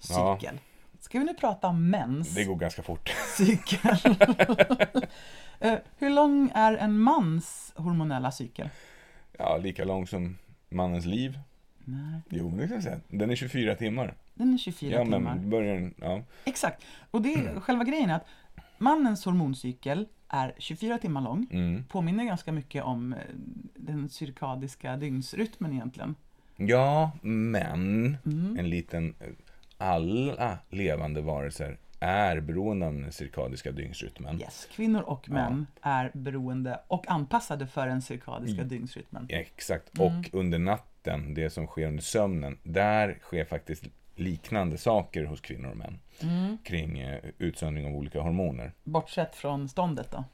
Ja. 0.09 0.39
cykel. 0.39 0.59
Ska 1.01 1.19
vi 1.19 1.25
nu 1.25 1.35
prata 1.35 1.69
om 1.69 1.91
mens 1.91 2.35
Det 2.35 2.45
går 2.45 2.57
ganska 2.57 2.83
fort. 2.83 3.09
cykel? 3.37 3.81
Eh, 5.63 5.79
Hur 5.99 6.11
lång 6.11 6.51
är 6.55 6.77
en 6.77 6.99
mans 6.99 7.73
hormonella 7.77 8.31
cykel? 8.33 8.69
Ja, 9.39 9.57
lika 9.57 9.85
lång 9.85 10.07
som 10.07 10.39
mannens 10.69 11.05
liv. 11.07 11.39
Nej, 11.85 12.21
Jo, 12.29 12.51
det 12.51 12.67
kan 12.67 12.75
jag 12.75 12.83
säga. 12.83 13.01
Den 13.09 13.31
är 13.31 13.37
24 13.37 13.75
timmar. 13.75 14.15
den 14.35 14.55
är 14.55 14.59
24 14.59 14.93
Ja, 14.97 15.03
timmar. 15.05 15.19
men 15.19 15.51
börjar 15.51 15.75
den... 15.75 15.95
Ja. 16.01 16.23
Exakt. 16.45 16.85
Och 17.11 17.23
det 17.23 17.35
är 17.35 17.61
själva 17.61 17.85
grejen 17.85 18.11
är 18.11 18.15
att 18.15 18.27
mannens 18.79 19.25
hormoncykel 19.25 20.09
är 20.31 20.55
24 20.59 20.99
timmar 20.99 21.21
lång. 21.21 21.47
Mm. 21.51 21.85
Påminner 21.85 22.25
ganska 22.25 22.53
mycket 22.53 22.85
om 22.85 23.13
eh, 23.13 23.19
den 23.75 24.09
cirkadiska 24.09 24.97
dygnsrytmen 24.97 25.73
egentligen. 25.73 26.15
Ja, 26.57 27.11
men 27.23 28.17
Mm. 28.27 28.57
en 28.59 28.71
liten... 28.71 29.15
Alla 29.79 30.59
levande 30.71 31.21
varelser 31.21 31.79
är 32.01 32.41
beroende 32.41 32.87
av 32.87 32.95
den 32.95 33.13
cirkadiska 33.13 33.73
dygnsrytmen. 33.73 34.41
Yes, 34.41 34.69
kvinnor 34.73 35.03
och 35.03 35.31
män 35.31 35.67
är 35.83 36.11
beroende 36.15 36.81
och 36.87 37.11
anpassade 37.11 37.67
för 37.67 37.87
den 37.87 38.03
cirkadiska 38.03 38.65
dygnsrytmen. 38.65 39.27
Exakt. 39.29 39.99
Mm. 39.99 40.19
Och 40.19 40.29
under 40.33 40.59
natten, 40.59 41.35
det 41.35 41.51
som 41.51 41.67
sker 41.67 41.87
under 41.87 42.03
sömnen, 42.03 42.59
där 42.63 43.19
sker 43.23 43.45
faktiskt 43.45 43.85
liknande 44.21 44.79
saker 44.79 45.25
hos 45.25 45.41
kvinnor 45.41 45.71
och 45.71 45.77
män. 45.77 45.99
Mm. 46.23 46.59
Kring 46.65 46.99
eh, 46.99 47.25
utsöndring 47.39 47.87
av 47.87 47.93
olika 47.95 48.21
hormoner. 48.21 48.73
Bortsett 48.85 49.37
från 49.37 49.69
ståndet 49.69 50.11
då. 50.11 50.25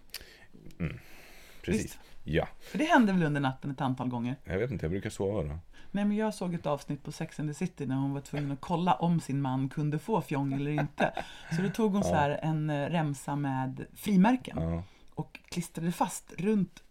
Precis. 1.63 1.85
Visst. 1.85 1.99
Ja, 2.25 2.49
För 2.61 2.79
det 2.79 2.85
hände 2.85 3.13
väl 3.13 3.23
under 3.23 3.41
natten 3.41 3.71
ett 3.71 3.81
antal 3.81 4.09
gånger. 4.09 4.37
jag 4.45 4.59
vet 4.59 4.71
inte, 4.71 4.85
jag 4.85 4.91
brukar 4.91 5.11
sova 5.11 5.43
då. 5.43 5.59
Nej 5.91 6.05
men 6.05 6.17
jag 6.17 6.35
såg 6.35 6.55
ett 6.55 6.67
avsnitt 6.67 7.03
på 7.05 7.13
Sex 7.13 7.41
and 7.41 7.51
the 7.51 7.55
City 7.55 7.87
när 7.87 7.97
hon 7.97 8.15
var 8.15 8.21
tvungen 8.21 8.53
att 8.53 8.61
kolla 8.61 8.95
om 8.95 9.21
sin 9.21 9.41
man 9.41 9.69
kunde 9.69 9.99
få 9.99 10.21
fjong 10.21 10.53
eller 10.53 10.71
inte. 10.71 11.13
Så 11.57 11.63
då 11.63 11.69
tog 11.69 11.93
hon 11.93 12.05
så 12.05 12.15
här 12.15 12.31
en 12.43 12.71
eh, 12.71 12.87
remsa 12.89 13.37
med 13.37 13.87
frimärken 13.95 14.63
Ja. 14.63 14.83
och 15.15 15.41
klistrade 15.49 15.93
fast 15.93 16.33
runt 16.39 16.83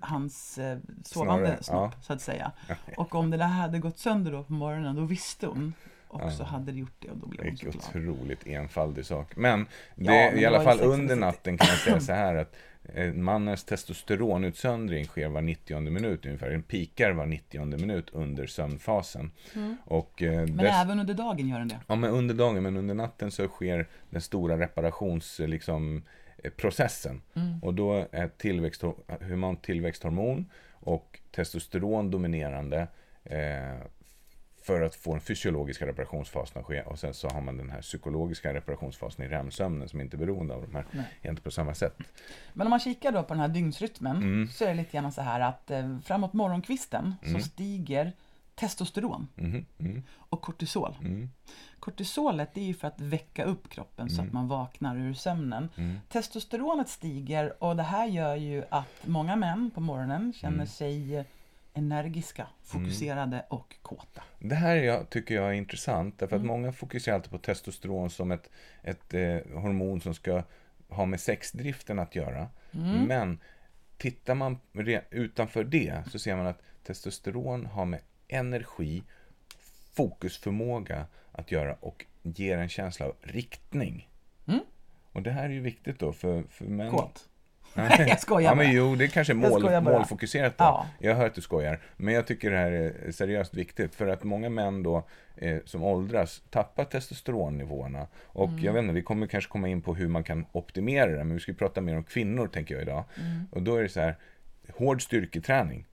hans 0.00 0.58
eh, 0.58 0.78
sovande 1.04 1.46
Snarare, 1.46 1.62
snopp 1.62 2.04
så 2.04 2.12
att 2.12 2.20
säga. 2.20 2.52
Och 2.96 3.14
om 3.14 3.30
det 3.30 3.36
där 3.36 3.46
hade 3.46 3.78
gått 3.78 3.98
sönder 3.98 4.32
då 4.32 4.44
på 4.44 4.52
morgonen 4.52 4.96
då 4.96 5.02
visste 5.04 5.46
hon. 5.46 5.74
Och 6.12 6.32
så 6.32 6.44
hade 6.44 6.72
det 6.72 6.78
gjort 6.78 6.92
det 6.98 7.10
och 7.10 7.16
då 7.16 7.26
blev 7.26 7.44
hon 7.46 7.56
så 7.56 7.64
glad. 7.70 7.76
otroligt 8.08 8.46
enfaldig 8.46 9.06
sak. 9.06 9.36
Men, 9.36 9.66
det, 9.94 10.04
men 10.04 10.38
i 10.38 10.44
alla 10.44 10.62
fall 10.62 10.80
under 10.80 11.16
natten 11.16 11.58
kan 11.58 11.68
jag 11.68 11.78
säga 11.78 12.00
så 12.00 12.12
här 12.12 12.34
att 12.34 12.54
eh, 12.94 13.12
mannens 13.12 13.64
testosteronutsöndring 13.64 15.04
sker 15.04 15.28
var 15.28 15.42
90 15.42 15.80
minut 15.80 16.26
ungefär. 16.26 16.50
Den 16.50 16.62
pikar 16.62 17.12
var 17.12 17.26
90 17.26 17.64
minut 17.78 18.10
under 18.12 18.46
sömnfasen. 18.46 19.30
Och, 19.84 20.22
eh, 20.22 20.32
Men 20.32 20.56
dess- 20.56 20.82
även 20.84 21.00
under 21.00 21.14
dagen 21.14 21.48
gör 21.48 21.58
den 21.58 21.68
det. 21.68 21.80
Ja, 21.86 21.94
men 21.94 22.10
under 22.10 22.34
dagen, 22.34 22.62
men 22.62 22.76
under 22.76 22.94
natten 22.94 23.30
så 23.30 23.48
sker 23.48 23.86
den 24.10 24.20
stora 24.20 24.58
reparations, 24.58 25.40
eh, 25.40 25.48
liksom, 25.48 26.02
eh, 26.44 26.50
processen. 26.50 27.22
Och 27.62 27.74
då 27.74 28.06
är 28.12 28.28
tillväxt, 28.28 28.82
humant 29.20 29.62
tillväxthormon 29.62 30.46
och 30.72 31.18
testosteron 31.30 32.10
dominerande 32.10 32.86
eh, 33.24 33.38
för 34.62 34.82
att 34.82 34.94
få 34.94 35.10
den 35.12 35.20
fysiologiska 35.20 35.86
reparationsfasen 35.86 36.60
att 36.60 36.66
ske. 36.66 36.82
Och 36.82 36.98
sen 36.98 37.14
så 37.14 37.28
har 37.28 37.40
man 37.40 37.56
den 37.56 37.70
här 37.70 37.80
psykologiska 37.82 38.54
reparationsfasen 38.54 39.24
i 39.24 39.28
REM-sömnen 39.28 39.88
som 39.88 40.00
inte 40.00 40.16
är 40.16 40.18
beroende 40.18 40.54
av 40.54 40.62
de 40.62 40.74
här, 40.74 40.84
Nej. 40.90 41.04
inte 41.22 41.42
på 41.42 41.50
samma 41.50 41.74
sätt. 41.74 41.96
Men 42.52 42.66
om 42.66 42.70
man 42.70 42.80
kikar 42.80 43.12
då 43.12 43.22
på 43.22 43.34
den 43.34 43.40
här 43.40 43.48
dygnsrytmen 43.48 44.16
Mm. 44.16 44.48
så 44.48 44.64
är 44.64 44.68
det 44.68 44.74
lite 44.74 44.92
grann 44.92 45.12
så 45.12 45.22
här 45.22 45.40
att 45.40 45.70
eh, 45.70 45.98
framåt 46.04 46.32
morgonkvisten 46.32 47.14
Mm. 47.22 47.40
så 47.40 47.48
stiger 47.48 48.12
testosteron 48.54 49.28
Mhm, 49.34 49.66
mm, 49.78 50.02
och 50.18 50.40
kortisol. 50.42 50.96
mm, 51.00 51.30
Kortisolet 51.80 52.56
är 52.56 52.62
ju 52.62 52.74
för 52.74 52.88
att 52.88 53.00
väcka 53.00 53.44
upp 53.44 53.68
kroppen 53.68 54.10
så 54.10 54.22
att 54.22 54.32
man 54.32 54.48
vaknar 54.48 54.96
ur 54.96 55.14
sömnen. 55.14 55.68
mm. 55.76 55.96
Testosteronet 56.08 56.88
stiger 56.88 57.62
och 57.64 57.76
det 57.76 57.82
här 57.82 58.06
gör 58.06 58.34
ju 58.36 58.64
att 58.70 59.06
många 59.06 59.36
män 59.36 59.70
på 59.74 59.80
morgonen 59.80 60.32
känner 60.32 60.54
Mm. 60.54 60.66
sig 60.66 61.24
energiska, 61.74 62.46
fokuserade 62.62 63.44
och 63.50 63.76
kåta. 63.82 64.22
Det 64.38 64.54
här 64.54 64.76
jag, 64.76 65.10
tycker 65.10 65.34
jag 65.34 65.48
är 65.48 65.52
intressant, 65.52 66.18
därför 66.18 66.36
Mm. 66.36 66.44
att 66.44 66.56
många 66.56 66.72
fokuserar 66.72 67.14
alltid 67.16 67.30
på 67.30 67.38
testosteron 67.38 68.10
som 68.10 68.30
ett, 68.32 68.50
ett 68.82 69.14
eh, 69.14 69.60
hormon 69.60 70.00
som 70.00 70.14
ska 70.14 70.42
ha 70.88 71.06
med 71.06 71.20
sexdriften 71.20 71.98
att 71.98 72.14
göra. 72.14 72.48
Mm. 72.74 73.04
Men 73.04 73.38
tittar 73.96 74.34
man 74.34 74.58
utanför 75.10 75.64
det 75.64 76.02
så 76.10 76.18
ser 76.18 76.36
man 76.36 76.46
att 76.46 76.62
testosteron 76.82 77.66
har 77.66 77.84
med 77.84 78.00
energi, 78.28 79.02
fokusförmåga 79.92 81.06
att 81.32 81.52
göra 81.52 81.74
och 81.74 82.04
ger 82.22 82.58
en 82.58 82.68
känsla 82.68 83.06
av 83.06 83.16
riktning. 83.20 84.08
Mm. 84.46 84.60
Och 85.12 85.22
det 85.22 85.30
här 85.30 85.44
är 85.44 85.48
ju 85.48 85.60
viktigt 85.60 85.98
då 85.98 86.12
för, 86.12 86.42
för 86.42 86.64
män. 86.64 86.90
Kåt. 86.90 87.28
Nej, 87.74 88.04
jag 88.08 88.20
skojar 88.20 88.50
Ja 88.50 88.54
men 88.54 88.72
jo, 88.72 88.94
det 88.94 89.04
är 89.04 89.08
kanske 89.08 89.32
är 89.32 89.34
mål, 89.34 89.82
målfokuserat 89.82 90.58
då. 90.58 90.64
Ja. 90.64 90.86
Jag 90.98 91.14
hör 91.14 91.26
att 91.26 91.34
du 91.34 91.40
skojar. 91.40 91.80
Men 91.96 92.14
jag 92.14 92.26
tycker 92.26 92.50
det 92.50 92.56
här 92.56 92.72
är 92.72 93.12
seriöst 93.12 93.54
viktigt. 93.54 93.94
För 93.94 94.06
att 94.06 94.24
många 94.24 94.48
män 94.48 94.82
då 94.82 95.04
eh, 95.36 95.58
som 95.64 95.82
åldras 95.82 96.42
tappar 96.50 96.84
testosteronnivåerna. 96.84 98.06
Och 98.22 98.48
Mm. 98.48 98.64
jag 98.64 98.72
vet 98.72 98.82
inte, 98.82 98.94
vi 98.94 99.02
kommer 99.02 99.26
kanske 99.26 99.50
komma 99.50 99.68
in 99.68 99.82
på 99.82 99.94
hur 99.94 100.08
man 100.08 100.24
kan 100.24 100.46
optimera 100.52 101.06
det. 101.10 101.24
Men 101.24 101.34
vi 101.34 101.40
ska 101.40 101.52
prata 101.52 101.80
mer 101.80 101.96
om 101.96 102.04
kvinnor 102.04 102.46
tänker 102.46 102.74
jag 102.74 102.82
idag. 102.82 103.04
Mm. 103.20 103.46
Och 103.50 103.62
då 103.62 103.76
är 103.76 103.82
det 103.82 103.88
så 103.88 104.00
här, 104.00 104.16
hård 104.74 105.02
styrketräning 105.02 105.86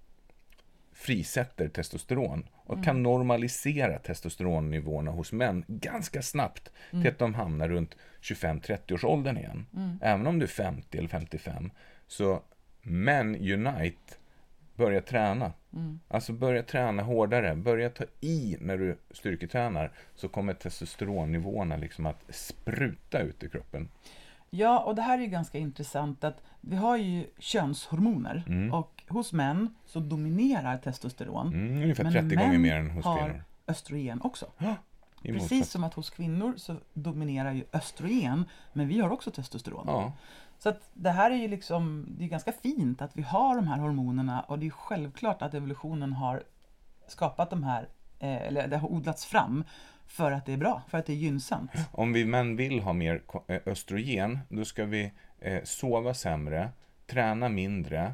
frisätter 1.00 1.68
testosteron 1.70 2.46
och 2.56 2.74
Mm. 2.74 2.84
kan 2.84 3.04
normalisera 3.04 4.00
testosteronnivåerna 4.00 5.12
hos 5.12 5.32
män 5.32 5.64
ganska 5.68 6.22
snabbt 6.22 6.72
Mm. 6.92 7.04
till 7.04 7.12
att 7.12 7.20
de 7.20 7.34
hamnar 7.34 7.70
runt 7.70 7.96
25-30 8.22 8.94
års 8.94 9.04
åldern 9.04 9.38
igen. 9.38 9.66
Även 10.02 10.28
om 10.28 10.40
du 10.40 10.44
är 10.46 10.48
50 10.50 10.98
eller 10.98 11.08
55 11.10 11.72
så 12.08 12.42
män 12.82 13.36
unite 13.36 14.14
börja 14.76 15.02
träna. 15.02 15.54
Mm. 15.74 16.00
Alltså 16.08 16.34
börja 16.34 16.64
träna 16.64 17.04
hårdare, 17.04 17.56
börja 17.56 17.90
ta 17.90 18.04
i 18.22 18.58
när 18.60 18.78
du 18.78 18.98
styrketränar 19.12 19.92
så 20.16 20.30
kommer 20.30 20.54
testosteronnivåerna 20.54 21.78
liksom 21.78 22.06
att 22.06 22.24
spruta 22.30 23.20
ut 23.20 23.44
i 23.44 23.50
kroppen. 23.50 23.90
Ja, 24.50 24.80
och 24.80 24.96
det 24.96 25.02
här 25.02 25.20
är 25.20 25.26
ganska 25.26 25.58
intressant 25.58 26.24
att 26.24 26.44
vi 26.62 26.76
har 26.76 26.98
ju 26.98 27.28
könshormoner 27.40 28.44
Mm. 28.48 28.74
och 28.74 29.04
hos 29.08 29.34
män 29.34 29.76
så 29.86 30.00
dominerar 30.00 30.78
testosteron. 30.78 31.48
Mm, 31.54 31.82
ungefär 31.84 32.04
Men 32.04 32.14
30 32.14 32.36
gånger 32.36 32.58
mer 32.60 32.76
än 32.76 32.90
hos 32.90 33.06
har 33.06 33.18
kvinnor. 33.18 33.44
östrogen 33.68 34.22
också. 34.22 34.46
I 35.24 35.34
Precis 35.34 35.70
som 35.70 35.84
att 35.84 35.94
hos 35.94 36.10
kvinnor 36.10 36.54
så 36.58 36.76
dominerar 36.94 37.52
ju 37.52 37.64
östrogen, 37.74 38.46
men 38.74 38.88
vi 38.88 39.00
har 39.00 39.10
också 39.10 39.32
testosteron. 39.32 39.84
Ja, 39.88 40.14
Så 40.60 40.70
att 40.70 40.90
det 40.94 41.10
här 41.10 41.32
är 41.32 41.36
ju 41.36 41.48
liksom, 41.48 42.06
det 42.18 42.24
är 42.26 42.28
ganska 42.28 42.52
fint 42.52 43.02
att 43.02 43.18
vi 43.18 43.22
har 43.22 43.56
de 43.56 43.68
här 43.68 43.78
hormonerna 43.78 44.42
och 44.42 44.60
det 44.60 44.66
är 44.66 44.70
självklart 44.72 45.42
att 45.42 45.54
evolutionen 45.54 46.14
har 46.14 46.44
skapat 47.08 47.50
de 47.50 47.64
här, 47.64 47.88
eh, 48.20 48.48
eller 48.48 48.68
det 48.68 48.78
har 48.78 48.92
odlats 48.92 49.26
fram 49.26 49.64
för 50.10 50.32
att 50.32 50.46
det 50.46 50.54
är 50.54 50.58
bra, 50.58 50.82
för 50.88 50.98
att 50.98 51.06
det 51.06 51.14
är 51.14 51.18
gynnsamt. 51.18 51.72
Om 51.92 52.14
vi 52.14 52.26
män 52.26 52.56
vill 52.56 52.80
ha 52.80 52.94
mer 52.94 53.22
eh, 53.48 53.60
östrogen, 53.66 54.40
då 54.50 54.66
ska 54.66 54.86
vi 54.86 55.12
eh, 55.40 55.64
sova 55.64 56.14
sämre, 56.14 56.70
träna 57.08 57.50
mindre 57.50 58.14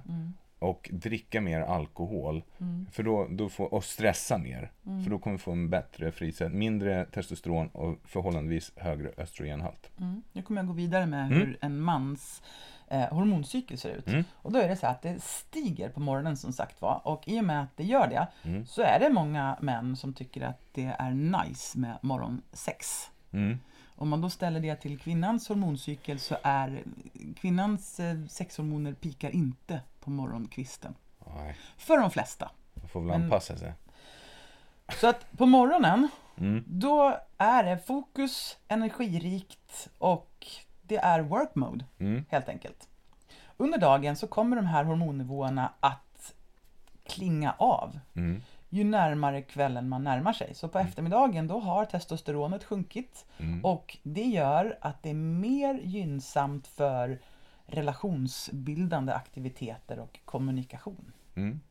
och 0.60 0.89
dricka 0.93 1.41
mer 1.41 1.62
alkohol. 1.62 2.43
För 2.91 3.04
då, 3.04 3.28
då 3.30 3.50
får, 3.50 3.74
och 3.74 3.84
stressa 3.84 4.38
mer. 4.38 4.72
För 4.84 5.10
då 5.10 5.20
kommer 5.20 5.38
vi 5.38 5.41
få 5.43 5.52
en 5.52 5.70
bättre 5.70 6.12
frisätt, 6.12 6.52
mindre 6.52 7.06
testosteron 7.06 7.68
och 7.68 7.98
förhållandevis 8.06 8.72
högre 8.76 9.12
östrogenhalt. 9.18 9.91
Mm. 10.00 10.22
Nu 10.34 10.41
kommer 10.41 10.62
jag 10.62 10.68
gå 10.68 10.74
vidare 10.74 11.06
med 11.06 11.26
Mm. 11.26 11.39
hur 11.39 11.58
en 11.62 11.80
mans 11.80 12.41
eh, 12.96 13.14
hormoncykel 13.14 13.78
ser 13.78 13.89
ut. 13.89 14.08
Mm. 14.08 14.24
Och 14.36 14.52
då 14.52 14.60
är 14.60 14.68
det 14.70 14.76
så 14.76 14.88
att 14.88 15.02
det 15.02 15.24
stiger 15.24 15.89
på 15.89 16.00
morgonen 16.00 16.38
som 16.38 16.54
sagt 16.54 16.82
var. 16.82 17.02
Och 17.08 17.28
i 17.28 17.39
och 17.39 17.43
med 17.43 17.62
att 17.64 17.78
det 17.78 17.84
gör 17.84 18.08
det 18.08 18.28
Mm. 18.43 18.66
så 18.66 18.82
är 18.82 19.00
det 19.00 19.10
många 19.10 19.58
män 19.62 19.96
som 19.96 20.14
tycker 20.14 20.41
att 20.41 20.60
det 20.72 20.96
är 21.00 21.12
nice 21.12 21.78
med 21.80 21.98
morgonsex. 22.02 23.10
Mm. 23.32 23.60
Om 23.98 24.10
man 24.10 24.22
då 24.22 24.30
ställer 24.30 24.60
det 24.60 24.76
till 24.76 25.00
kvinnans 25.00 25.48
hormoncykel 25.50 26.20
så 26.20 26.38
är 26.43 26.84
kvinnans 27.38 28.00
eh, 28.00 28.26
sexhormoner 28.30 28.93
pikar 28.93 29.30
inte 29.30 29.82
på 30.00 30.10
morgonkvisten. 30.10 30.96
Nej, 31.36 31.56
För 31.78 31.98
de 31.98 32.12
flesta. 32.12 32.52
man 32.74 32.89
får 32.89 33.00
väl 33.02 33.08
Men- 33.10 33.24
anpassa 33.24 33.58
sig. 33.58 33.74
Så 35.02 35.08
att 35.08 35.32
på 35.38 35.46
morgonen, 35.46 36.08
Mm. 36.38 36.64
då 36.68 37.18
är 37.38 37.64
det 37.64 37.78
fokus, 37.78 38.58
energirikt 38.68 39.89
och 39.98 40.48
det 40.88 40.98
är 40.98 41.22
work 41.22 41.56
mode. 41.56 41.86
Mm. 42.00 42.26
helt 42.30 42.50
enkelt. 42.50 42.88
Under 43.58 43.78
dagen 43.78 44.16
så 44.16 44.28
kommer 44.28 44.56
de 44.56 44.66
här 44.66 44.84
hormonnivåerna 44.84 45.72
att 45.80 46.34
klinga 47.04 47.52
av 47.58 48.00
Mm. 48.16 48.42
ju 48.70 48.84
närmare 48.84 49.42
kvällen 49.42 49.90
man 49.90 50.04
närmar 50.04 50.34
sig. 50.34 50.56
Så 50.56 50.68
på 50.68 50.80
eftermiddagen 50.80 51.48
då 51.48 51.60
har 51.60 51.86
testosteronet 51.86 52.64
sjunkit 52.64 53.26
Mm. 53.38 53.66
och 53.66 53.98
det 54.04 54.24
gör 54.24 54.78
att 54.82 55.04
det 55.04 55.10
är 55.10 55.14
mer 55.14 55.74
gynnsamt 55.84 56.68
för 56.68 57.20
relationsbildande 57.66 59.14
aktiviteter 59.14 60.00
och 60.00 60.20
kommunikation. 60.26 61.12
Mm. 61.36 61.62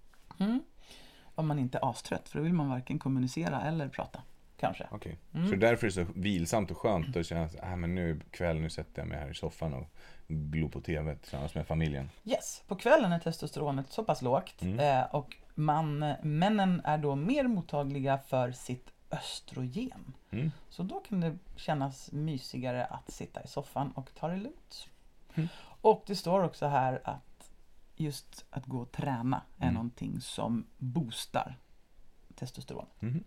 Om 1.35 1.47
man 1.47 1.59
inte 1.59 1.79
är 1.79 1.91
astrött, 1.91 2.29
för 2.29 2.39
då 2.39 2.43
vill 2.43 2.53
man 2.53 2.69
varken 2.69 2.99
kommunicera 2.99 3.63
eller 3.63 3.89
prata. 3.89 4.23
Kanske. 4.67 4.87
Okej. 4.91 5.19
Mm. 5.35 5.49
Så 5.51 5.57
därför 5.57 5.87
är 5.87 5.91
det 5.91 5.95
så 6.07 6.13
vilsamt 6.15 6.71
och 6.71 6.79
skönt 6.79 7.17
att 7.17 7.27
känna 7.27 7.45
att 7.45 7.57
ah, 7.63 7.77
men 7.77 7.95
nu 7.95 8.21
kväll, 8.31 8.61
nu 8.61 8.71
sätter 8.71 9.03
jag 9.03 9.09
mig 9.09 9.19
här 9.19 9.31
i 9.31 9.35
soffan 9.35 9.75
och 9.75 9.87
glor 10.29 10.69
på 10.69 10.81
TV 10.81 11.17
tillsammans 11.17 11.55
med 11.55 11.67
familjen. 11.67 12.11
Yes, 12.25 12.63
på 12.69 12.77
kvällen 12.77 13.13
är 13.13 13.19
testosteronet 13.19 13.93
så 13.93 14.05
pass 14.05 14.23
lågt 14.23 14.63
Mm. 14.63 14.79
eh, 14.79 15.15
och 15.15 15.37
man, 15.55 15.99
männen 16.23 16.81
är 16.85 16.99
då 16.99 17.15
mer 17.17 17.45
mottagliga 17.45 18.19
för 18.19 18.53
sitt 18.53 18.91
östrogen. 19.11 20.13
Mm. 20.31 20.53
Så 20.69 20.83
då 20.83 21.01
kan 21.01 21.21
det 21.21 21.39
kännas 21.57 22.13
mysigare 22.13 22.85
att 22.85 23.11
sitta 23.13 23.43
i 23.43 23.47
soffan 23.49 23.93
och 23.93 24.11
ta 24.15 24.29
det 24.29 24.37
lugnt. 24.37 24.89
Mm. 25.35 25.49
Och 25.81 26.03
det 26.07 26.17
står 26.17 26.45
också 26.45 26.67
här 26.67 27.01
att 27.05 27.51
just 27.97 28.45
att 28.51 28.67
gå 28.67 28.79
och 28.79 28.93
träna 28.93 29.43
är 29.59 29.63
Mm. 29.63 29.75
någonting 29.75 30.21
som 30.21 30.67
boostar 30.79 31.57
testosteron. 32.35 32.87
Mhm. 33.01 33.25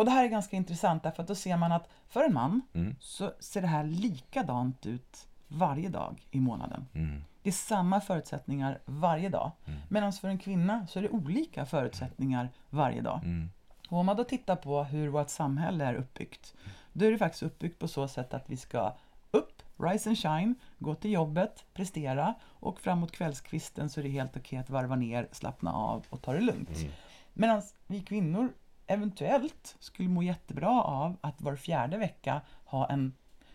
Och 0.00 0.06
det 0.06 0.12
här 0.12 0.24
är 0.24 0.28
ganska 0.28 0.56
intressant 0.56 1.02
därför 1.02 1.22
att 1.22 1.28
då 1.28 1.34
ser 1.34 1.56
man 1.56 1.72
att 1.72 1.88
för 2.08 2.24
en 2.24 2.34
man 2.34 2.62
Mm. 2.72 2.96
så 3.00 3.32
ser 3.40 3.60
det 3.60 3.66
här 3.66 3.84
likadant 3.84 4.86
ut 4.86 5.28
varje 5.48 5.88
dag 5.88 6.26
i 6.30 6.40
månaden. 6.40 6.86
Mm. 6.94 7.24
Det 7.42 7.50
är 7.50 7.52
samma 7.52 8.00
förutsättningar 8.00 8.78
varje 8.84 9.28
dag. 9.28 9.50
Mm. 9.66 9.80
Medan 9.88 10.12
för 10.12 10.28
en 10.28 10.38
kvinna 10.38 10.86
så 10.86 10.98
är 10.98 11.02
det 11.02 11.08
olika 11.08 11.66
förutsättningar 11.66 12.48
varje 12.70 13.00
dag. 13.00 13.20
Mm. 13.24 13.50
Och 13.88 13.98
om 13.98 14.06
man 14.06 14.16
då 14.16 14.24
tittar 14.24 14.56
på 14.56 14.84
hur 14.84 15.08
vårt 15.08 15.28
samhälle 15.28 15.84
är 15.84 15.94
uppbyggt, 15.94 16.54
då 16.92 17.04
är 17.04 17.10
det 17.10 17.18
faktiskt 17.18 17.42
uppbyggt 17.42 17.78
på 17.78 17.88
så 17.88 18.08
sätt 18.08 18.34
att 18.34 18.50
vi 18.50 18.56
ska 18.56 18.96
upp, 19.30 19.62
rise 19.78 20.08
and 20.08 20.18
shine, 20.18 20.54
gå 20.78 20.94
till 20.94 21.10
jobbet, 21.12 21.64
prestera 21.74 22.34
och 22.44 22.80
framåt 22.80 23.12
kvällskvisten 23.12 23.90
så 23.90 24.00
är 24.00 24.04
det 24.04 24.10
helt 24.10 24.36
okej 24.36 24.58
att 24.58 24.70
varva 24.70 24.96
ner, 24.96 25.28
slappna 25.32 25.72
av 25.72 26.06
och 26.10 26.22
ta 26.22 26.32
det 26.32 26.40
lugnt. 26.40 26.76
Mm. 26.76 26.92
Medan 27.34 27.62
vi 27.86 28.00
kvinnor 28.00 28.52
eventuellt 28.90 29.76
skulle 29.78 30.08
må 30.08 30.22
jättebra 30.22 30.82
av 30.82 31.16
att 31.20 31.40
var 31.40 31.56
fjärde 31.56 31.98
vecka 31.98 32.40
ha 32.64 32.88
en 32.90 33.12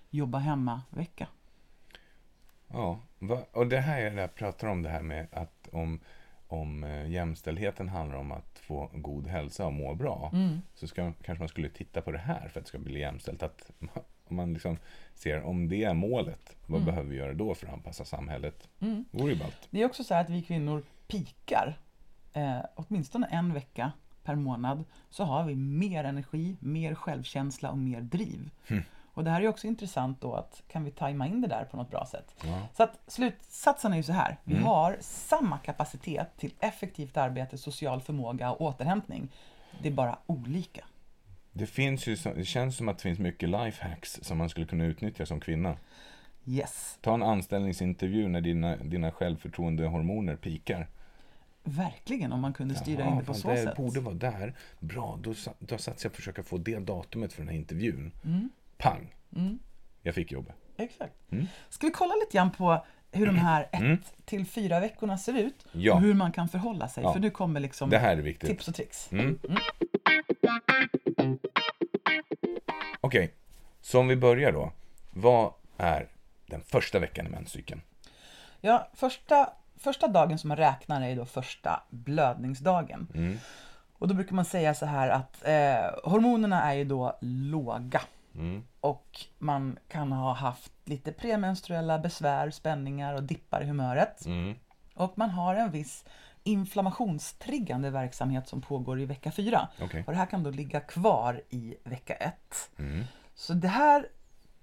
jobba 0.09 0.38
hemma-vecka. 0.38 1.27
Ja, 2.67 2.99
och 3.51 3.67
det 3.67 3.79
här 3.79 4.01
är 4.01 4.11
det 4.11 4.21
jag 4.21 4.36
pratar 4.36 4.67
om 4.67 4.81
det 4.81 4.89
här 4.89 5.01
med 5.01 5.27
att 5.31 5.69
om, 5.71 5.99
om 6.47 6.83
eh, 6.83 7.09
jämställdheten 7.09 7.89
handlar 7.89 8.17
om 8.17 8.31
att 8.31 8.59
få 8.59 8.89
god 8.93 9.27
hälsa 9.27 9.65
och 9.65 9.73
må 9.73 9.95
bra. 9.95 10.29
Mm. 10.33 10.61
Så 10.73 10.88
ska, 10.88 11.13
kanske 11.23 11.41
man 11.41 11.49
skulle 11.49 11.69
titta 11.69 12.01
på 12.01 12.11
det 12.11 12.17
här 12.17 12.47
för 12.49 12.59
att 12.59 12.65
det 12.65 12.69
ska 12.69 12.77
bli 12.77 12.99
jämställt. 12.99 13.43
Att 13.43 13.71
om 14.27 14.36
man 14.36 14.53
liksom 14.53 14.77
ser 15.13 15.41
om 15.41 15.69
det 15.69 15.83
är 15.83 15.93
målet, 15.93 16.55
vad 16.65 16.81
Mm. 16.81 16.86
behöver 16.86 17.09
vi 17.09 17.15
göra 17.15 17.33
då 17.33 17.55
för 17.55 17.67
att 17.67 17.73
anpassa 17.73 18.05
samhället? 18.05 18.69
Mm. 18.79 19.05
vore 19.11 19.33
ju 19.33 19.39
ballt. 19.39 19.67
Det 19.69 19.81
är 19.81 19.86
också 19.86 20.03
så 20.03 20.13
här 20.13 20.21
att 20.21 20.29
vi 20.29 20.41
kvinnor 20.41 20.83
pikar 21.07 21.79
eh, 22.33 22.59
åtminstone 22.75 23.27
en 23.27 23.53
vecka 23.53 23.91
per 24.26 24.36
månad 24.36 24.84
så 25.09 25.23
har 25.23 25.43
vi 25.43 25.55
mer 25.55 26.03
energi, 26.03 26.55
mer 26.59 26.95
självkänsla 26.95 27.71
och 27.71 27.78
mer 27.78 28.01
driv. 28.01 28.49
Hmm. 28.67 28.84
Och 29.13 29.23
det 29.23 29.30
här 29.30 29.41
är 29.41 29.47
också 29.47 29.67
intressant 29.67 30.21
då 30.21 30.34
att 30.34 30.61
kan 30.67 30.84
vi 30.84 30.91
tajma 30.91 31.28
in 31.28 31.41
det 31.41 31.47
där 31.47 31.65
på 31.71 31.78
något 31.78 31.91
bra 31.91 32.05
sätt? 32.05 32.36
Ja. 32.43 32.61
Så 32.78 32.84
att 32.84 32.99
slutsatsen 33.07 33.93
är 33.93 33.97
ju 33.97 34.03
så 34.03 34.13
här. 34.13 34.38
Vi 34.43 34.53
Mm. 34.53 34.65
har 34.65 34.97
samma 35.01 35.57
kapacitet 35.57 36.38
till 36.38 36.53
effektivt 36.59 37.17
arbete, 37.17 37.57
social 37.57 38.01
förmåga 38.01 38.51
och 38.51 38.61
återhämtning. 38.61 39.30
Det 39.82 39.88
är 39.89 39.93
bara 39.93 40.17
olika. 40.26 40.86
Det, 41.51 41.65
finns 41.65 42.07
ju, 42.07 42.15
det 42.36 42.45
känns 42.45 42.78
som 42.78 42.89
att 42.89 42.97
det 42.97 43.01
finns 43.03 43.19
mycket 43.19 43.49
lifehacks 43.49 44.19
som 44.21 44.38
man 44.38 44.49
skulle 44.49 44.65
kunna 44.65 44.86
utnyttja 44.86 45.26
som 45.26 45.39
kvinna. 45.39 45.78
Yes, 46.47 46.97
Ta 47.01 47.13
en 47.13 47.23
anställningsintervju 47.23 48.28
när 48.28 48.41
dina, 48.41 48.76
dina 48.76 49.11
självförtroendehormoner 49.11 50.36
pikar. 50.36 50.88
Verkligen 51.66 52.32
om 52.34 52.39
man 52.41 52.53
kunde 52.53 52.76
styra 52.76 52.99
Jaha, 52.99 53.11
in 53.11 53.18
det 53.18 53.24
på 53.26 53.34
fan, 53.34 53.41
så 53.41 53.49
det 53.51 53.57
sätt. 53.63 53.78
borde 53.78 53.99
vara 53.99 54.16
där. 54.16 54.55
Bra, 54.80 55.20
då, 55.22 55.34
då 55.59 55.78
satsar 55.78 56.05
jag 56.05 56.09
att 56.09 56.16
försöka 56.16 56.43
få 56.43 56.57
det 56.57 56.80
datumet 56.80 57.34
för 57.34 57.41
den 57.41 57.47
här 57.49 57.55
intervjun. 57.55 58.11
Mm. 58.26 58.49
Pang! 58.78 59.16
Mm. 59.36 59.59
Jag 60.01 60.16
fick 60.16 60.32
jobbet. 60.32 60.55
Exakt. 60.78 61.13
Mm. 61.32 61.45
Ska 61.70 61.88
vi 61.88 61.93
kolla 61.93 62.13
lite 62.16 62.38
grann 62.38 62.51
på 62.51 62.86
hur 63.11 63.26
de 63.26 63.38
här 63.38 63.63
ett 63.72 63.80
Mm. 63.82 63.97
till 64.26 64.45
fyra 64.45 64.80
veckorna 64.80 65.18
ser 65.18 65.34
ut 65.38 65.66
Ja. 65.72 65.93
och 65.93 66.01
hur 66.01 66.13
man 66.13 66.32
kan 66.32 66.49
förhålla 66.49 66.88
sig. 66.88 67.03
Ja. 67.03 67.13
För 67.13 67.20
nu 67.20 67.30
kommer 67.30 67.59
liksom 67.59 67.89
Det 67.89 67.97
här 67.97 68.18
är 68.18 68.22
viktigt. 68.22 68.49
tips 68.49 68.68
och 68.68 68.76
tricks. 68.76 69.11
Mm. 69.11 69.39
Okej, 73.01 73.34
så 73.82 73.99
om 73.99 74.07
vi 74.07 74.16
börjar 74.16 74.51
då. 74.51 74.72
Vad 75.13 75.53
är 75.78 76.07
den 76.47 76.61
första 76.63 76.99
veckan 76.99 77.26
i 77.28 77.30
menscykeln? 77.30 77.82
Ja, 78.61 78.89
första, 78.93 79.49
första 79.86 80.07
dagen 80.07 80.38
som 80.39 80.47
man 80.47 80.57
räknar 80.57 81.01
är 81.01 81.15
då 81.15 81.25
första 81.25 81.83
blödningsdagen. 81.89 83.07
Mm. 83.15 83.38
Och 83.97 84.07
då 84.07 84.13
brukar 84.13 84.36
man 84.36 84.45
säga 84.45 84.73
så 84.73 84.86
här 84.86 85.09
att 85.09 85.47
eh, 85.47 86.11
hormonerna 86.11 86.61
är 86.61 86.73
ju 86.73 86.86
då 86.86 87.17
låga. 87.21 88.01
Mm. 88.36 88.63
Och 88.79 89.25
man 89.38 89.77
kan 89.88 90.11
ha 90.11 90.33
haft 90.33 90.71
lite 90.86 91.11
premenstruella 91.11 91.99
besvär, 91.99 92.49
spänningar 92.49 93.13
och 93.13 93.23
dippar 93.23 93.61
i 93.61 93.65
humöret. 93.65 94.25
Mm. 94.25 94.55
Och 94.95 95.17
man 95.17 95.29
har 95.29 95.55
en 95.55 95.71
viss 95.71 96.05
inflammationstriggande 96.43 97.89
verksamhet 97.89 98.47
som 98.47 98.61
pågår 98.61 99.01
i 99.01 99.05
vecka 99.05 99.31
4. 99.31 99.67
Okej. 99.81 100.03
Och 100.07 100.11
det 100.11 100.17
här 100.17 100.25
kan 100.25 100.43
då 100.43 100.49
ligga 100.49 100.79
kvar 100.79 101.41
i 101.49 101.75
vecka 101.83 102.13
1. 102.13 102.33
Mm. 102.77 103.03
Så 103.36 103.53
det 103.53 103.67
här 103.67 104.07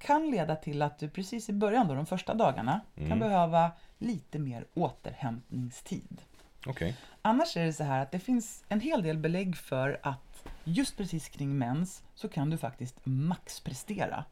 kan 0.03 0.31
leda 0.31 0.57
till 0.57 0.83
att 0.83 0.99
du 0.99 1.09
precis 1.09 1.49
i 1.49 1.53
början, 1.53 1.89
då, 1.89 1.95
de 1.95 2.07
första 2.07 2.35
dagarna, 2.35 2.81
kan 2.97 3.07
Mm. 3.07 3.19
behöva 3.19 3.71
lite 3.99 4.39
mer 4.39 4.65
återhämtningstid. 4.75 6.21
Okej. 6.67 6.97
Annars 7.23 7.57
är 7.57 7.65
det 7.65 7.73
så 7.73 7.85
här 7.85 8.03
att 8.03 8.11
det 8.13 8.19
finns 8.19 8.65
en 8.69 8.81
hel 8.81 9.03
del 9.03 9.19
belägg 9.19 9.57
för 9.57 10.01
att 10.03 10.45
just 10.65 10.97
precis 10.97 11.29
kring 11.29 11.59
mens 11.59 12.03
så 12.15 12.29
kan 12.29 12.51
du 12.51 12.59
faktiskt 12.59 12.97
maxprestera. 13.05 14.25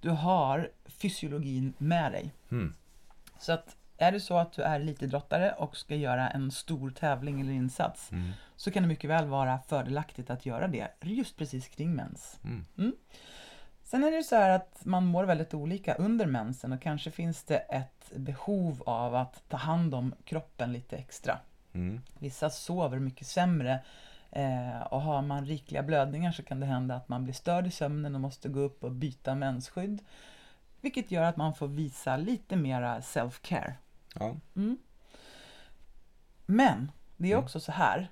Du 0.00 0.10
har 0.10 0.70
fysiologin 0.86 1.72
med 1.78 2.12
dig. 2.12 2.32
Mm. 2.50 2.74
Så 3.38 3.52
att 3.52 3.76
är 3.96 4.12
det 4.12 4.20
så 4.20 4.38
att 4.38 4.52
du 4.52 4.62
är 4.62 4.80
elitidrottare 4.80 5.52
och 5.52 5.76
ska 5.76 5.94
göra 5.94 6.28
en 6.30 6.50
stor 6.50 6.90
tävling 6.90 7.40
eller 7.40 7.52
insats 7.52 8.12
Mm. 8.12 8.30
så 8.56 8.70
kan 8.70 8.82
det 8.82 8.88
mycket 8.88 9.10
väl 9.10 9.26
vara 9.26 9.58
fördelaktigt 9.58 10.30
att 10.30 10.46
göra 10.46 10.68
det 10.68 10.88
just 11.02 11.36
precis 11.36 11.68
kring 11.68 11.94
mens. 11.94 12.38
Mm. 12.44 12.92
Sen 13.90 14.04
är 14.04 14.10
det 14.10 14.22
så 14.22 14.36
här 14.36 14.50
att 14.50 14.84
man 14.84 15.06
mår 15.06 15.24
väldigt 15.24 15.54
olika 15.54 15.94
under 15.94 16.26
mensen 16.26 16.72
och 16.72 16.82
kanske 16.82 17.10
finns 17.10 17.44
det 17.44 17.56
ett 17.58 18.12
behov 18.16 18.82
av 18.86 19.14
att 19.14 19.48
ta 19.48 19.56
hand 19.56 19.94
om 19.94 20.14
kroppen 20.24 20.72
lite 20.72 20.96
extra. 20.96 21.38
Mm. 21.72 22.00
Vissa 22.18 22.50
sover 22.50 22.98
mycket 22.98 23.26
sämre 23.26 23.80
eh, 24.30 24.80
och 24.80 25.00
har 25.00 25.22
man 25.22 25.46
rikliga 25.46 25.82
blödningar 25.82 26.32
så 26.32 26.42
kan 26.42 26.60
det 26.60 26.66
hända 26.66 26.94
att 26.94 27.08
man 27.08 27.24
blir 27.24 27.34
störd 27.34 27.66
i 27.66 27.70
sömnen 27.70 28.14
och 28.14 28.20
måste 28.20 28.48
gå 28.48 28.60
upp 28.60 28.84
och 28.84 28.92
byta 28.92 29.34
mensskydd. 29.34 30.04
Vilket 30.80 31.10
gör 31.10 31.22
att 31.22 31.36
man 31.36 31.54
får 31.54 31.68
visa 31.68 32.16
lite 32.16 32.56
mera 32.56 33.00
self-care. 33.00 33.72
Ja. 34.14 34.36
Mm. 34.56 34.78
Men 36.46 36.92
det 37.16 37.28
är 37.28 37.32
Mm. 37.32 37.44
också 37.44 37.60
så 37.60 37.72
här 37.72 38.08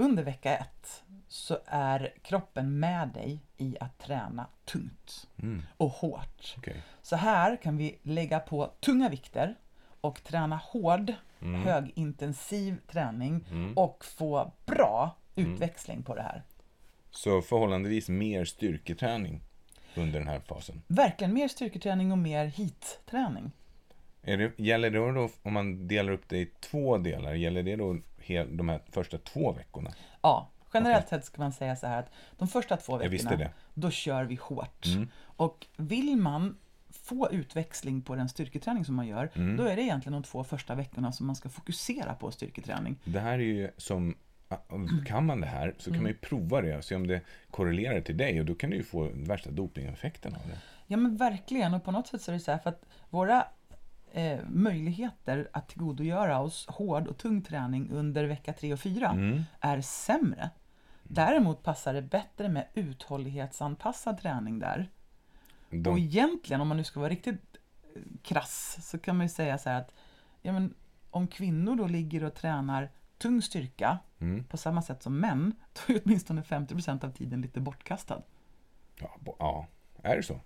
under 0.00 0.22
vecka 0.22 0.56
ett 0.56 1.02
så 1.28 1.58
är 1.66 2.14
kroppen 2.22 2.78
med 2.80 3.08
dig 3.08 3.40
i 3.56 3.76
att 3.80 3.98
träna 3.98 4.46
tungt 4.64 5.26
Mm. 5.42 5.62
och 5.76 5.90
hårt. 5.90 6.54
Okej. 6.58 6.82
Så 7.02 7.16
här 7.16 7.56
kan 7.62 7.76
vi 7.76 7.98
lägga 8.02 8.40
på 8.40 8.66
tunga 8.80 9.08
vikter 9.08 9.54
och 10.00 10.22
träna 10.24 10.56
hård, 10.56 11.12
Mm. 11.42 11.62
högintensiv 11.62 12.76
träning 12.90 13.44
Mm. 13.50 13.78
och 13.78 14.04
få 14.04 14.52
bra 14.66 15.16
utväxling 15.36 16.02
på 16.02 16.14
det 16.14 16.22
här. 16.22 16.42
Så 17.10 17.42
förhållandevis 17.42 18.08
mer 18.08 18.44
styrketräning 18.44 19.40
under 19.96 20.18
den 20.18 20.28
här 20.28 20.40
fasen. 20.40 20.82
Verkligen 20.86 21.34
mer 21.34 21.48
styrketräning 21.48 22.12
och 22.12 22.18
mer 22.18 22.46
heat-träning. 22.46 23.50
Är 24.28 24.36
det, 24.36 24.58
gäller 24.58 24.90
det 24.90 24.98
då, 24.98 25.28
om 25.42 25.52
man 25.52 25.88
delar 25.88 26.12
upp 26.12 26.28
det 26.28 26.38
i 26.38 26.50
två 26.60 26.98
delar, 26.98 27.34
gäller 27.34 27.62
det 27.62 27.76
då 27.76 27.96
hel, 28.18 28.56
de 28.56 28.68
här 28.68 28.80
första 28.90 29.18
två 29.18 29.52
veckorna? 29.52 29.90
Ja, 30.22 30.50
generellt 30.74 31.08
sett 31.08 31.24
ska 31.24 31.42
man 31.42 31.52
säga 31.52 31.76
så 31.76 31.86
här 31.86 31.98
att 31.98 32.10
de 32.38 32.48
första 32.48 32.76
två 32.76 32.96
veckorna, 32.96 33.48
då 33.74 33.90
kör 33.90 34.24
vi 34.24 34.34
hårt. 34.34 34.86
Mm. 34.86 35.08
Och 35.20 35.66
vill 35.76 36.16
man 36.16 36.56
få 36.90 37.28
utväxling 37.32 38.02
på 38.02 38.14
den 38.14 38.28
styrketräning 38.28 38.84
som 38.84 38.94
man 38.94 39.06
gör, 39.06 39.30
Mm. 39.34 39.56
då 39.56 39.64
är 39.64 39.76
det 39.76 39.82
egentligen 39.82 40.12
de 40.12 40.22
två 40.22 40.44
första 40.44 40.74
veckorna 40.74 41.12
som 41.12 41.26
man 41.26 41.36
ska 41.36 41.48
fokusera 41.48 42.14
på 42.14 42.30
styrketräning. 42.30 42.96
Det 43.04 43.20
här 43.20 43.32
är 43.32 43.38
ju 43.38 43.70
som, 43.76 44.14
kan 45.06 45.26
man 45.26 45.40
det 45.40 45.46
här 45.46 45.74
så 45.78 45.90
kan 45.90 46.02
man 46.02 46.10
ju 46.12 46.18
prova 46.18 46.60
det 46.60 46.76
och 46.76 46.84
se 46.84 46.94
om 46.94 47.06
det 47.06 47.20
korrelerar 47.50 48.00
till 48.00 48.16
dig 48.16 48.40
och 48.40 48.46
då 48.46 48.54
kan 48.54 48.70
du 48.70 48.76
ju 48.76 48.82
få 48.82 49.10
värsta 49.14 49.50
dopingeffekten 49.50 50.34
av 50.34 50.40
det. 50.46 50.58
Ja 50.86 50.96
men 50.96 51.16
verkligen, 51.16 51.74
och 51.74 51.84
på 51.84 51.90
något 51.90 52.06
sätt 52.06 52.22
så 52.22 52.30
är 52.30 52.32
det 52.32 52.40
så 52.40 52.50
här 52.50 52.58
för 52.58 52.70
att 52.70 52.86
våra 53.10 53.44
eh, 54.12 54.38
möjligheter 54.48 55.48
att 55.52 55.68
tillgodogöra 55.68 56.40
oss 56.40 56.66
hård 56.68 57.08
och 57.08 57.18
tung 57.18 57.42
träning 57.42 57.90
under 57.90 58.24
vecka 58.24 58.52
3 58.52 58.72
och 58.72 58.80
4 58.80 59.10
Mm. 59.10 59.42
är 59.60 59.80
sämre. 59.80 60.50
Däremot 61.02 61.62
passar 61.62 61.94
det 61.94 62.02
bättre 62.02 62.48
med 62.48 62.66
uthållighetsanpassad 62.74 64.18
träning 64.18 64.58
där. 64.58 64.90
Och 65.70 65.76
De, 65.76 65.98
egentligen, 65.98 66.60
om 66.60 66.68
man 66.68 66.76
nu 66.76 66.84
ska 66.84 67.00
vara 67.00 67.10
riktigt 67.10 67.56
eh, 67.94 68.02
krass, 68.22 68.78
så 68.82 68.98
kan 68.98 69.16
man 69.16 69.26
ju 69.26 69.30
säga 69.30 69.58
så 69.58 69.70
här 69.70 69.80
att 69.80 69.94
ja, 70.42 70.52
men, 70.52 70.74
om 71.10 71.26
kvinnor 71.26 71.76
då 71.76 71.86
ligger 71.86 72.24
och 72.24 72.34
tränar 72.34 72.90
tung 73.18 73.42
styrka 73.42 73.98
mm. 74.18 74.44
på 74.44 74.56
samma 74.56 74.82
sätt 74.82 75.02
som 75.02 75.20
män, 75.20 75.54
då 75.86 75.94
är 75.94 76.00
åtminstone 76.04 76.42
50% 76.42 77.04
av 77.04 77.10
tiden 77.10 77.40
lite 77.40 77.60
bortkastad. 77.60 78.22
Ja, 79.00 79.16
ja. 79.38 79.66
är 80.02 80.16
det 80.16 80.22
så? 80.22 80.40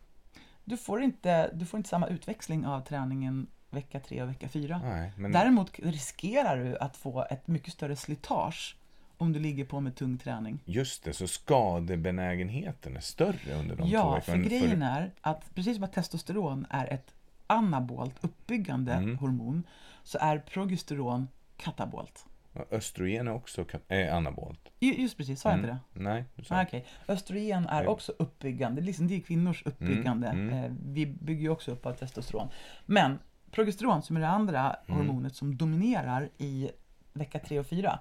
Du 0.64 0.76
får, 0.76 1.02
inte, 1.02 1.50
du 1.54 1.66
får 1.66 1.78
inte 1.78 1.88
samma 1.88 2.06
utväxling 2.06 2.66
av 2.66 2.80
träningen 2.80 3.46
vecka 3.70 4.00
3 4.00 4.22
och 4.22 4.28
vecka 4.28 4.48
4. 4.48 4.80
Nej, 4.84 5.12
men 5.16 5.32
Däremot 5.32 5.78
riskerar 5.78 6.64
du 6.64 6.78
att 6.78 6.96
få 6.96 7.26
ett 7.30 7.48
mycket 7.48 7.72
större 7.72 7.96
slitage 7.96 8.76
om 9.18 9.32
du 9.32 9.38
ligger 9.40 9.64
på 9.64 9.80
med 9.80 9.96
tung 9.96 10.18
träning. 10.18 10.58
just 10.64 11.04
det, 11.04 11.12
så 11.12 11.26
skadebenägenheten 11.28 12.96
är 12.96 13.00
större 13.00 13.54
under 13.54 13.76
de 13.76 13.82
två 13.82 13.88
Ja, 13.94 14.14
veckorna. 14.14 14.42
för 14.42 14.48
grejen 14.50 14.82
är 14.82 15.10
att 15.20 15.54
precis 15.54 15.74
som 15.76 15.84
att 15.84 15.92
testosteron 15.92 16.66
är 16.70 16.92
ett 16.92 17.14
anabolt 17.46 18.14
uppbyggande 18.24 18.92
Mm. 18.92 19.18
hormon 19.18 19.62
så 20.02 20.18
är 20.20 20.38
progesteron 20.38 21.28
katabolt. 21.56 22.26
Östrogen 22.70 23.28
är 23.28 23.32
också 23.34 23.64
är 23.88 24.11
anabolt. 24.11 24.68
Ju- 24.80 24.94
Just 25.03 25.16
precis, 25.16 25.40
sa 25.40 25.48
jag 25.50 25.59
Mm. 25.59 25.70
inte 25.70 25.80
det? 25.98 26.03
Nej, 26.05 26.24
du 26.34 26.44
sa 26.44 26.57
Ah, 26.57 26.62
Okej. 26.62 26.86
Östrogen 27.09 27.66
är 27.66 27.86
också 27.86 28.12
uppbyggande, 28.18 28.80
det 28.80 28.84
är 28.84 28.86
liksom 28.86 29.09
det 29.09 29.14
är 29.16 29.20
kvinnors 29.20 29.62
uppbyggande. 29.66 30.28
Mm, 30.28 30.64
Eh, 30.64 30.70
Vi 30.82 31.07
bygger 31.07 31.42
ju 31.42 31.48
också 31.48 31.70
upp 31.70 31.86
av 31.86 31.92
testosteron. 31.92 32.48
Men 32.86 33.18
progesteron 33.50 34.03
som 34.03 34.16
är 34.16 34.20
det 34.20 34.28
andra 34.28 34.76
Mm. 34.88 34.98
hormonet 34.98 35.36
som 35.36 35.57
dominerar 35.57 36.28
i 36.38 36.70
vecka 37.12 37.38
3 37.38 37.59
och 37.59 37.66
4. 37.66 37.98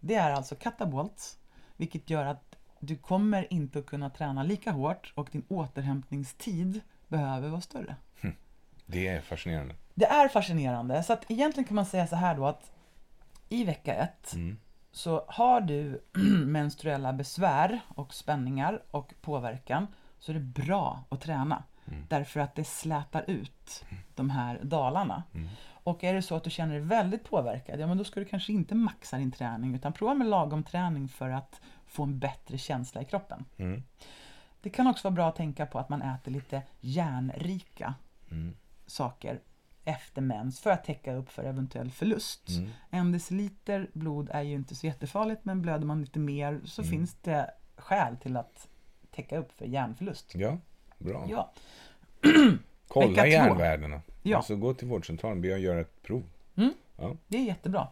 Det 0.00 0.14
är 0.14 0.30
alltså 0.30 0.54
katabolt, 0.54 1.38
vilket 1.76 2.10
gör 2.10 2.24
att 2.26 2.56
du 2.80 2.96
kommer 2.96 3.52
inte 3.52 3.78
att 3.78 3.86
kunna 3.86 4.10
träna 4.10 4.42
lika 4.42 4.70
hårt 4.70 5.12
och 5.16 5.28
din 5.32 5.44
återhämtningstid 5.48 6.80
behöver 7.08 7.48
vara 7.48 7.60
större. 7.60 7.96
Det 8.86 9.08
är 9.08 9.20
fascinerande. 9.20 9.74
Det 9.94 10.06
är 10.06 10.28
fascinerande, 10.28 11.02
så 11.02 11.12
att 11.12 11.30
egentligen 11.30 11.64
kan 11.68 11.74
man 11.74 11.86
säga 11.86 12.06
så 12.06 12.16
här 12.16 12.34
då 12.36 12.46
att 12.46 12.70
i 13.48 13.64
vecka 13.64 13.94
1 13.94 14.32
Mm. 14.34 14.58
så 14.92 15.24
har 15.28 15.60
du 15.60 16.02
menstruella 16.46 17.12
besvär 17.12 17.80
och 17.88 18.14
spänningar 18.14 18.82
och 18.90 19.14
påverkan 19.20 19.86
så 20.18 20.32
är 20.32 20.34
det 20.34 20.40
bra 20.40 21.04
att 21.08 21.20
träna. 21.20 21.62
Därför 22.08 22.40
att 22.40 22.54
det 22.54 22.64
slätar 22.64 23.24
ut 23.30 23.84
de 24.14 24.30
här 24.30 24.60
dalarna. 24.62 25.22
Och 25.84 26.04
är 26.04 26.14
det 26.14 26.22
så 26.22 26.36
att 26.36 26.44
du 26.44 26.50
känner 26.50 26.72
dig 26.72 26.82
väldigt 26.82 27.24
påverkad, 27.24 27.80
ja 27.80 27.86
men 27.86 27.98
då 27.98 28.04
ska 28.04 28.20
du 28.20 28.26
kanske 28.26 28.52
inte 28.52 28.74
maxa 28.74 29.18
din 29.18 29.32
träning 29.32 29.74
utan 29.74 29.92
prova 29.92 30.14
med 30.14 30.26
lagom 30.26 30.62
träning 30.62 31.08
för 31.08 31.30
att 31.30 31.60
få 31.86 32.02
en 32.02 32.18
bättre 32.18 32.58
känsla 32.58 33.02
i 33.02 33.04
kroppen. 33.04 33.44
Mm. 33.56 33.82
Det 34.60 34.70
kan 34.70 34.86
också 34.86 35.08
vara 35.08 35.14
bra 35.14 35.28
att 35.28 35.36
tänka 35.36 35.66
på 35.66 35.78
att 35.78 35.88
man 35.88 36.02
äter 36.02 36.32
lite 36.32 36.62
järnrika 36.80 37.94
Mm. 38.30 38.56
saker 38.86 39.40
efter 39.86 40.22
mens 40.22 40.60
för 40.60 40.70
att 40.70 40.84
täcka 40.84 41.14
upp 41.14 41.30
för 41.30 41.44
eventuell 41.44 41.90
förlust. 41.90 42.48
Mm. 42.48 42.70
En 42.90 43.12
deciliter 43.12 43.90
blod 43.92 44.28
är 44.32 44.42
ju 44.42 44.54
inte 44.54 44.74
så 44.74 44.86
jättefarligt 44.86 45.44
men 45.44 45.62
blöder 45.62 45.86
man 45.86 46.00
lite 46.00 46.18
mer 46.18 46.60
så 46.64 46.82
Mm. 46.82 46.90
finns 46.90 47.14
det 47.14 47.50
skäl 47.76 48.16
till 48.16 48.36
att 48.36 48.68
täcka 49.10 49.38
upp 49.38 49.52
för 49.52 49.64
järnförlust. 49.64 50.34
Ja, 50.34 50.58
bra. 50.98 51.26
Ja, 51.28 51.52
Kolla 52.88 53.06
Vecka 53.08 53.22
två. 53.22 53.28
järnvärdena. 53.28 54.00
Ja. 54.22 54.36
Alltså 54.36 54.56
gå 54.56 54.74
till 54.74 54.88
vårdcentralen, 54.88 55.40
be 55.40 55.52
och 55.52 55.58
göra 55.58 55.80
ett 55.80 56.02
prov. 56.02 56.22
det 57.28 57.38
är 57.38 57.42
jättebra. 57.44 57.88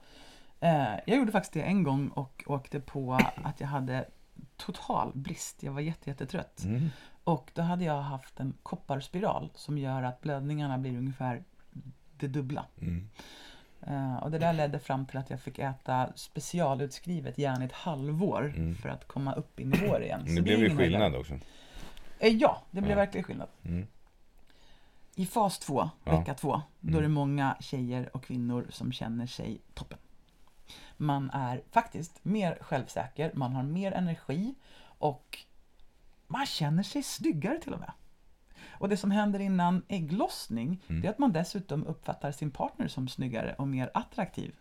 Eh, 0.61 0.95
jag 1.07 1.19
gjorde 1.19 1.33
faktiskt 1.33 1.53
det 1.53 1.63
en 1.63 1.83
gång 1.83 2.09
och 2.09 2.45
åkte 2.47 2.81
på 2.81 3.19
att 3.45 3.61
jag 3.61 3.69
hade 3.69 4.09
total 4.57 5.13
brist. 5.15 5.63
Jag 5.63 5.73
var 5.73 5.81
jätte, 5.81 6.11
jättetrött. 6.11 6.65
Mm. 6.65 6.89
Och 7.25 7.51
då 7.55 7.63
hade 7.63 7.85
jag 7.85 8.01
haft 8.03 8.41
en 8.41 8.55
kopparspiral 8.63 9.51
som 9.55 9.79
gör 9.79 10.03
att 10.03 10.21
blödningarna 10.21 10.79
blir 10.79 10.97
ungefär 10.99 11.45
det 12.27 12.33
dubbla. 12.33 12.67
Mm. 12.81 13.09
Eh, 13.87 14.17
och 14.17 14.31
det 14.31 14.39
där 14.39 14.53
ledde 14.53 14.79
fram 14.79 15.07
till 15.07 15.19
att 15.19 15.31
jag 15.31 15.41
fick 15.41 15.59
äta 15.59 16.13
specialutskrivet 16.17 17.39
järn 17.39 17.63
i 17.63 17.65
ett 17.65 17.73
halvår 17.73 18.53
Mm. 18.57 18.75
för 18.75 18.89
att 18.89 19.09
komma 19.09 19.33
upp 19.35 19.61
i 19.61 19.65
nivåer 19.65 20.01
igen. 20.03 20.27
Så 20.27 20.33
Det 20.35 20.43
blev 20.43 20.59
är 20.59 20.63
ju 20.63 20.77
skillnad 20.77 21.01
höjdare. 21.03 21.21
också. 21.21 21.35
Eh, 22.19 22.29
ja, 22.29 22.63
det 22.71 22.81
blev 22.81 22.91
Ja. 22.91 22.97
verkligen 22.97 23.25
skillnad. 23.25 23.49
Mm. 23.65 23.87
I 25.15 25.27
fas 25.27 25.59
2, 25.59 25.91
Ja. 26.05 26.19
vecka 26.19 26.35
2, 26.35 26.63
då 26.81 26.99
är 26.99 27.03
det 27.03 27.09
många 27.09 27.57
tjejer 27.61 28.17
och 28.17 28.25
kvinnor 28.25 28.67
som 28.71 28.93
känner 28.93 29.27
sig 29.27 29.61
toppen. 29.75 29.99
Man 30.97 31.31
är 31.31 31.63
faktiskt 31.71 32.25
mer 32.25 32.59
självsäker, 32.61 33.31
man 33.35 33.53
har 33.53 33.63
mer 33.63 33.93
energi 33.93 34.55
och 34.99 35.39
man 36.27 36.47
känner 36.47 36.83
sig 36.83 37.03
snyggare 37.03 37.59
till 37.61 37.73
och 37.75 37.81
med. 37.81 37.93
Och 38.79 38.89
det 38.89 38.97
som 38.97 39.11
händer 39.11 39.41
innan 39.41 39.83
ägglossning, 39.89 40.83
det 40.87 41.07
är 41.07 41.11
att 41.11 41.19
man 41.19 41.33
dessutom 41.33 41.87
uppfattar 41.87 42.33
sin 42.33 42.51
partner 42.51 42.89
som 42.89 43.09
snyggare 43.09 43.55
och 43.59 43.69
mer 43.69 43.91
attraktiv. 43.95 44.55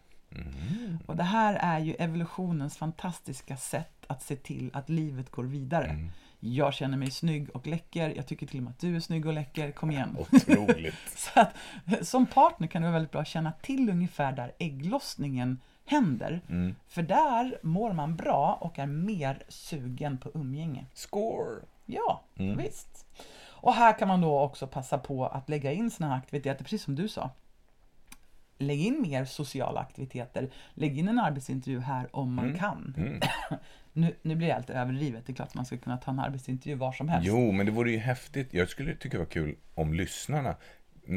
Och 1.05 1.15
det 1.15 1.23
här 1.23 1.53
är 1.55 1.79
ju 1.79 1.93
evolutionens 1.93 2.77
fantastiska 2.77 3.57
sätt 3.57 4.05
att 4.07 4.21
se 4.23 4.35
till 4.35 4.69
att 4.73 4.89
livet 4.89 5.29
går 5.31 5.43
vidare. 5.43 6.09
Jag 6.39 6.73
känner 6.73 6.97
mig 6.97 7.11
snygg 7.11 7.49
och 7.55 7.67
läcker, 7.67 8.13
jag 8.15 8.27
tycker 8.27 8.47
till 8.47 8.57
och 8.57 8.63
med 8.63 8.71
att 8.71 8.79
du 8.79 8.95
är 8.95 8.99
snygg 8.99 9.25
och 9.25 9.33
läcker, 9.33 9.71
kom 9.71 9.91
igen. 9.91 10.17
Otroligt. 10.31 10.95
Så 11.15 11.39
att, 11.39 11.53
som 12.07 12.25
partner 12.25 12.67
kan 12.67 12.81
det 12.81 12.87
vara 12.87 12.93
väldigt 12.93 13.11
bra 13.11 13.21
att 13.21 13.27
känna 13.27 13.51
till 13.51 13.89
ungefär 13.89 14.31
där 14.31 14.51
ägglossningen 14.59 15.59
händer. 15.85 16.41
Mm. 16.49 16.75
För 16.87 17.01
där 17.01 17.57
mår 17.63 17.93
man 17.93 18.15
bra 18.15 18.57
och 18.61 18.79
är 18.79 18.85
mer 18.87 19.43
sugen 19.49 20.17
på 20.17 20.31
umgänge. 20.33 20.85
Score! 20.93 21.61
Ja, 21.85 22.23
Mm. 22.35 22.57
visst. 22.57 23.05
Och 23.63 23.73
här 23.73 23.99
kan 23.99 24.07
man 24.07 24.21
då 24.21 24.39
också 24.39 24.67
passa 24.67 24.97
på 24.97 25.25
att 25.25 25.49
lägga 25.49 25.71
in 25.71 25.91
såna 25.91 26.09
här 26.09 26.17
aktiviteter, 26.17 26.63
precis 26.63 26.83
som 26.83 26.95
du 26.95 27.07
sa. 27.07 27.29
Lägg 28.57 28.81
in 28.81 29.01
mer 29.01 29.25
sociala 29.25 29.79
aktiviteter. 29.79 30.51
Lägg 30.73 30.99
in 30.99 31.07
en 31.07 31.19
arbetsintervju 31.19 31.79
här 31.79 32.15
om 32.15 32.33
man 32.33 32.57
kan. 32.57 32.93
Mm. 32.97 33.19
Nu, 33.95 34.15
nu 34.21 34.35
blir 34.35 34.47
det 34.47 34.55
alltid 34.55 34.75
överdrivet. 34.75 35.25
Det 35.25 35.31
är 35.31 35.35
klart 35.35 35.53
man 35.53 35.65
ska 35.65 35.77
kunna 35.77 35.97
ta 35.97 36.11
en 36.11 36.19
arbetsintervju 36.19 36.75
var 36.75 36.91
som 36.91 37.09
helst. 37.09 37.27
Jo, 37.27 37.51
men 37.51 37.65
det 37.65 37.71
vore 37.71 37.91
ju 37.91 37.97
häftigt. 37.97 38.53
Jag 38.53 38.69
skulle 38.69 38.95
tycka 38.95 39.17
det 39.17 39.23
var 39.23 39.31
kul 39.31 39.55
om 39.73 39.93
lyssnarna, 39.93 40.55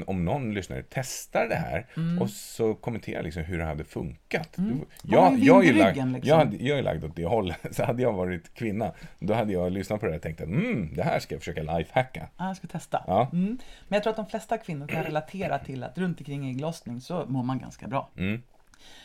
om 0.07 0.25
någon 0.25 0.55
lyssnare 0.55 0.85
testar 0.91 1.49
det 1.49 1.55
här 1.55 1.87
Mm. 1.97 2.23
och 2.23 2.31
så 2.31 2.75
kommenterar 2.75 3.23
liksom 3.23 3.43
hur 3.43 3.59
det 3.59 3.65
hade 3.65 3.85
funkat. 3.85 4.57
Har 4.57 4.67
Jag, 5.03 5.39
jag, 5.39 5.67
är 5.67 5.73
lagd, 5.73 5.97
liksom. 5.97 6.21
jag, 6.23 6.55
jag 6.61 6.79
är 6.79 6.83
lagd 6.83 7.05
åt 7.05 7.17
det 7.17 7.25
hållet. 7.27 7.59
Så 7.77 7.85
hade 7.85 8.03
jag 8.03 8.13
varit 8.13 8.55
kvinna, 8.55 8.93
då 9.19 9.35
hade 9.35 9.53
jag 9.53 9.73
lyssnat 9.73 10.01
på 10.01 10.07
det 10.07 10.13
här 10.13 10.17
och 10.19 10.23
tänkt 10.23 10.41
att 10.41 10.47
mm, 10.47 10.95
det 10.95 11.03
här 11.03 11.19
ska 11.21 11.35
jag 11.35 11.41
försöka 11.43 11.63
lifehacka. 11.79 12.29
Ja, 12.37 12.47
jag 12.47 12.57
ska 12.57 12.67
testa. 12.67 13.05
Ja. 13.07 13.29
Mm. 13.33 13.59
Men 13.89 13.97
jag 13.97 14.03
tror 14.03 14.11
att 14.11 14.17
de 14.17 14.27
flesta 14.27 14.59
kvinnor 14.59 14.87
kan 14.87 15.03
relatera 15.05 15.59
till 15.59 15.83
att 15.85 15.99
runt 15.99 16.19
omkring 16.21 16.51
ägglossning 16.51 17.01
så 17.01 17.25
mår 17.29 17.43
man 17.43 17.59
ganska 17.59 17.87
bra. 17.89 18.09
Mm. 18.17 18.43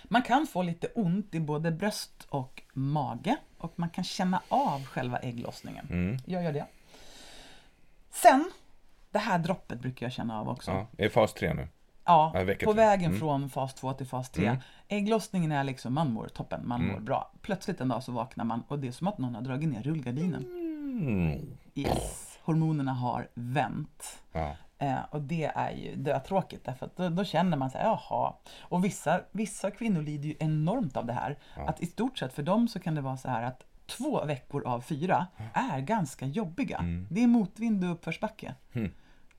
Man 0.04 0.22
kan 0.22 0.48
få 0.48 0.62
lite 0.64 0.88
ont 0.88 1.36
i 1.36 1.40
både 1.40 1.72
bröst 1.72 2.28
och 2.30 2.62
mage 2.74 3.36
och 3.58 3.74
man 3.76 3.90
kan 3.90 4.04
känna 4.04 4.42
av 4.48 4.86
själva 4.86 5.18
ägglossningen. 5.18 5.88
Mm. 5.90 6.18
Jag 6.26 6.44
gör 6.44 6.54
det. 6.54 6.66
Sen, 8.14 8.52
det 9.12 9.20
här 9.20 9.40
droppet 9.40 9.80
brukar 9.80 10.06
jag 10.06 10.14
känna 10.14 10.40
av 10.40 10.50
också. 10.50 10.72
Ja, 10.72 10.88
det 10.92 11.06
är 11.06 11.10
fas 11.10 11.34
tre 11.34 11.54
nu. 11.54 11.68
Ja, 12.06 12.32
Ja, 12.36 12.54
på 12.66 12.74
vägen 12.74 13.06
Mm. 13.10 13.20
från 13.20 13.50
fas 13.50 13.74
2 13.74 13.94
till 13.94 14.06
fas 14.08 14.30
3. 14.30 14.46
Mm. 14.48 14.60
Ägglossningen 14.88 15.52
är 15.52 15.64
liksom, 15.64 15.94
man 15.94 16.14
mår 16.14 16.28
toppen, 16.28 16.68
man 16.68 16.82
Mm. 16.82 16.94
mår 16.94 17.00
bra. 17.00 17.32
Plötsligt 17.42 17.82
en 17.82 17.88
dag 17.88 18.04
så 18.04 18.12
vaknar 18.12 18.46
man 18.46 18.64
och 18.68 18.80
det 18.80 18.88
är 18.88 18.92
som 18.92 19.08
att 19.08 19.18
någon 19.18 19.36
har 19.36 19.42
dragit 19.42 19.70
ner 19.70 19.82
rullgardinen. 19.84 20.46
Mm. 20.46 21.58
Yes, 21.76 22.40
hormonerna 22.44 22.94
har 22.94 23.28
vänt. 23.34 24.20
Ja. 24.32 24.56
Eh, 24.78 24.98
och 25.10 25.22
det 25.22 25.46
är 25.56 25.72
ju 25.72 25.96
dötråkigt 25.96 26.66
därför 26.66 26.86
att 26.86 26.96
då, 26.98 27.10
då 27.10 27.24
känner 27.24 27.58
man 27.58 27.70
sig 27.70 27.82
jaha. 27.84 28.34
Och 28.62 28.86
vissa, 28.86 29.22
vissa 29.32 29.72
kvinnor 29.72 30.02
lider 30.02 30.30
ju 30.30 30.36
enormt 30.40 30.98
av 30.98 31.06
det 31.06 31.14
här. 31.14 31.38
Ja. 31.58 31.68
Att 31.70 31.82
i 31.82 31.86
stort 31.86 32.18
sett 32.18 32.34
för 32.34 32.44
dem 32.44 32.68
så 32.68 32.80
kan 32.80 32.96
det 32.96 33.02
vara 33.02 33.18
så 33.18 33.30
här 33.30 33.44
att 33.44 33.64
två 33.86 34.26
veckor 34.26 34.68
av 34.68 34.82
fyra 34.82 35.28
är 35.54 35.80
ganska 35.82 36.26
jobbiga. 36.26 36.78
Mm. 36.78 37.08
Det 37.10 37.24
är 37.24 37.28
motvind 37.28 37.84
och 37.84 37.92
uppförsbacke. 37.92 38.56
Mm. 38.74 38.92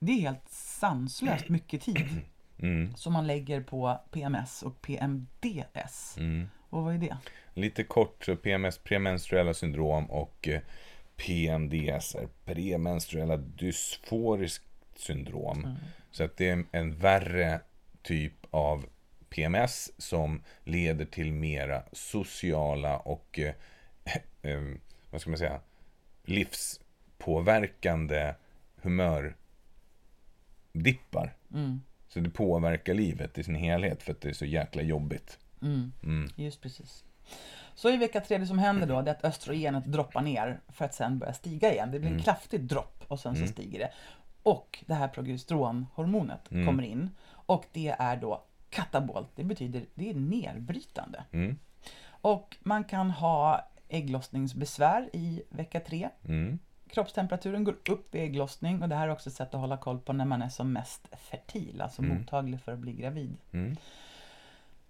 Det 0.05 0.13
är 0.13 0.21
helt 0.21 0.49
sanslöst 0.51 1.49
mycket 1.49 1.83
tid 1.83 2.21
Mm. 2.59 2.97
som 2.97 3.13
man 3.13 3.27
lägger 3.27 3.61
på 3.61 4.01
PMS 4.11 4.63
och 4.63 4.83
PMDS. 4.83 6.17
Mm. 6.19 6.49
Och 6.71 6.83
vad 6.83 6.95
är 6.95 6.99
det? 6.99 7.17
Lite 7.55 7.85
kort, 7.85 8.25
så 8.25 8.37
PMS, 8.37 8.79
premenstruella 8.79 9.55
syndrom 9.55 10.11
och 10.11 10.49
eh, 10.49 10.61
PMDS 11.17 12.15
är 12.15 12.29
premenstruella 12.45 13.37
dysforiskt 13.37 14.65
syndrom. 14.97 15.77
Så 16.11 16.25
att 16.25 16.37
det 16.37 16.49
är 16.49 16.65
en 16.73 16.99
värre 16.99 17.61
typ 18.03 18.35
av 18.51 18.87
PMS 19.29 19.93
som 19.99 20.43
leder 20.65 21.05
till 21.05 21.33
mera 21.33 21.83
sociala 21.93 22.99
och 22.99 23.39
eh, 23.39 23.55
eh, 24.43 24.61
vad 25.11 25.21
ska 25.21 25.31
man 25.31 25.39
säga 25.39 25.61
livspåverkande 26.25 28.35
humördippar. 30.73 31.37
Mm. 31.55 31.81
Så 32.09 32.20
det 32.20 32.31
påverkar 32.31 32.95
livet 32.95 33.39
i 33.39 33.43
sin 33.45 33.55
helhet 33.55 34.03
för 34.03 34.12
att 34.12 34.20
det 34.20 34.29
är 34.29 34.33
så 34.33 34.45
jäkla 34.45 34.83
jobbigt. 34.83 35.39
Mm. 35.62 35.93
Mm. 36.03 36.29
Just 36.37 36.61
precis. 36.61 37.05
Så 37.75 37.91
i 37.91 37.97
vecka 37.97 38.20
tre, 38.20 38.39
det 38.39 38.47
som 38.47 38.59
händer 38.59 38.87
då, 38.87 39.03
det 39.03 39.11
är 39.11 39.14
att 39.14 39.25
östrogenet 39.25 39.85
droppar 39.85 40.23
ner 40.23 40.61
för 40.68 40.85
att 40.85 40.95
sen 40.95 41.18
börja 41.18 41.33
stiga 41.33 41.73
igen. 41.73 41.91
Det 41.91 41.99
blir 41.99 42.09
en 42.09 42.14
Mm. 42.14 42.25
kraftigt 42.25 42.68
dropp 42.68 43.05
och 43.09 43.20
sen 43.20 43.37
så 43.37 43.47
stiger 43.47 43.79
det. 43.79 43.91
Och 44.43 44.85
det 44.87 44.95
här 44.95 45.09
progesteronhormonet 45.09 46.51
Mm. 46.51 46.66
kommer 46.66 46.83
in. 46.83 47.11
Och 47.31 47.64
det 47.73 47.95
är 47.99 48.16
då 48.16 48.45
katabolt, 48.70 49.29
det 49.37 49.45
betyder 49.45 49.85
det 49.95 50.11
är 50.11 50.14
nedbrytande. 50.14 51.25
Mm. 51.33 51.59
Och 52.05 52.57
man 52.61 52.85
kan 52.85 53.11
ha 53.11 53.68
ägglossningsbesvär 53.89 55.11
i 55.12 55.43
vecka 55.51 55.81
tre. 55.81 56.09
Kroppstemperaturen 56.93 57.64
går 57.64 57.76
upp 57.88 58.14
vid 58.14 58.22
ägglossning 58.22 58.82
och 58.82 58.88
det 58.88 58.95
här 58.97 59.09
är 59.09 59.12
också 59.12 59.28
ett 59.30 59.34
sätt 59.36 59.55
att 59.55 59.61
hålla 59.61 59.76
koll 59.76 59.99
på 59.99 60.12
när 60.12 60.24
man 60.24 60.43
är 60.43 60.49
som 60.49 60.72
mest 60.72 61.09
fertil, 61.30 61.80
alltså 61.80 62.03
Mm. 62.03 62.18
mottaglig 62.18 62.61
för 62.61 62.72
att 62.72 62.78
bli 62.78 62.93
gravid. 62.93 63.36
Mm. 63.53 63.76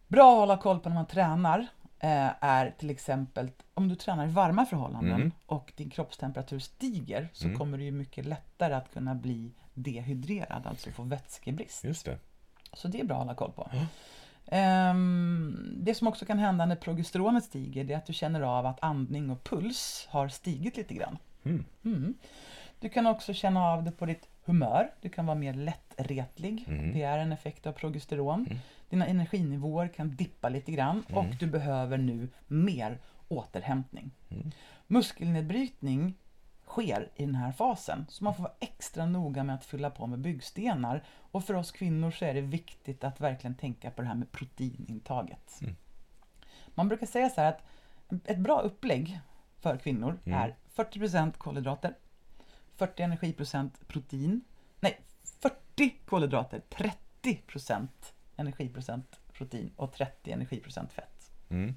Bra 0.08 0.32
att 0.32 0.38
hålla 0.38 0.56
koll 0.56 0.80
på 0.80 0.88
när 0.88 0.96
man 0.96 1.06
tränar 1.06 1.66
eh, 1.98 2.44
är 2.44 2.70
till 2.78 2.90
exempel 2.90 3.50
om 3.74 3.88
du 3.88 3.94
tränar 3.94 4.26
i 4.26 4.30
varma 4.30 4.66
förhållanden 4.66 5.14
Mm. 5.14 5.32
och 5.46 5.72
din 5.76 5.90
kroppstemperatur 5.90 6.58
stiger 6.58 7.28
så 7.32 7.44
Mm. 7.46 7.58
kommer 7.58 7.78
det 7.78 7.84
ju 7.84 7.90
mycket 7.92 8.24
lättare 8.26 8.74
att 8.74 8.92
kunna 8.92 9.14
bli 9.14 9.50
dehydrerad, 9.74 10.66
alltså 10.66 10.90
få 10.90 11.02
vätskebrist. 11.02 11.84
Just 11.84 12.04
det. 12.04 12.18
Så 12.72 12.88
det 12.88 13.00
är 13.00 13.04
bra 13.04 13.16
att 13.16 13.22
hålla 13.22 13.34
koll 13.34 13.52
på. 13.52 13.70
Ja. 13.72 13.86
Ehm, 14.46 15.74
det 15.80 15.94
som 15.94 16.06
också 16.08 16.24
kan 16.24 16.38
hända 16.38 16.66
när 16.66 16.76
progesteronet 16.76 17.44
stiger 17.44 17.84
det 17.84 17.92
är 17.94 17.98
att 17.98 18.06
du 18.06 18.12
känner 18.12 18.40
av 18.40 18.66
att 18.66 18.78
andning 18.82 19.30
och 19.30 19.44
puls 19.44 20.06
har 20.10 20.28
stigit 20.28 20.76
lite 20.76 20.94
grann. 20.94 21.18
Mm. 21.44 21.64
Mm. 21.84 22.14
Du 22.80 22.88
kan 22.88 23.06
också 23.06 23.32
känna 23.34 23.64
av 23.66 23.84
det 23.84 23.90
på 23.92 24.06
ditt 24.06 24.28
humör. 24.44 24.90
Du 25.00 25.08
kan 25.08 25.26
vara 25.26 25.38
mer 25.38 25.54
lättretlig. 25.54 26.64
Mm. 26.68 26.92
Det 26.92 27.02
är 27.02 27.18
en 27.18 27.32
effekt 27.32 27.66
av 27.66 27.72
progesteron. 27.72 28.46
Mm. 28.46 28.58
Dina 28.90 29.06
energinivåer 29.06 29.88
kan 29.88 30.16
dippa 30.16 30.48
lite 30.48 30.72
grann 30.72 31.04
och 31.12 31.24
Mm. 31.24 31.36
du 31.40 31.46
behöver 31.46 31.98
nu 31.98 32.28
mer 32.46 32.98
återhämtning. 33.28 34.10
Mm. 34.30 34.50
Muskelnedbrytning 34.86 36.14
sker 36.66 37.08
i 37.16 37.24
den 37.26 37.34
här 37.34 37.52
fasen 37.52 38.06
så 38.08 38.24
man 38.24 38.34
får 38.34 38.42
vara 38.42 38.52
extra 38.60 39.06
noga 39.06 39.44
med 39.44 39.54
att 39.54 39.64
fylla 39.64 39.90
på 39.90 40.06
med 40.06 40.18
byggstenar. 40.18 41.04
Och 41.08 41.44
för 41.44 41.54
oss 41.54 41.72
kvinnor 41.72 42.10
så 42.10 42.24
är 42.24 42.34
det 42.34 42.40
viktigt 42.40 43.04
att 43.04 43.20
verkligen 43.20 43.54
tänka 43.54 43.90
på 43.90 44.02
det 44.02 44.08
här 44.08 44.14
med 44.14 44.32
proteinintaget. 44.32 45.58
Mm. 45.62 45.76
Man 46.74 46.88
brukar 46.88 47.06
säga 47.06 47.28
så 47.30 47.40
här 47.40 47.48
att 47.48 47.62
ett 48.24 48.38
bra 48.38 48.60
upplägg 48.60 49.20
för 49.60 49.76
kvinnor 49.76 50.18
Mm. 50.24 50.38
är 50.38 50.54
40% 50.74 51.38
kolhydrater, 51.38 51.94
40 52.76 53.02
energiprocent 53.02 53.88
protein, 53.88 54.44
nej 54.80 55.00
40 55.40 55.94
kolhydrater, 56.04 56.62
30% 57.22 57.88
energiprocent 58.36 59.20
protein 59.32 59.70
och 59.76 59.92
30 59.92 60.32
energiprocent 60.32 60.92
fett. 60.92 61.32
Mm. 61.50 61.76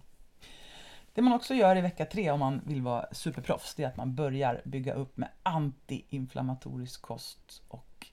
Det 1.14 1.22
man 1.22 1.34
också 1.34 1.54
gör 1.54 1.76
i 1.76 1.82
vecka 1.82 2.06
tre 2.06 2.32
om 2.32 2.40
man 2.40 2.62
vill 2.66 2.82
vara 2.82 3.06
superproffs, 3.12 3.76
det 3.76 3.84
är 3.84 3.88
att 3.88 3.98
man 3.98 4.16
börjar 4.16 4.62
bygga 4.66 4.94
upp 4.94 5.18
med 5.18 5.30
antiinflammatorisk 5.44 7.02
kost 7.02 7.64
och 7.68 8.08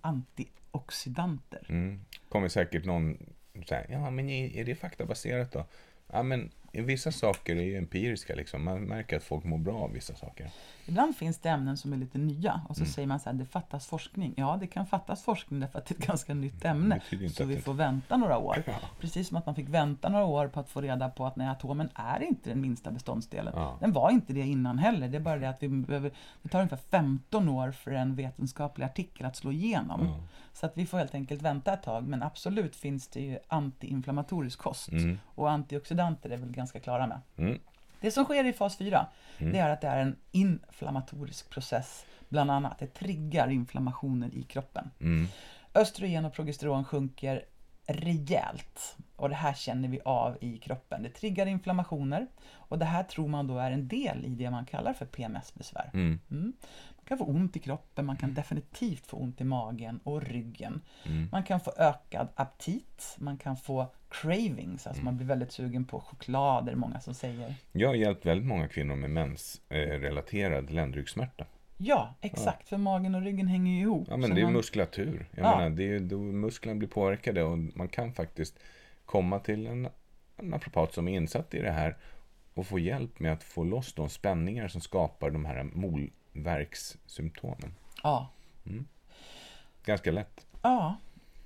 antioxidanter. 0.00 1.66
Mm. 1.68 2.04
Kommer 2.28 2.48
säkert 2.48 2.84
någon 2.84 3.34
säga, 3.68 3.86
ja 3.90 4.10
men 4.10 4.28
är 4.28 4.64
det 4.64 4.74
faktabaserat 4.74 5.52
då? 5.52 5.64
Ja 6.06 6.22
men 6.22 6.50
vissa 6.72 7.12
saker 7.12 7.56
är 7.56 7.62
ju 7.62 7.76
empiriska 7.76 8.34
liksom. 8.34 8.64
Man 8.64 8.80
märker 8.84 9.16
att 9.16 9.22
folk 9.22 9.44
mår 9.44 9.58
bra 9.58 9.74
av 9.78 9.92
vissa 9.92 10.14
saker. 10.14 10.50
Ibland 10.86 11.16
finns 11.16 11.38
det 11.38 11.48
ämnen 11.48 11.76
som 11.76 11.92
är 11.92 11.96
lite 11.96 12.18
nya 12.18 12.60
och 12.68 12.76
så 12.76 12.82
Mm. 12.82 12.92
säger 12.92 13.08
man 13.08 13.20
så 13.20 13.30
här, 13.30 13.36
det 13.36 13.44
fattas 13.46 13.86
forskning. 13.86 14.34
Ja, 14.36 14.56
det 14.60 14.66
kan 14.66 14.86
fattas 14.86 15.22
forskning 15.22 15.60
därför 15.60 15.78
att 15.78 15.86
det 15.86 15.94
är 15.94 15.98
ett 16.00 16.06
ganska 16.06 16.34
nytt 16.34 16.64
ämne. 16.64 17.00
Så 17.10 17.42
att 17.42 17.48
vi 17.48 17.54
det- 17.54 17.60
får 17.60 17.74
vänta 17.74 18.16
några 18.16 18.38
år. 18.38 18.62
Ja. 18.66 18.72
Precis 19.00 19.28
som 19.28 19.36
att 19.36 19.46
man 19.46 19.54
fick 19.54 19.68
vänta 19.68 20.08
några 20.08 20.24
år 20.24 20.48
på 20.48 20.60
att 20.60 20.68
få 20.68 20.80
reda 20.80 21.08
på 21.10 21.26
att 21.26 21.36
nej, 21.36 21.48
atomen 21.48 21.88
är 21.94 22.22
inte 22.22 22.50
den 22.50 22.60
minsta 22.60 22.90
beståndsdelen. 22.90 23.52
Ja. 23.56 23.76
Den 23.80 23.92
var 23.92 24.10
inte 24.10 24.32
det 24.32 24.40
innan 24.46 24.78
heller. 24.78 25.08
Det 25.08 25.16
är 25.16 25.20
bara 25.20 25.36
det 25.38 25.48
att 25.48 25.62
vi 25.62 25.68
behöver, 25.68 26.10
det 26.42 26.48
tar 26.48 26.58
ungefär 26.58 26.76
15 26.90 27.48
år 27.48 27.72
för 27.72 27.90
en 27.90 28.14
vetenskaplig 28.16 28.84
artikel 28.84 29.26
att 29.26 29.36
slå 29.36 29.52
igenom. 29.52 30.06
Ja. 30.06 30.20
Så 30.52 30.66
att 30.66 30.72
vi 30.76 30.86
får 30.86 30.98
helt 30.98 31.14
enkelt 31.14 31.42
vänta 31.42 31.72
ett 31.72 31.82
tag. 31.82 32.06
Men 32.08 32.22
absolut 32.22 32.76
finns 32.76 33.08
det 33.08 33.20
ju 33.20 33.38
antiinflammatorisk 33.48 34.58
kost. 34.58 34.88
Mm. 34.92 35.18
Och 35.34 35.50
antioxidanter 35.50 36.30
är 36.30 36.36
väl 36.36 36.52
ganska 36.52 36.61
klara 36.80 37.06
med. 37.06 37.20
Mm. 37.36 37.58
Det 38.00 38.10
som 38.10 38.24
sker 38.24 38.44
i 38.44 38.52
fas 38.52 38.76
4, 38.76 39.06
Mm. 39.38 39.52
det 39.52 39.58
är 39.58 39.70
att 39.70 39.80
det 39.80 39.86
är 39.88 39.98
en 39.98 40.16
inflammatorisk 40.30 41.50
process. 41.50 42.06
Bland 42.28 42.50
annat, 42.50 42.78
det 42.78 42.86
triggar 42.86 43.48
inflammationer 43.50 44.34
i 44.34 44.42
kroppen. 44.42 44.90
Mm. 45.00 45.28
Östrogen 45.74 46.24
och 46.24 46.32
progesteron 46.32 46.84
sjunker 46.84 47.44
rejält. 47.86 48.96
Och 49.22 49.28
det 49.28 49.34
här 49.34 49.54
känner 49.54 49.88
vi 49.88 50.00
av 50.04 50.36
i 50.40 50.58
kroppen. 50.58 51.02
Det 51.02 51.08
triggar 51.08 51.46
inflammationer. 51.46 52.26
Och 52.50 52.78
det 52.78 52.84
här 52.84 53.02
tror 53.02 53.28
man 53.28 53.46
då 53.46 53.58
är 53.58 53.70
en 53.70 53.88
del 53.88 54.24
i 54.24 54.28
det 54.28 54.50
man 54.50 54.64
kallar 54.66 54.92
för 54.92 55.06
PMS-besvär. 55.06 55.90
Mm. 55.94 56.18
Mm. 56.30 56.52
Man 56.96 57.04
kan 57.04 57.18
få 57.18 57.24
ont 57.24 57.56
i 57.56 57.58
kroppen, 57.60 58.06
man 58.06 58.16
kan 58.16 58.34
definitivt 58.34 59.06
få 59.06 59.16
ont 59.16 59.40
i 59.40 59.44
magen 59.44 60.00
och 60.04 60.22
ryggen. 60.22 60.80
Mm. 61.06 61.28
Man 61.32 61.42
kan 61.42 61.60
få 61.60 61.72
ökad 61.78 62.28
aptit, 62.34 63.16
man 63.18 63.36
kan 63.38 63.56
få 63.56 63.86
cravings, 64.10 64.86
alltså 64.86 65.02
man 65.04 65.16
blir 65.16 65.26
väldigt 65.26 65.52
sugen 65.52 65.84
på 65.84 66.00
choklad, 66.00 66.68
är 66.68 66.72
det 66.72 66.78
många 66.78 67.00
som 67.00 67.14
säger. 67.14 67.54
Jag 67.72 67.88
har 67.88 67.94
hjälpt 67.94 68.26
väldigt 68.26 68.46
många 68.46 68.68
kvinnor 68.68 68.96
med 68.96 69.10
mensrelaterad 69.10 70.70
ländryggsmärta. 70.70 71.44
Ja, 71.76 72.14
exakt, 72.20 72.68
för 72.68 72.76
magen 72.76 73.14
och 73.14 73.22
ryggen 73.22 73.46
hänger 73.48 73.72
ju 73.72 73.80
ihop. 73.80 74.06
Ja, 74.10 74.16
men 74.16 74.34
det 74.34 74.40
är 74.40 74.44
man- 74.44 74.52
muskulatur. 74.52 75.26
Jag 75.30 75.44
Ja. 75.46 75.56
menar, 75.58 75.70
det 75.70 75.84
är, 75.96 76.00
då 76.00 76.18
musklerna 76.18 76.78
blir 76.78 76.88
påverkade 76.88 77.42
och 77.42 77.58
man 77.58 77.88
kan 77.88 78.12
faktiskt 78.12 78.58
komma 79.12 79.38
till 79.38 79.66
en, 79.66 79.88
en 80.36 80.46
naprapat 80.46 80.94
som 80.94 81.08
är 81.08 81.16
insatt 81.16 81.54
i 81.54 81.58
det 81.58 81.70
här 81.70 81.96
och 82.54 82.66
få 82.66 82.78
hjälp 82.78 83.18
med 83.18 83.32
att 83.32 83.42
få 83.42 83.64
loss 83.64 83.92
de 83.92 84.08
spänningar 84.08 84.68
som 84.68 84.80
skapar 84.80 85.30
de 85.30 85.44
här 85.44 85.62
molverkssymptomen. 85.62 87.74
Ja, 88.02 88.28
Ganska 89.84 90.12
lätt. 90.12 90.46
Ja, 90.62 90.96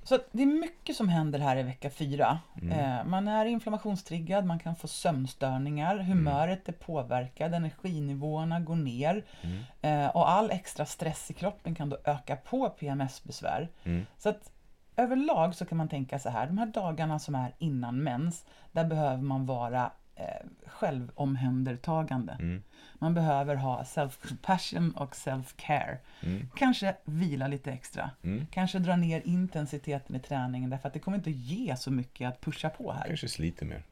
så 0.02 0.18
det 0.32 0.42
är 0.42 0.46
mycket 0.46 0.96
som 0.96 1.08
händer 1.08 1.38
här 1.38 1.56
i 1.56 1.62
vecka 1.62 1.90
fyra. 1.90 2.38
Mm. 2.62 2.78
Eh, 2.78 3.04
man 3.04 3.28
är 3.28 3.46
inflammationstriggad, 3.46 4.44
man 4.44 4.58
kan 4.58 4.76
få 4.76 4.88
sömnstörningar, 4.88 5.98
humöret 5.98 6.68
är 6.68 6.72
påverkad, 6.72 7.54
energinivåerna 7.54 8.60
går 8.60 8.76
ner 8.76 9.24
Mm. 9.42 9.62
eh, 9.82 10.08
och 10.16 10.30
all 10.30 10.50
extra 10.50 10.86
stress 10.86 11.30
i 11.30 11.34
kroppen 11.34 11.74
kan 11.74 11.88
då 11.88 11.98
öka 12.04 12.36
på 12.36 12.70
PMS-besvär. 12.70 13.68
Mm. 13.84 14.06
Så 14.18 14.28
att 14.28 14.50
överlag 14.96 15.54
så 15.54 15.64
kan 15.64 15.78
man 15.78 15.88
tänka 15.88 16.18
så 16.18 16.28
här, 16.28 16.46
de 16.46 16.58
här 16.58 16.66
dagarna 16.66 17.18
som 17.18 17.34
är 17.34 17.54
innan 17.58 18.02
mens, 18.02 18.46
där 18.72 18.84
behöver 18.84 19.22
man 19.22 19.46
vara 19.46 19.92
eh, 20.14 20.46
självomhändertagande. 20.66 22.32
Mm. 22.32 22.62
Man 22.94 23.14
behöver 23.14 23.54
ha 23.54 23.82
self-compassion 23.82 24.94
och 24.96 25.14
self-care. 25.14 25.98
Mm. 26.20 26.50
Kanske 26.56 26.96
vila 27.04 27.48
lite 27.48 27.72
extra. 27.72 28.10
Mm. 28.22 28.46
Kanske 28.50 28.78
dra 28.78 28.96
ner 28.96 29.22
intensiteten 29.24 30.16
i 30.16 30.20
träningen 30.20 30.70
därför 30.70 30.88
att 30.88 30.94
det 30.94 31.00
kommer 31.00 31.18
inte 31.18 31.30
ge 31.30 31.76
så 31.76 31.90
mycket 31.90 32.28
att 32.28 32.40
pusha 32.40 32.70
på 32.70 32.92
här. 32.92 33.06
Kanske 33.06 33.28
sliter 33.28 33.66
mer. 33.66 33.82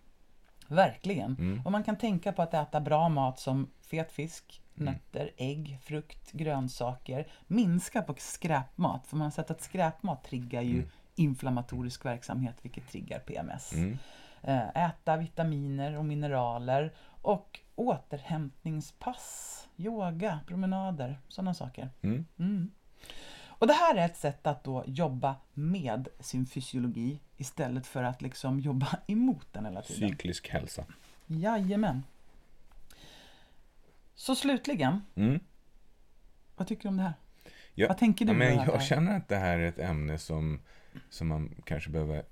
Verkligen. 0.68 1.36
Mm. 1.38 1.62
Och 1.64 1.72
man 1.72 1.84
kan 1.84 1.96
tänka 1.96 2.32
på 2.32 2.42
att 2.42 2.54
äta 2.54 2.80
bra 2.80 3.08
mat 3.08 3.38
som 3.38 3.70
fet 3.82 4.12
fisk. 4.12 4.60
Nötter, 4.74 5.30
ägg, 5.36 5.78
frukt, 5.82 6.32
grönsaker. 6.32 7.26
Minska 7.46 8.02
på 8.02 8.14
skräpmat, 8.18 9.06
för 9.06 9.16
man 9.16 9.24
har 9.24 9.30
sett 9.30 9.50
att 9.50 9.62
skräpmat 9.62 10.24
triggar 10.24 10.62
ju 10.62 10.74
Mm. 10.78 10.88
inflammatorisk 11.14 12.04
verksamhet 12.04 12.56
vilket 12.62 12.88
triggar 12.88 13.18
PMS. 13.18 13.72
Mm. 13.72 13.98
Eh, 14.42 14.68
Äta 14.84 15.16
vitaminer 15.16 15.98
och 15.98 16.04
mineraler 16.04 16.92
och 17.22 17.60
återhämtningspass, 17.74 19.68
yoga, 19.76 20.40
promenader, 20.46 21.18
sådana 21.28 21.54
saker. 21.54 21.90
Mm. 22.02 22.26
Mm. 22.38 22.70
Och 23.46 23.66
det 23.66 23.72
här 23.72 23.94
är 23.94 24.04
ett 24.06 24.16
sätt 24.16 24.46
att 24.46 24.64
då 24.64 24.84
jobba 24.86 25.34
med 25.52 26.08
sin 26.20 26.46
fysiologi 26.46 27.20
istället 27.36 27.86
för 27.86 28.02
att 28.02 28.22
liksom 28.22 28.60
jobba 28.60 28.88
emot 29.06 29.46
den 29.52 29.64
hela 29.64 29.82
tiden. 29.82 30.08
Cyklisk 30.08 30.48
hälsa. 30.48 30.84
Jajamän. 31.26 32.02
Så 34.14 34.34
slutligen, 34.34 35.00
Mm. 35.14 35.40
vad 36.56 36.66
tycker 36.66 36.82
du 36.82 36.88
om 36.88 36.96
det 36.96 37.02
här? 37.02 37.14
Ja, 37.74 37.88
vad 37.88 37.98
tänker 37.98 38.24
du? 38.24 38.32
Ja, 38.32 38.38
men 38.38 38.54
jag 38.56 38.82
känner 38.82 39.16
att 39.16 39.28
det 39.28 39.36
här 39.36 39.58
är 39.58 39.68
ett 39.68 39.78
ämne 39.78 40.18
som, 40.18 40.60
som 41.10 41.28
man 41.28 41.54
kanske 41.64 41.90
behöver 41.90 42.24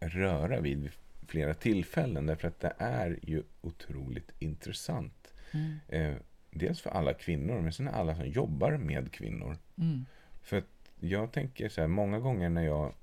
röra 0.00 0.60
vid 0.60 0.78
vid 0.82 0.90
flera 1.26 1.54
tillfällen. 1.54 2.26
Därför 2.26 2.48
att 2.48 2.60
det 2.60 2.72
är 2.78 3.18
ju 3.22 3.42
otroligt 3.60 4.30
intressant. 4.38 5.34
Mm. 5.52 5.78
Eh, 5.88 6.16
dels 6.50 6.80
för 6.80 6.90
alla 6.90 7.14
kvinnor, 7.14 7.60
men 7.60 7.72
sen 7.72 7.88
alla 7.88 8.14
som 8.16 8.26
jobbar 8.26 8.76
med 8.76 9.12
kvinnor. 9.12 9.58
Mm. 9.78 10.06
För 10.42 10.58
att 10.58 10.90
jag 11.00 11.32
tänker 11.32 11.68
så 11.68 11.80
här, 11.80 11.88
många 11.88 12.18
gånger 12.18 12.48
när 12.48 12.62
jag 12.62 12.94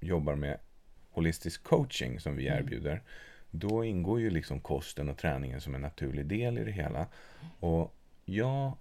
jobbar 0.00 0.34
med 0.34 0.58
holistisk 1.10 1.62
coaching 1.62 2.20
som 2.20 2.36
vi 2.36 2.48
Mm. 2.48 2.58
erbjuder, 2.58 3.02
då 3.50 3.84
ingår 3.84 4.20
ju 4.20 4.30
liksom 4.30 4.60
kosten 4.60 5.08
och 5.08 5.18
träningen 5.18 5.60
som 5.60 5.74
en 5.74 5.80
naturlig 5.80 6.26
del 6.26 6.58
i 6.58 6.64
det 6.64 6.72
hela. 6.72 7.06
Och 7.60 7.94
jag 8.24 8.76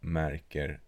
märker 0.00 0.80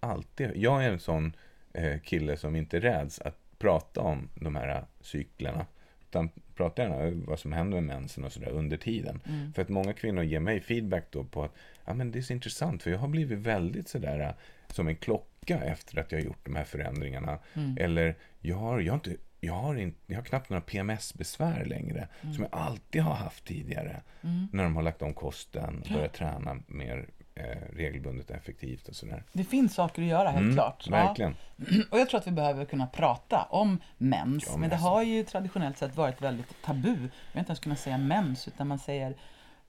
alltid, 0.00 0.50
jag 0.54 0.84
är 0.84 0.90
en 0.90 0.98
sån 0.98 1.36
eh, 1.72 2.00
kille 2.00 2.36
som 2.36 2.56
inte 2.56 2.80
räds 2.80 3.20
att 3.20 3.58
prata 3.58 4.00
om 4.00 4.28
de 4.34 4.56
här 4.56 4.68
eh, 4.68 4.84
cyklerna. 5.00 5.66
Utan 6.00 6.30
prata 6.54 6.82
gärna 6.82 6.96
om 6.96 7.24
vad 7.26 7.38
som 7.38 7.52
händer 7.52 7.80
med 7.80 7.98
mensen 7.98 8.24
och 8.24 8.32
sådär 8.32 8.50
under 8.50 8.76
tiden. 8.76 9.20
Mm. 9.28 9.52
För 9.52 9.62
att 9.62 9.68
många 9.68 9.92
kvinnor 9.92 10.22
ger 10.22 10.40
mig 10.40 10.60
feedback 10.60 11.04
då 11.10 11.24
på 11.24 11.44
att 11.44 11.54
ja, 11.84 11.94
men 11.94 12.10
det 12.10 12.18
är 12.18 12.22
så 12.22 12.32
intressant 12.32 12.82
för 12.82 12.90
jag 12.90 12.98
har 12.98 13.08
blivit 13.08 13.38
väldigt 13.38 13.88
sådär 13.88 14.20
äh, 14.20 14.30
som 14.68 14.88
en 14.88 14.96
klocka 14.96 15.64
efter 15.64 15.98
att 15.98 16.12
jag 16.12 16.18
har 16.18 16.24
gjort 16.24 16.44
de 16.44 16.56
här 16.56 16.64
förändringarna. 16.64 17.38
Mm. 17.54 17.76
Eller 17.80 18.14
jag 18.40 18.56
har, 18.56 18.80
jag 18.80 18.92
har, 18.92 18.96
inte, 18.96 19.16
jag 19.44 19.54
har, 19.54 19.74
inte, 19.74 19.98
jag 20.06 20.16
har 20.16 20.22
knappt 20.24 20.50
några 20.50 20.60
PMS-besvär 20.60 21.64
längre 21.64 22.08
som 22.20 22.42
jag 22.42 22.48
alltid 22.52 23.02
har 23.02 23.14
haft 23.14 23.44
tidigare. 23.44 24.00
Mm. 24.22 24.48
När 24.52 24.64
de 24.64 24.76
har 24.76 24.82
lagt 24.82 25.02
om 25.02 25.14
kosten, 25.14 25.84
börjat 25.92 26.12
träna 26.12 26.56
mer 26.66 27.08
eh, 27.34 27.44
regelbundet 27.76 28.30
och 28.30 28.36
effektivt 28.36 28.88
och 28.88 28.96
sådär. 28.96 29.24
Det 29.32 29.44
finns 29.44 29.74
saker 29.74 30.02
att 30.02 30.08
göra, 30.08 30.28
helt 30.30 30.42
Mm, 30.42 30.54
klart. 30.54 30.84
Ja. 30.86 30.90
Verkligen. 30.96 31.36
Och 31.90 31.98
jag 31.98 32.08
tror 32.08 32.20
att 32.20 32.26
vi 32.26 32.30
behöver 32.30 32.64
kunna 32.64 32.86
prata 32.86 33.42
om 33.42 33.78
mens. 33.98 34.44
Ja, 34.50 34.56
men 34.56 34.70
det 34.70 34.76
har 34.76 35.02
ju 35.02 35.24
traditionellt 35.24 35.78
sett 35.78 35.96
varit 35.96 36.22
väldigt 36.22 36.62
tabu. 36.64 36.94
Vi 36.96 37.08
har 37.32 37.38
inte 37.40 37.50
ens 37.50 37.60
kunnat 37.60 37.78
säga 37.80 37.98
mens, 37.98 38.48
utan 38.48 38.68
man 38.68 38.78
säger 38.78 39.14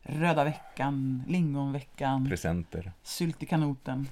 röda 0.01 0.43
veckan, 0.43 1.24
lingonveckan, 1.28 2.30
Presenter. 2.30 2.91
sylt 3.03 3.43
i 3.43 3.45
kanoten. 3.45 4.07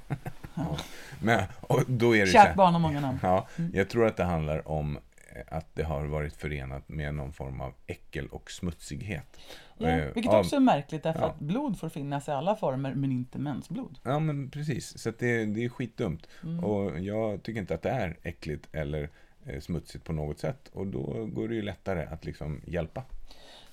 Men 1.19 1.43
och 1.61 1.83
då 1.87 2.15
är 2.15 2.25
det 2.25 2.31
Kärt 2.31 2.55
barn 2.55 2.73
har 2.73 2.79
många 2.79 2.99
namn. 2.99 3.19
Ja, 3.23 3.47
jag 3.73 3.89
tror 3.89 4.05
att 4.07 4.17
det 4.17 4.23
handlar 4.23 4.67
om 4.67 4.99
att 5.47 5.75
det 5.75 5.83
har 5.83 6.05
varit 6.05 6.35
förenat 6.35 6.89
med 6.89 7.13
någon 7.15 7.33
form 7.33 7.61
av 7.61 7.73
äckel 7.87 8.27
och 8.27 8.51
smutsighet. 8.51 9.39
Ja, 9.77 9.87
Eh, 9.89 10.13
vilket 10.13 10.33
också 10.33 10.55
är 10.55 10.59
märkligt, 10.59 11.03
därför 11.03 11.19
Ja. 11.21 11.27
att 11.27 11.39
blod 11.39 11.79
får 11.79 11.89
finnas 11.89 12.27
i 12.27 12.31
alla 12.31 12.55
former, 12.55 12.93
men 12.93 13.11
inte 13.11 13.39
mensblod. 13.39 13.99
Ja, 14.03 14.19
men 14.19 14.49
precis. 14.49 14.97
Så 15.01 15.11
det, 15.19 15.45
det 15.45 15.65
är 15.65 15.69
skitdumt. 15.69 16.27
Mm. 16.43 16.63
Och 16.63 16.99
jag 16.99 17.43
tycker 17.43 17.59
inte 17.61 17.75
att 17.75 17.81
det 17.81 17.89
är 17.89 18.17
äckligt 18.23 18.67
eller 18.75 19.09
eh, 19.45 19.59
smutsigt 19.59 20.03
på 20.05 20.13
något 20.13 20.39
sätt. 20.39 20.69
Och 20.73 20.87
då 20.87 21.25
går 21.25 21.47
det 21.47 21.55
ju 21.55 21.61
lättare 21.61 22.05
att 22.05 22.25
liksom 22.25 22.61
hjälpa. 22.65 23.03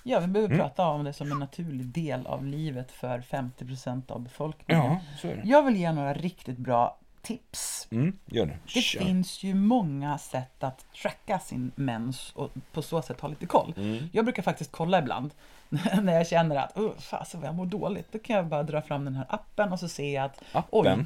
Ja, 0.03 0.19
vi 0.19 0.27
behöver 0.27 0.53
Mm. 0.53 0.67
prata 0.67 0.85
om 0.87 1.03
det 1.03 1.13
som 1.13 1.31
en 1.31 1.39
naturlig 1.39 1.85
del 1.85 2.27
av 2.27 2.45
livet 2.45 2.91
för 2.91 3.21
50% 3.21 4.11
av 4.11 4.21
befolkningen. 4.21 4.83
Ja, 4.85 4.99
så 5.17 5.27
är 5.27 5.35
det. 5.35 5.41
Jag 5.45 5.63
vill 5.65 5.75
ge 5.75 5.91
några 5.91 6.13
riktigt 6.13 6.57
bra 6.57 6.99
tips. 7.21 7.87
Mm, 7.91 8.17
gör 8.25 8.45
det. 8.45 8.57
Det 8.73 8.81
Kör. 8.81 8.99
finns 8.99 9.43
ju 9.43 9.55
många 9.55 10.17
sätt 10.17 10.63
att 10.63 10.85
tracka 11.01 11.39
sin 11.39 11.71
mens 11.75 12.31
och 12.35 12.51
på 12.73 12.81
så 12.81 13.01
sätt 13.01 13.21
ha 13.21 13.29
lite 13.29 13.45
koll. 13.45 13.73
Mm. 13.77 14.09
Jag 14.11 14.25
brukar 14.25 14.43
faktiskt 14.43 14.71
kolla 14.71 14.99
ibland 14.99 15.33
när 16.01 16.13
jag 16.13 16.27
känner 16.27 16.55
att 16.55 16.77
oh, 16.77 16.97
fasen 16.97 17.41
vad 17.41 17.47
jag 17.47 17.55
mår 17.55 17.65
dåligt. 17.65 18.11
Då 18.11 18.19
kan 18.19 18.35
jag 18.35 18.47
bara 18.47 18.63
dra 18.63 18.81
fram 18.81 19.05
den 19.05 19.15
här 19.15 19.25
appen 19.29 19.71
och 19.71 19.79
så 19.79 19.87
ser 19.87 20.15
jag 20.15 20.25
att 20.25 20.43
Appen? 20.51 20.99
oj, 20.99 21.05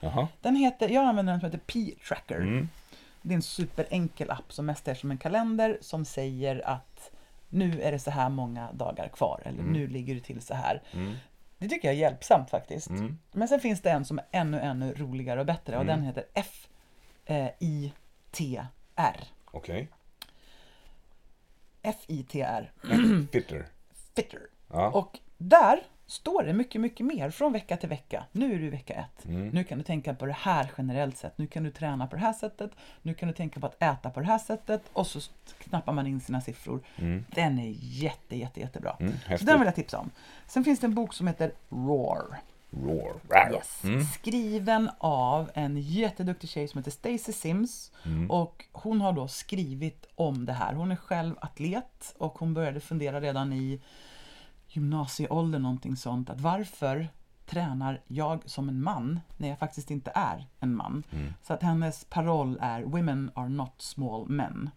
ja, 0.00 0.28
den 0.40 0.56
heter, 0.56 0.88
jag 0.88 1.04
använder 1.04 1.32
den 1.32 1.40
som 1.40 1.46
heter 1.46 1.64
P-tracker. 1.66 2.40
Mm. 2.40 2.68
Det 3.22 3.34
är 3.34 3.36
en 3.36 3.42
superenkel 3.42 4.30
app 4.30 4.52
som 4.52 4.66
mest 4.66 4.88
är 4.88 4.94
som 4.94 5.10
en 5.10 5.18
kalender 5.18 5.78
som 5.80 6.04
säger 6.04 6.68
att 6.68 7.10
nu 7.48 7.82
är 7.82 7.92
det 7.92 7.98
så 7.98 8.10
här 8.10 8.28
många 8.28 8.72
dagar 8.72 9.08
kvar 9.08 9.40
eller 9.44 9.62
nu 9.62 9.86
ligger 9.86 10.14
det 10.14 10.20
till 10.20 10.40
så 10.40 10.54
här. 10.54 10.82
Mm. 10.92 11.14
Det 11.58 11.68
tycker 11.68 11.88
jag 11.88 11.94
är 11.94 11.98
hjälpsamt 11.98 12.50
faktiskt. 12.50 12.90
Mm. 12.90 13.18
Men 13.32 13.48
sen 13.48 13.60
finns 13.60 13.82
det 13.82 13.90
en 13.90 14.04
som 14.04 14.18
är 14.18 14.24
ännu, 14.30 14.60
ännu 14.60 14.94
roligare 14.94 15.40
och 15.40 15.46
bättre 15.46 15.78
och 15.78 15.86
den 15.86 16.02
heter 16.02 16.24
F-I-T-R. 16.34 17.64
Okej. 19.50 19.88
F-I-T-R. 21.82 22.72
Fitter. 23.32 23.66
Fitter. 24.14 24.40
Ja. 24.68 24.90
Och 24.90 25.18
där 25.38 25.82
står 26.08 26.42
det 26.42 26.52
mycket, 26.52 26.80
mycket 26.80 27.06
mer 27.06 27.30
från 27.30 27.52
vecka 27.52 27.76
till 27.76 27.88
vecka. 27.88 28.24
Nu 28.32 28.54
är 28.54 28.58
du 28.58 28.66
i 28.66 28.70
vecka 28.70 28.94
ett. 28.94 29.24
Mm. 29.24 29.48
Nu 29.48 29.64
kan 29.64 29.78
du 29.78 29.84
tänka 29.84 30.14
på 30.14 30.26
det 30.26 30.32
här 30.32 30.70
generellt 30.78 31.16
sett. 31.16 31.38
Nu 31.38 31.46
kan 31.46 31.64
du 31.64 31.70
träna 31.70 32.06
på 32.06 32.16
det 32.16 32.22
här 32.22 32.32
sättet. 32.32 32.70
Nu 33.02 33.14
kan 33.14 33.28
du 33.28 33.34
tänka 33.34 33.60
på 33.60 33.66
att 33.66 33.82
äta 33.82 34.10
på 34.10 34.20
det 34.20 34.26
här 34.26 34.38
sättet. 34.38 34.82
Och 34.92 35.06
så 35.06 35.20
knappar 35.58 35.92
man 35.92 36.06
in 36.06 36.20
sina 36.20 36.40
siffror. 36.40 36.80
Den 37.34 37.58
är 37.58 37.74
jätte, 37.78 38.36
jätte, 38.36 38.60
jättebra. 38.60 38.96
Mm, 39.00 39.12
så 39.38 39.44
den 39.44 39.58
vill 39.58 39.66
jag 39.66 39.74
tipsa 39.74 39.98
om. 39.98 40.10
Sen 40.46 40.64
finns 40.64 40.80
det 40.80 40.86
en 40.86 40.94
bok 40.94 41.14
som 41.14 41.26
heter 41.26 41.52
Roar. 41.68 42.40
Roar. 42.70 43.14
Rar. 43.28 43.52
Yes. 43.52 43.84
Mm. 43.84 44.04
Skriven 44.04 44.90
av 44.98 45.50
en 45.54 45.76
jätteduktig 45.76 46.50
tjej 46.50 46.68
som 46.68 46.78
heter 46.78 46.90
Stacey 46.90 47.34
Sims. 47.34 47.92
Mm. 48.04 48.30
Och 48.30 48.64
hon 48.72 49.00
har 49.00 49.12
då 49.12 49.28
skrivit 49.28 50.06
om 50.14 50.46
det 50.46 50.52
här. 50.52 50.72
Hon 50.72 50.90
är 50.92 50.96
själv 50.96 51.34
atlet 51.40 52.14
och 52.18 52.38
hon 52.38 52.54
började 52.54 52.80
fundera 52.80 53.20
redan 53.20 53.52
i 53.52 53.80
gymnasieåldern 54.68 55.62
någonting 55.62 55.96
sånt. 55.96 56.30
Att 56.30 56.40
varför 56.40 57.08
tränar 57.46 58.00
jag 58.06 58.50
som 58.50 58.68
en 58.68 58.82
man 58.82 59.20
när 59.36 59.48
jag 59.48 59.58
faktiskt 59.58 59.90
inte 59.90 60.12
är 60.14 60.46
en 60.60 60.74
man? 60.74 61.02
Mm. 61.12 61.32
Så 61.42 61.52
att 61.52 61.62
hennes 61.62 62.04
paroll 62.04 62.58
är 62.60 62.82
Women 62.82 63.30
are 63.34 63.48
not 63.48 63.72
small 63.78 64.26
men. 64.28 64.70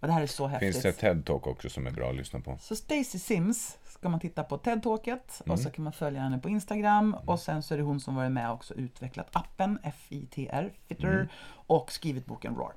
Och 0.00 0.06
det 0.06 0.12
här 0.12 0.22
är 0.22 0.26
så 0.26 0.46
häftigt. 0.46 0.62
Mm. 0.62 0.82
Finns 0.82 0.96
det 0.96 1.06
TED-talk 1.08 1.46
också 1.46 1.68
som 1.68 1.86
är 1.86 1.90
bra 1.90 2.10
att 2.10 2.16
lyssna 2.16 2.40
på? 2.40 2.58
Så 2.60 2.76
Stacey 2.76 3.20
Sims 3.20 3.78
ska 3.84 4.08
man 4.08 4.20
titta 4.20 4.44
på 4.44 4.56
TED-talket 4.58 5.42
Mm. 5.44 5.52
och 5.52 5.60
så 5.60 5.70
kan 5.70 5.84
man 5.84 5.92
följa 5.92 6.20
henne 6.20 6.38
på 6.38 6.48
Instagram 6.48 7.16
och 7.26 7.40
sen 7.40 7.62
så 7.62 7.74
är 7.74 7.78
det 7.78 7.84
hon 7.84 8.00
som 8.00 8.14
varit 8.14 8.32
med 8.32 8.48
och 8.48 8.54
också 8.54 8.74
utvecklat 8.74 9.28
appen 9.36 9.78
FITR, 10.08 10.72
Fitter, 10.88 11.12
Mm. 11.14 11.28
och 11.52 11.92
skrivit 11.92 12.26
boken 12.26 12.54
Roar. 12.54 12.72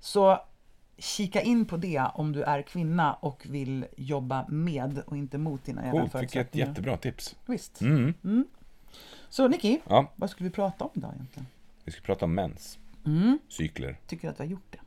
Så 0.00 0.38
kika 0.98 1.42
in 1.42 1.64
på 1.66 1.76
det 1.76 2.02
om 2.14 2.32
du 2.32 2.42
är 2.42 2.62
kvinna 2.62 3.14
och 3.14 3.46
vill 3.50 3.86
jobba 3.96 4.46
med 4.48 4.98
och 5.06 5.16
inte 5.16 5.38
mot 5.38 5.64
dina 5.64 5.82
egna 5.86 5.92
vilket 5.92 6.12
förutsättningar. 6.12 6.66
jättebra 6.68 6.96
tips. 6.96 7.36
Visst. 7.46 7.80
Mm. 7.80 8.14
Så 9.28 9.48
Nicky, 9.48 9.78
Ja, 9.88 10.12
vad 10.16 10.30
skulle 10.30 10.48
vi 10.48 10.54
prata 10.54 10.84
om 10.84 10.90
idag 10.94 11.12
egentligen? 11.14 11.46
vi 11.84 11.92
ska 11.92 12.00
prata 12.00 12.24
om 12.24 12.34
mens. 12.34 12.78
Mm. 13.06 13.38
Cykler. 13.48 13.96
Tycker 14.06 14.28
du 14.28 14.32
att 14.32 14.40
vi 14.40 14.44
har 14.44 14.50
gjort 14.50 14.66
det? 14.72 14.78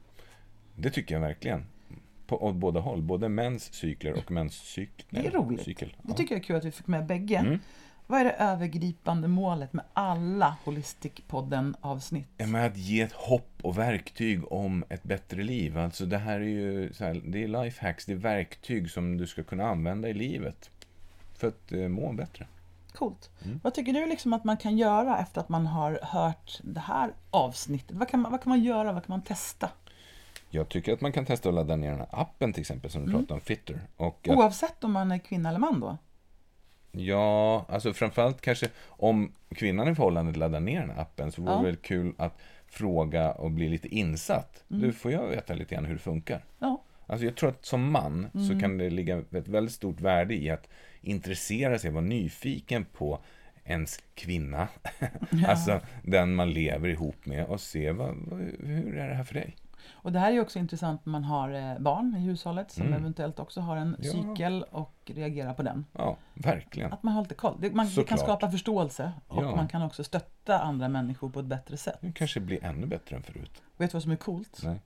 Det 0.76 0.90
tycker 0.90 1.16
jag 1.16 1.22
verkligen. 1.22 1.66
På 2.28 2.44
åt 2.46 2.56
båda 2.56 2.80
håll. 2.80 3.02
Både 3.02 3.30
mens 3.30 3.74
cykler 3.74 4.14
och 4.14 4.32
menscykel. 4.32 5.06
Det 5.10 5.28
är 5.28 5.32
roligt. 5.32 5.62
Cykel. 5.64 5.90
Det 6.02 6.10
Ja. 6.12 6.16
tycker 6.16 6.36
jag 6.36 6.40
är 6.40 6.44
kul 6.44 6.56
att 6.56 6.66
vi 6.66 6.72
fick 6.72 6.88
med 6.88 7.06
bägge. 7.06 7.60
Vad 8.12 8.20
är 8.20 8.26
det 8.26 8.32
övergripande 8.32 9.28
målet 9.28 9.74
med 9.74 9.86
alla 9.94 10.56
Holistic-podden 10.66 11.76
avsnitt? 11.82 12.28
Ja, 12.38 12.48
men 12.48 12.66
att 12.66 12.78
ge 12.78 13.02
ett 13.02 13.12
hopp 13.14 13.52
och 13.62 13.78
verktyg 13.78 14.52
om 14.52 14.84
ett 14.90 15.04
bättre 15.04 15.44
liv. 15.44 15.78
Alltså 15.78 16.06
det 16.06 16.18
här 16.18 16.40
är 16.40 16.44
ju 16.44 16.94
här, 17.00 17.22
det 17.26 17.44
är 17.44 17.48
lifehacks, 17.48 18.06
det 18.06 18.12
är 18.12 18.16
verktyg 18.16 18.92
som 18.92 19.18
du 19.18 19.28
ska 19.28 19.44
kunna 19.44 19.64
använda 19.70 20.10
i 20.10 20.14
livet. 20.14 20.70
För 21.38 21.48
att 21.48 21.72
eh, 21.72 21.80
må 21.88 22.14
bättre. 22.14 22.48
Coolt. 22.94 23.30
Mm. 23.46 23.60
Vad 23.64 23.74
tycker 23.74 23.94
du 23.94 24.06
liksom 24.06 24.34
att 24.34 24.44
man 24.44 24.58
kan 24.58 24.78
göra 24.78 25.20
efter 25.20 25.42
att 25.42 25.50
man 25.50 25.68
har 25.68 26.00
hört 26.04 26.60
det 26.64 26.80
här 26.80 27.12
avsnittet? 27.32 27.98
Vad 27.98 28.08
kan 28.10 28.20
man, 28.20 28.32
vad 28.32 28.44
kan 28.44 28.50
man 28.50 28.64
göra? 28.64 28.92
Vad 28.94 29.06
kan 29.06 29.14
man 29.14 29.22
testa? 29.22 29.70
Jag 30.50 30.70
tycker 30.70 30.94
att 30.94 31.02
man 31.02 31.12
kan 31.12 31.26
testa 31.26 31.50
att 31.50 31.56
ladda 31.56 31.76
ner 31.76 31.90
den 31.90 32.00
här 32.00 32.08
appen 32.12 32.54
till 32.54 32.62
exempel 32.62 32.92
som 32.92 33.02
du 33.06 33.10
Mm. 33.10 33.20
pratade 33.22 33.34
om, 33.40 33.42
Fitter. 33.42 33.80
Och 33.98 34.28
att, 34.30 34.38
Oavsett 34.38 34.84
om 34.84 34.92
man 34.92 35.12
är 35.12 35.18
kvinna 35.18 35.50
eller 35.50 35.60
man 35.60 35.80
då? 35.80 35.98
Ja, 36.92 37.66
alltså 37.70 37.94
framförallt 37.94 38.42
kanske 38.42 38.70
om 38.88 39.32
kvinnan 39.56 39.88
i 39.88 39.96
förhållandet 39.96 40.36
laddar 40.38 40.60
ner 40.60 40.80
den 40.82 40.90
här 40.90 41.02
appen 41.02 41.32
så 41.32 41.42
vore 41.42 41.54
Ja. 41.54 41.58
det 41.60 41.66
väl 41.66 41.76
kul 41.76 42.14
att 42.18 42.38
fråga 42.68 43.32
och 43.32 43.52
bli 43.52 43.70
lite 43.70 43.88
insatt. 43.88 44.64
Mm. 44.72 44.82
Du, 44.82 44.94
får 44.94 45.12
jag 45.12 45.28
veta 45.28 45.54
lite 45.54 45.76
grann 45.76 45.86
hur 45.86 45.94
det 45.94 46.00
funkar? 46.00 46.44
Ja. 46.60 46.82
Alltså 47.08 47.26
jag 47.26 47.36
tror 47.36 47.50
att 47.50 47.66
som 47.66 47.92
man 47.92 48.28
Mm. 48.34 48.48
så 48.48 48.60
kan 48.60 48.78
det 48.78 48.90
ligga 48.90 49.18
ett 49.18 49.48
väldigt 49.48 49.74
stort 49.74 50.02
värde 50.02 50.36
i 50.36 50.50
att 50.50 50.68
intressera 51.02 51.80
sig, 51.80 51.92
vara 51.92 52.02
nyfiken 52.04 52.86
på 52.86 53.20
ens 53.66 54.00
kvinna. 54.16 54.68
alltså 55.48 55.80
den 56.04 56.36
man 56.36 56.52
lever 56.54 56.90
ihop 56.90 57.26
med 57.26 57.46
och 57.46 57.62
se 57.62 57.92
vad, 57.92 58.16
vad, 58.16 58.40
hur 58.64 58.98
är 58.98 59.08
det 59.10 59.16
här 59.16 59.24
för 59.24 59.34
dig? 59.34 59.56
Och 60.10 60.14
det 60.14 60.20
här 60.20 60.32
är 60.34 60.42
också 60.42 60.60
intressant 60.60 61.06
när 61.06 61.12
man 61.12 61.24
har 61.24 61.50
eh, 61.52 61.80
barn 61.80 62.16
i 62.18 62.20
hushållet 62.20 62.72
som 62.72 62.84
Mm. 62.88 63.00
eventuellt 63.00 63.40
också 63.40 63.62
har 63.62 63.78
en 63.78 63.96
Ja. 64.00 64.12
cykel 64.12 64.64
och 64.72 64.94
reagerar 65.06 65.54
på 65.54 65.64
den. 65.64 65.86
Ja, 65.94 66.18
verkligen. 66.34 66.94
Att 66.94 67.04
man 67.04 67.14
har 67.14 67.22
lite 67.22 67.36
koll. 67.36 67.58
Det, 67.62 67.72
man, 67.76 67.86
det 67.86 67.92
kan 67.96 68.04
Såklart. 68.18 68.20
skapa 68.20 68.52
förståelse 68.52 69.12
och 69.28 69.44
Ja. 69.44 69.56
man 69.56 69.68
kan 69.68 69.82
också 69.82 70.04
stötta 70.04 70.60
andra 70.60 70.88
människor 70.90 71.30
på 71.30 71.40
ett 71.40 71.46
bättre 71.46 71.78
sätt. 71.78 71.98
Det 72.02 72.12
kanske 72.12 72.40
blir 72.40 72.64
ännu 72.64 72.86
bättre 72.88 73.16
än 73.16 73.24
förut. 73.24 73.62
Vet 73.78 73.92
du 73.92 73.96
vad 73.96 74.04
som 74.04 74.12
är 74.12 74.16
coolt? 74.16 74.62
Nej. 74.64 74.82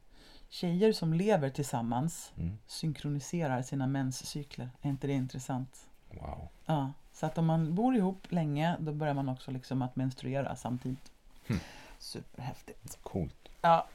Tjejer 0.49 0.93
som 0.93 1.13
lever 1.13 1.49
tillsammans 1.49 2.31
Mm. 2.37 2.57
synkroniserar 2.67 3.61
sina 3.61 3.87
menscykler. 3.87 4.69
Är 4.81 4.89
inte 4.89 5.07
det 5.07 5.13
intressant? 5.13 5.89
Wow. 6.09 6.47
Ja, 6.65 6.91
så 7.13 7.25
att 7.25 7.37
om 7.37 7.45
man 7.45 7.75
bor 7.75 7.95
ihop 7.95 8.27
länge 8.29 8.75
då 8.79 8.91
börjar 8.93 9.13
man 9.13 9.29
också 9.29 9.51
liksom 9.51 9.81
att 9.81 9.95
menstruera 9.95 10.55
samtidigt. 10.55 11.11
Hmm. 11.47 11.59
Superhäftigt. 11.99 12.97
Coolt. 13.03 13.35
Ja. 13.61 13.87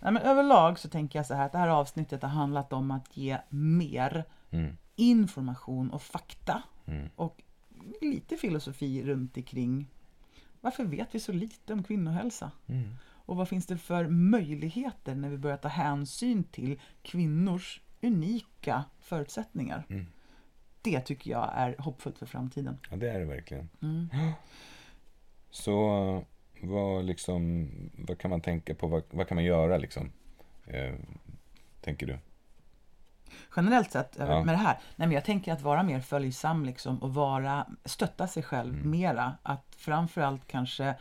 Nej, 0.00 0.12
men 0.12 0.22
överlag 0.22 0.78
så 0.78 0.88
tänker 0.88 1.18
jag 1.18 1.26
så 1.26 1.34
här 1.34 1.46
att 1.46 1.52
det 1.52 1.58
här 1.58 1.68
avsnittet 1.68 2.22
har 2.22 2.28
handlat 2.30 2.72
om 2.72 2.90
att 2.90 3.16
ge 3.16 3.38
mer 3.48 4.24
Mm. 4.52 4.76
information 4.96 5.90
och 5.90 6.02
fakta 6.02 6.62
Mm. 6.86 7.08
och 7.16 7.42
lite 8.00 8.36
filosofi 8.36 9.02
runt 9.04 9.36
omkring 9.36 9.86
varför 10.60 10.84
vet 10.84 11.14
vi 11.14 11.20
så 11.20 11.32
lite 11.32 11.72
om 11.72 11.82
kvinnohälsa? 11.82 12.50
Mm. 12.66 12.94
Och 13.02 13.36
vad 13.36 13.48
finns 13.48 13.66
det 13.66 13.78
för 13.78 14.08
möjligheter 14.08 15.14
när 15.14 15.28
vi 15.28 15.38
börjar 15.38 15.56
ta 15.56 15.68
hänsyn 15.68 16.44
till 16.44 16.80
kvinnors 17.02 17.80
unika 18.02 18.84
förutsättningar? 19.00 19.86
Mm. 19.88 20.06
Det 20.82 21.00
tycker 21.00 21.30
jag 21.30 21.50
är 21.54 21.76
hoppfullt 21.78 22.18
för 22.18 22.26
framtiden. 22.26 22.78
Ja, 22.90 22.96
det 22.96 23.10
är 23.10 23.18
det 23.18 23.24
verkligen. 23.26 23.68
Mm. 23.82 24.08
Så 25.50 26.24
vad, 26.62 27.04
liksom, 27.04 27.68
vad 27.98 28.18
kan 28.18 28.30
man 28.30 28.40
tänka 28.40 28.74
på? 28.74 28.86
Vad, 28.86 29.02
vad 29.10 29.28
kan 29.28 29.34
man 29.34 29.44
göra 29.44 29.78
liksom? 29.78 30.12
Eh, 30.66 30.94
tänker 31.80 32.06
du? 32.06 32.18
Generellt 33.56 33.90
sett 33.90 34.20
eh, 34.20 34.26
Ja. 34.26 34.44
med 34.44 34.54
det 34.54 34.58
här, 34.58 34.78
nej 34.96 35.08
men 35.08 35.12
jag 35.14 35.24
tänker 35.24 35.52
att 35.52 35.62
vara 35.62 35.82
mer 35.82 36.00
följsam 36.00 36.64
liksom 36.64 37.02
och 37.02 37.14
vara, 37.14 37.66
stötta 37.84 38.26
sig 38.26 38.42
själv 38.42 38.74
Mm. 38.74 38.90
mera. 38.90 39.32
Att 39.42 39.74
framförallt 39.76 40.46
kanske, 40.46 40.94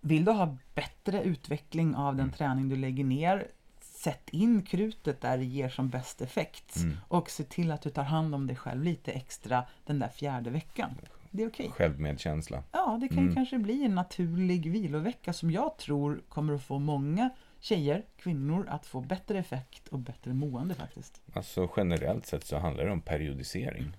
vill 0.00 0.24
du 0.24 0.32
ha 0.32 0.56
bättre 0.74 1.22
utveckling 1.22 1.94
av 1.96 2.16
den 2.16 2.24
Mm. 2.24 2.32
träning 2.34 2.68
du 2.68 2.76
lägger 2.76 3.04
ner, 3.04 3.48
sätt 3.80 4.28
in 4.30 4.62
krutet 4.62 5.20
där 5.20 5.38
det 5.38 5.44
ger 5.44 5.68
som 5.68 5.88
bäst 5.88 6.20
effekt. 6.22 6.76
Mm. 6.76 6.96
Och 7.08 7.30
se 7.30 7.44
till 7.44 7.70
att 7.72 7.82
du 7.82 7.90
tar 7.90 8.02
hand 8.02 8.34
om 8.34 8.46
dig 8.46 8.56
själv 8.56 8.82
lite 8.82 9.12
extra 9.12 9.64
den 9.86 9.98
där 9.98 10.08
fjärde 10.08 10.50
veckan. 10.50 10.90
Det 11.36 11.42
är 11.42 11.48
okej. 11.48 11.70
Självmedkänsla. 11.70 12.62
Ja, 12.72 12.98
det 13.00 13.08
kan 13.08 13.18
Mm. 13.18 13.34
kanske 13.34 13.58
bli 13.58 13.84
en 13.84 13.94
naturlig 13.94 14.70
vilovecka 14.72 15.32
som 15.32 15.50
jag 15.50 15.76
tror 15.76 16.22
kommer 16.28 16.54
att 16.54 16.62
få 16.62 16.78
många 16.78 17.30
tjejer, 17.60 18.02
kvinnor, 18.16 18.66
att 18.70 18.86
få 18.86 19.00
bättre 19.00 19.38
effekt 19.38 19.88
och 19.88 19.98
bättre 19.98 20.32
mående 20.34 20.74
faktiskt. 20.74 21.20
Alltså 21.32 21.70
generellt 21.76 22.26
sett 22.26 22.44
så 22.46 22.58
handlar 22.58 22.84
det 22.84 22.90
om 22.92 23.00
periodisering. 23.00 23.92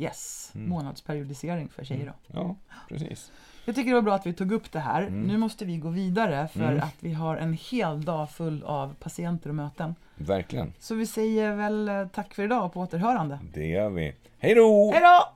Yes, 0.00 0.52
Mm. 0.54 0.68
månadsperiodisering 0.68 1.68
för 1.68 1.84
tjejer 1.84 2.06
då. 2.06 2.12
Ja, 2.40 2.56
precis. 2.88 3.32
Jag 3.64 3.74
tycker 3.74 3.88
det 3.90 3.94
var 3.94 4.02
bra 4.02 4.14
att 4.14 4.26
vi 4.26 4.32
tog 4.32 4.52
upp 4.52 4.72
det 4.72 4.80
här. 4.80 5.02
Mm. 5.02 5.22
Nu 5.22 5.38
måste 5.38 5.64
vi 5.64 5.76
gå 5.76 5.88
vidare 5.90 6.48
för 6.48 6.60
Mm. 6.72 6.78
att 6.82 6.94
vi 7.00 7.12
har 7.12 7.36
en 7.36 7.52
hel 7.52 8.04
dag 8.04 8.30
full 8.30 8.62
av 8.62 8.94
patienter 8.94 9.48
och 9.50 9.54
möten. 9.56 9.94
Verkligen. 10.14 10.72
Så 10.78 10.94
vi 10.94 11.06
säger 11.06 11.54
väl 11.54 11.88
eh, 11.88 12.06
tack 12.08 12.34
för 12.34 12.42
idag 12.42 12.64
och 12.64 12.72
på 12.72 12.80
återhörande. 12.80 13.38
Det 13.54 13.66
gör 13.66 13.90
vi. 13.90 14.14
Hej 14.38 14.54
då! 14.54 14.90
Hej 14.92 15.02
då! 15.02 15.32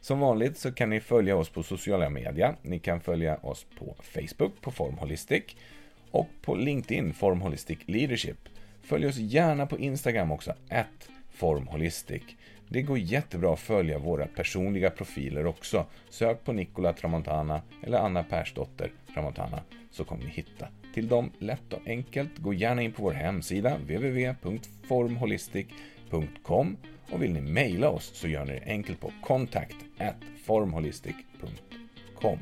Som 0.00 0.20
vanligt 0.20 0.58
så 0.58 0.72
kan 0.72 0.90
ni 0.90 1.00
följa 1.00 1.36
oss 1.36 1.48
på 1.48 1.62
sociala 1.62 2.10
medier. 2.10 2.56
Ni 2.62 2.78
kan 2.78 3.00
följa 3.00 3.36
oss 3.36 3.66
på 3.78 3.96
Facebook 4.02 4.60
på 4.60 4.70
Formholistic 4.70 5.44
och 6.10 6.28
på 6.42 6.54
LinkedIn 6.54 7.14
Formholistic 7.14 7.78
Leadership. 7.86 8.48
Följ 8.82 9.06
oss 9.06 9.16
gärna 9.16 9.66
på 9.66 9.78
Instagram 9.78 10.32
också, 10.32 10.54
at 10.70 11.08
Formholistic. 11.30 12.22
Det 12.68 12.82
går 12.82 12.98
jättebra 12.98 13.52
att 13.52 13.60
följa 13.60 13.98
våra 13.98 14.26
personliga 14.26 14.90
profiler 14.90 15.46
också. 15.46 15.86
Sök 16.08 16.44
på 16.44 16.52
Nicola 16.52 16.92
Tramontana 16.92 17.62
eller 17.82 17.98
Anna 17.98 18.22
Persdotter 18.22 18.92
Tramontana 19.14 19.62
så 19.90 20.04
kommer 20.04 20.24
ni 20.24 20.30
hitta 20.30 20.68
till 20.94 21.08
dem 21.08 21.30
lätt 21.38 21.72
och 21.72 21.86
enkelt. 21.86 22.38
Gå 22.38 22.54
gärna 22.54 22.82
in 22.82 22.92
på 22.92 23.02
vår 23.02 23.12
hemsida 23.12 23.76
www.formholistic.com 23.76 26.76
och 27.12 27.22
vill 27.22 27.32
ni 27.32 27.40
mejla 27.40 27.88
oss 27.88 28.10
så 28.14 28.28
gör 28.28 28.44
ni 28.44 28.52
det 28.52 28.62
enkelt 28.66 29.00
på 29.00 29.12
kontakt 29.22 29.76
formholistic.com. 30.44 32.38